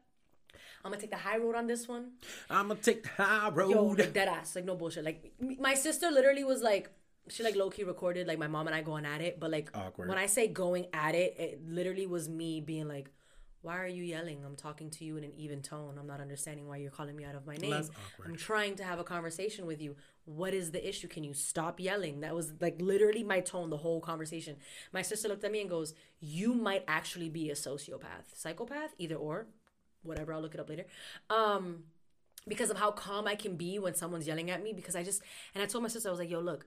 I'm 0.84 0.92
gonna 0.92 1.00
take 1.00 1.10
the 1.10 1.16
high 1.16 1.38
road 1.38 1.56
on 1.56 1.66
this 1.66 1.88
one. 1.88 2.12
I'm 2.48 2.68
gonna 2.68 2.80
take 2.80 3.02
the 3.02 3.22
high 3.22 3.50
road. 3.50 3.70
Yo, 3.70 3.84
like 3.84 4.12
dead 4.12 4.28
ass, 4.28 4.54
like 4.54 4.64
no 4.64 4.76
bullshit. 4.76 5.04
Like 5.04 5.32
my 5.40 5.74
sister 5.74 6.10
literally 6.10 6.44
was 6.44 6.62
like, 6.62 6.90
she 7.28 7.42
like 7.42 7.56
low 7.56 7.68
key 7.70 7.84
recorded 7.84 8.26
like 8.26 8.38
my 8.38 8.46
mom 8.46 8.66
and 8.66 8.76
I 8.76 8.82
going 8.82 9.04
at 9.04 9.20
it, 9.20 9.40
but 9.40 9.50
like 9.50 9.70
Awkward. 9.74 10.08
when 10.08 10.18
I 10.18 10.26
say 10.26 10.48
going 10.48 10.86
at 10.92 11.14
it, 11.14 11.34
it 11.38 11.68
literally 11.68 12.06
was 12.06 12.28
me 12.28 12.60
being 12.60 12.88
like, 12.88 13.10
"Why 13.60 13.78
are 13.78 13.86
you 13.88 14.04
yelling? 14.04 14.44
I'm 14.44 14.56
talking 14.56 14.88
to 14.90 15.04
you 15.04 15.16
in 15.16 15.24
an 15.24 15.32
even 15.36 15.62
tone. 15.62 15.96
I'm 15.98 16.06
not 16.06 16.20
understanding 16.20 16.68
why 16.68 16.76
you're 16.76 16.90
calling 16.90 17.16
me 17.16 17.24
out 17.24 17.34
of 17.34 17.46
my 17.46 17.56
name. 17.56 17.72
I'm 18.24 18.36
trying 18.36 18.76
to 18.76 18.84
have 18.84 18.98
a 18.98 19.04
conversation 19.04 19.66
with 19.66 19.80
you. 19.82 19.96
What 20.24 20.54
is 20.54 20.70
the 20.70 20.88
issue? 20.88 21.08
Can 21.08 21.24
you 21.24 21.34
stop 21.34 21.80
yelling?" 21.80 22.20
That 22.20 22.34
was 22.34 22.52
like 22.60 22.80
literally 22.80 23.24
my 23.24 23.40
tone 23.40 23.70
the 23.70 23.78
whole 23.78 24.00
conversation. 24.00 24.56
My 24.92 25.02
sister 25.02 25.28
looked 25.28 25.44
at 25.44 25.52
me 25.52 25.60
and 25.60 25.70
goes, 25.70 25.94
"You 26.20 26.54
might 26.54 26.84
actually 26.86 27.28
be 27.28 27.50
a 27.50 27.54
sociopath, 27.54 28.34
psychopath, 28.34 28.94
either 28.98 29.16
or, 29.16 29.46
whatever. 30.02 30.32
I'll 30.32 30.40
look 30.40 30.54
it 30.54 30.60
up 30.60 30.68
later." 30.68 30.86
Um 31.30 31.84
because 32.46 32.70
of 32.70 32.78
how 32.78 32.90
calm 32.92 33.26
I 33.26 33.34
can 33.34 33.56
be 33.56 33.78
when 33.78 33.94
someone's 33.94 34.26
yelling 34.26 34.50
at 34.50 34.62
me. 34.62 34.72
Because 34.72 34.96
I 34.96 35.02
just 35.02 35.22
and 35.54 35.62
I 35.62 35.66
told 35.66 35.82
my 35.82 35.88
sister 35.88 36.08
I 36.08 36.12
was 36.12 36.20
like, 36.20 36.30
"Yo, 36.30 36.40
look, 36.40 36.66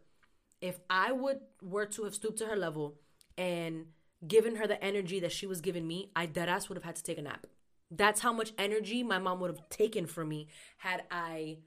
if 0.59 0.79
I 0.89 1.11
would 1.11 1.39
were 1.61 1.85
to 1.87 2.03
have 2.03 2.13
stooped 2.13 2.37
to 2.39 2.45
her 2.47 2.55
level 2.55 2.99
and 3.37 3.87
given 4.25 4.55
her 4.57 4.67
the 4.67 4.83
energy 4.83 5.19
that 5.19 5.31
she 5.31 5.47
was 5.47 5.61
giving 5.61 5.87
me, 5.87 6.11
I 6.15 6.27
deadass 6.27 6.69
would 6.69 6.77
have 6.77 6.83
had 6.83 6.95
to 6.95 7.03
take 7.03 7.17
a 7.17 7.21
nap. 7.21 7.47
That's 7.89 8.21
how 8.21 8.31
much 8.31 8.53
energy 8.57 9.03
my 9.03 9.19
mom 9.19 9.39
would 9.41 9.51
have 9.51 9.69
taken 9.69 10.05
from 10.05 10.29
me 10.29 10.47
had 10.77 11.03
I 11.11 11.57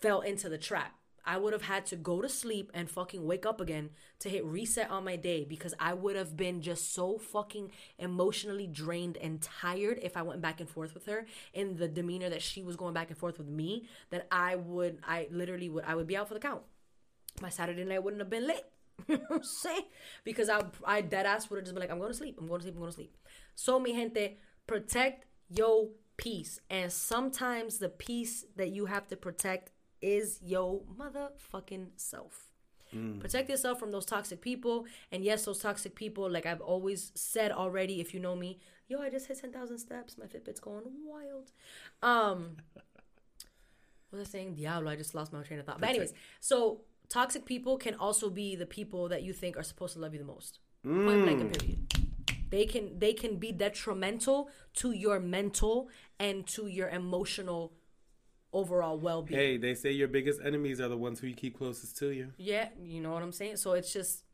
fell 0.00 0.20
into 0.20 0.48
the 0.48 0.58
trap. 0.58 0.94
I 1.26 1.38
would 1.38 1.52
have 1.52 1.62
had 1.62 1.86
to 1.86 1.96
go 1.96 2.20
to 2.20 2.28
sleep 2.28 2.70
and 2.74 2.90
fucking 2.90 3.24
wake 3.24 3.46
up 3.46 3.60
again 3.60 3.90
to 4.20 4.28
hit 4.28 4.44
reset 4.44 4.90
on 4.90 5.04
my 5.04 5.16
day 5.16 5.44
because 5.44 5.72
I 5.80 5.94
would 5.94 6.16
have 6.16 6.36
been 6.36 6.60
just 6.60 6.92
so 6.92 7.16
fucking 7.16 7.70
emotionally 7.98 8.66
drained 8.66 9.16
and 9.16 9.40
tired 9.40 10.00
if 10.02 10.16
I 10.16 10.22
went 10.22 10.42
back 10.42 10.60
and 10.60 10.68
forth 10.68 10.92
with 10.92 11.06
her 11.06 11.24
in 11.54 11.76
the 11.76 11.88
demeanor 11.88 12.28
that 12.28 12.42
she 12.42 12.62
was 12.62 12.76
going 12.76 12.92
back 12.92 13.08
and 13.08 13.16
forth 13.16 13.38
with 13.38 13.48
me 13.48 13.86
that 14.10 14.26
I 14.30 14.56
would 14.56 14.98
I 15.02 15.28
literally 15.30 15.70
would 15.70 15.84
I 15.84 15.94
would 15.94 16.06
be 16.06 16.16
out 16.16 16.28
for 16.28 16.34
the 16.34 16.40
count. 16.40 16.62
My 17.40 17.48
Saturday 17.48 17.84
night 17.84 18.02
wouldn't 18.02 18.20
have 18.20 18.30
been 18.30 18.46
lit. 18.46 18.70
You 19.08 19.16
know 19.16 19.24
what 19.28 19.36
I'm 19.38 19.44
saying? 19.44 19.84
Because 20.24 20.48
I 20.48 20.62
I 20.84 21.00
dead 21.00 21.26
ass 21.26 21.50
would 21.50 21.56
have 21.56 21.64
just 21.64 21.74
been 21.74 21.82
like, 21.82 21.90
I'm 21.90 21.98
going 21.98 22.10
to 22.10 22.16
sleep, 22.16 22.38
I'm 22.40 22.46
going 22.46 22.60
to 22.60 22.64
sleep, 22.64 22.74
I'm 22.74 22.80
going 22.80 22.90
to 22.90 22.94
sleep. 22.94 23.16
So 23.54 23.78
mi 23.78 23.92
gente, 23.92 24.36
protect 24.66 25.26
your 25.48 25.88
peace. 26.16 26.60
And 26.70 26.92
sometimes 26.92 27.78
the 27.78 27.88
peace 27.88 28.44
that 28.56 28.70
you 28.70 28.86
have 28.86 29.06
to 29.08 29.16
protect 29.16 29.70
is 30.00 30.38
your 30.42 30.82
motherfucking 30.98 31.88
self. 31.96 32.50
Protect 33.18 33.50
yourself 33.50 33.80
from 33.80 33.90
those 33.90 34.06
toxic 34.06 34.40
people. 34.40 34.86
And 35.10 35.24
yes, 35.24 35.44
those 35.46 35.58
toxic 35.58 35.96
people, 35.96 36.30
like 36.30 36.46
I've 36.46 36.60
always 36.60 37.10
said 37.14 37.50
already, 37.50 38.00
if 38.00 38.14
you 38.14 38.20
know 38.20 38.36
me, 38.36 38.60
yo, 38.86 39.00
I 39.00 39.10
just 39.10 39.26
hit 39.26 39.40
10,000 39.40 39.78
steps. 39.78 40.16
My 40.16 40.26
Fitbit's 40.26 40.60
going 40.60 40.84
wild. 41.04 41.50
Um, 42.02 42.56
what 44.10 44.18
was 44.18 44.28
I 44.28 44.30
saying? 44.30 44.54
Diablo, 44.54 44.90
I 44.90 44.96
just 44.96 45.14
lost 45.14 45.32
my 45.32 45.42
train 45.42 45.58
of 45.58 45.66
thought. 45.66 45.80
But 45.80 45.88
anyways, 45.88 46.12
so 46.40 46.82
toxic 47.08 47.44
people 47.44 47.76
can 47.76 47.94
also 47.94 48.30
be 48.30 48.56
the 48.56 48.66
people 48.66 49.08
that 49.08 49.22
you 49.22 49.32
think 49.32 49.56
are 49.56 49.62
supposed 49.62 49.94
to 49.94 50.00
love 50.00 50.12
you 50.12 50.18
the 50.18 50.24
most. 50.24 50.60
Point 50.84 50.96
mm. 50.96 51.24
blank 51.24 51.40
and 51.40 51.58
period. 51.58 51.94
They 52.50 52.66
can 52.66 52.98
they 52.98 53.12
can 53.12 53.36
be 53.36 53.52
detrimental 53.52 54.48
to 54.74 54.92
your 54.92 55.18
mental 55.18 55.88
and 56.20 56.46
to 56.48 56.66
your 56.66 56.88
emotional 56.88 57.72
overall 58.52 58.98
well 58.98 59.22
being. 59.22 59.40
Hey, 59.40 59.56
they 59.56 59.74
say 59.74 59.90
your 59.90 60.08
biggest 60.08 60.40
enemies 60.44 60.80
are 60.80 60.88
the 60.88 60.96
ones 60.96 61.20
who 61.20 61.26
you 61.26 61.34
keep 61.34 61.58
closest 61.58 61.96
to 61.98 62.10
you. 62.10 62.32
Yeah, 62.36 62.68
you 62.80 63.00
know 63.00 63.12
what 63.12 63.22
I'm 63.22 63.32
saying? 63.32 63.56
So 63.56 63.72
it's 63.72 63.92
just 63.92 64.24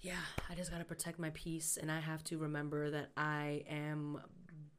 yeah, 0.00 0.20
I 0.48 0.54
just 0.54 0.70
got 0.70 0.78
to 0.78 0.84
protect 0.84 1.18
my 1.18 1.30
peace 1.30 1.78
and 1.80 1.92
I 1.92 2.00
have 2.00 2.24
to 2.24 2.38
remember 2.38 2.90
that 2.90 3.10
I 3.16 3.64
am 3.68 4.20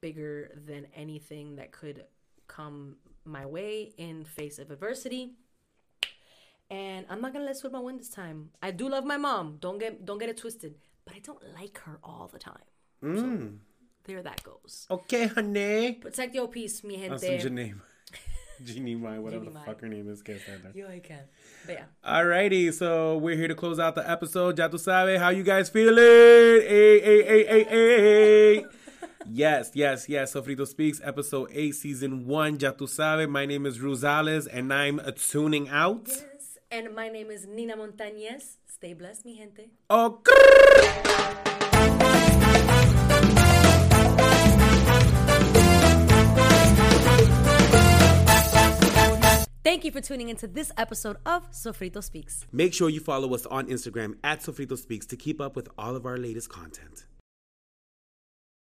bigger 0.02 0.52
than 0.66 0.88
anything 0.96 1.58
that 1.58 1.72
could 1.72 2.06
come 2.48 2.98
my 3.24 3.46
way 3.46 3.94
in 3.98 4.26
face 4.26 4.58
of 4.58 4.72
adversity. 4.72 5.36
And 6.72 7.06
I'm 7.10 7.20
not 7.20 7.34
going 7.34 7.46
to 7.46 7.52
let 7.52 7.62
Sudma 7.62 7.84
win 7.84 7.98
this 7.98 8.10
time. 8.10 8.52
I 8.64 8.72
do 8.72 8.88
love 8.88 9.04
my 9.04 9.18
mom. 9.18 9.58
Don't 9.60 9.78
get 9.78 10.06
don't 10.06 10.20
get 10.20 10.30
it 10.30 10.38
twisted, 10.38 10.76
but 11.04 11.14
I 11.14 11.20
don't 11.20 11.44
like 11.54 11.78
her 11.80 12.00
all 12.02 12.30
the 12.32 12.40
time. 12.40 12.64
Mm. 13.04 13.20
So 13.20 13.50
there 14.06 14.24
that 14.24 14.42
goes. 14.44 14.88
Okay, 14.90 15.28
honey. 15.28 16.00
Protect 16.02 16.34
your 16.34 16.48
peace, 16.48 16.82
mi 16.82 17.08
That's 17.10 17.22
gente. 17.22 17.44
Janine. 17.50 17.76
Jeannie 18.64 18.96
Mai, 18.96 19.20
whatever 19.20 19.44
Jeannie 19.44 19.54
the 19.54 19.60
Mai. 19.60 19.66
fuck 19.66 19.82
her 19.82 19.90
name 19.90 20.10
is. 20.10 20.22
Can't 20.22 20.40
stand 20.40 20.62
her. 20.64 20.72
Yo, 20.74 20.88
I 20.88 21.00
can. 21.00 21.20
But 21.66 21.76
yeah. 21.76 21.86
Alrighty, 22.10 22.74
so 22.74 23.18
we're 23.18 23.36
here 23.36 23.50
to 23.50 23.56
close 23.56 23.78
out 23.78 23.96
the 23.96 24.10
episode. 24.10 24.58
Ya 24.58 24.70
tu 24.70 24.78
sabe 24.78 25.18
how 25.18 25.30
you 25.30 25.44
guys 25.44 25.68
feeling? 25.70 25.98
Hey, 25.98 27.02
hey, 27.02 27.24
hey, 27.24 27.44
hey, 27.44 27.64
hey. 27.66 28.66
yes, 29.30 29.72
yes, 29.74 30.08
yes. 30.08 30.34
Sofrito 30.34 30.66
Speaks, 30.66 31.02
episode 31.04 31.50
8, 31.52 31.76
season 31.76 32.26
1. 32.28 32.60
Ya 32.62 32.72
tu 32.72 32.88
sabe. 32.88 33.28
My 33.28 33.46
name 33.46 33.66
is 33.66 33.80
Rosales, 33.80 34.48
and 34.52 34.72
I'm 34.74 35.02
tuning 35.18 35.68
out. 35.68 36.08
Yes. 36.08 36.31
And 36.72 36.96
my 36.96 37.10
name 37.10 37.30
is 37.30 37.46
Nina 37.46 37.76
Montañez. 37.76 38.56
Stay 38.66 38.94
blessed, 38.94 39.26
mi 39.26 39.36
gente. 39.36 39.70
Oh, 39.90 40.22
Thank 49.64 49.86
you 49.86 49.92
for 49.92 50.02
tuning 50.02 50.30
into 50.30 50.48
this 50.48 50.72
episode 50.78 51.18
of 51.26 51.52
Sofrito 51.52 52.02
Speaks. 52.04 52.46
Make 52.52 52.74
sure 52.74 52.90
you 52.90 53.00
follow 53.00 53.34
us 53.36 53.46
on 53.46 53.68
Instagram 53.68 54.16
at 54.24 54.40
Sofrito 54.40 54.78
Speaks 54.78 55.06
to 55.08 55.18
keep 55.18 55.42
up 55.42 55.56
with 55.56 55.68
all 55.78 55.96
of 55.96 56.06
our 56.06 56.18
latest 56.18 56.50
content. 56.50 57.06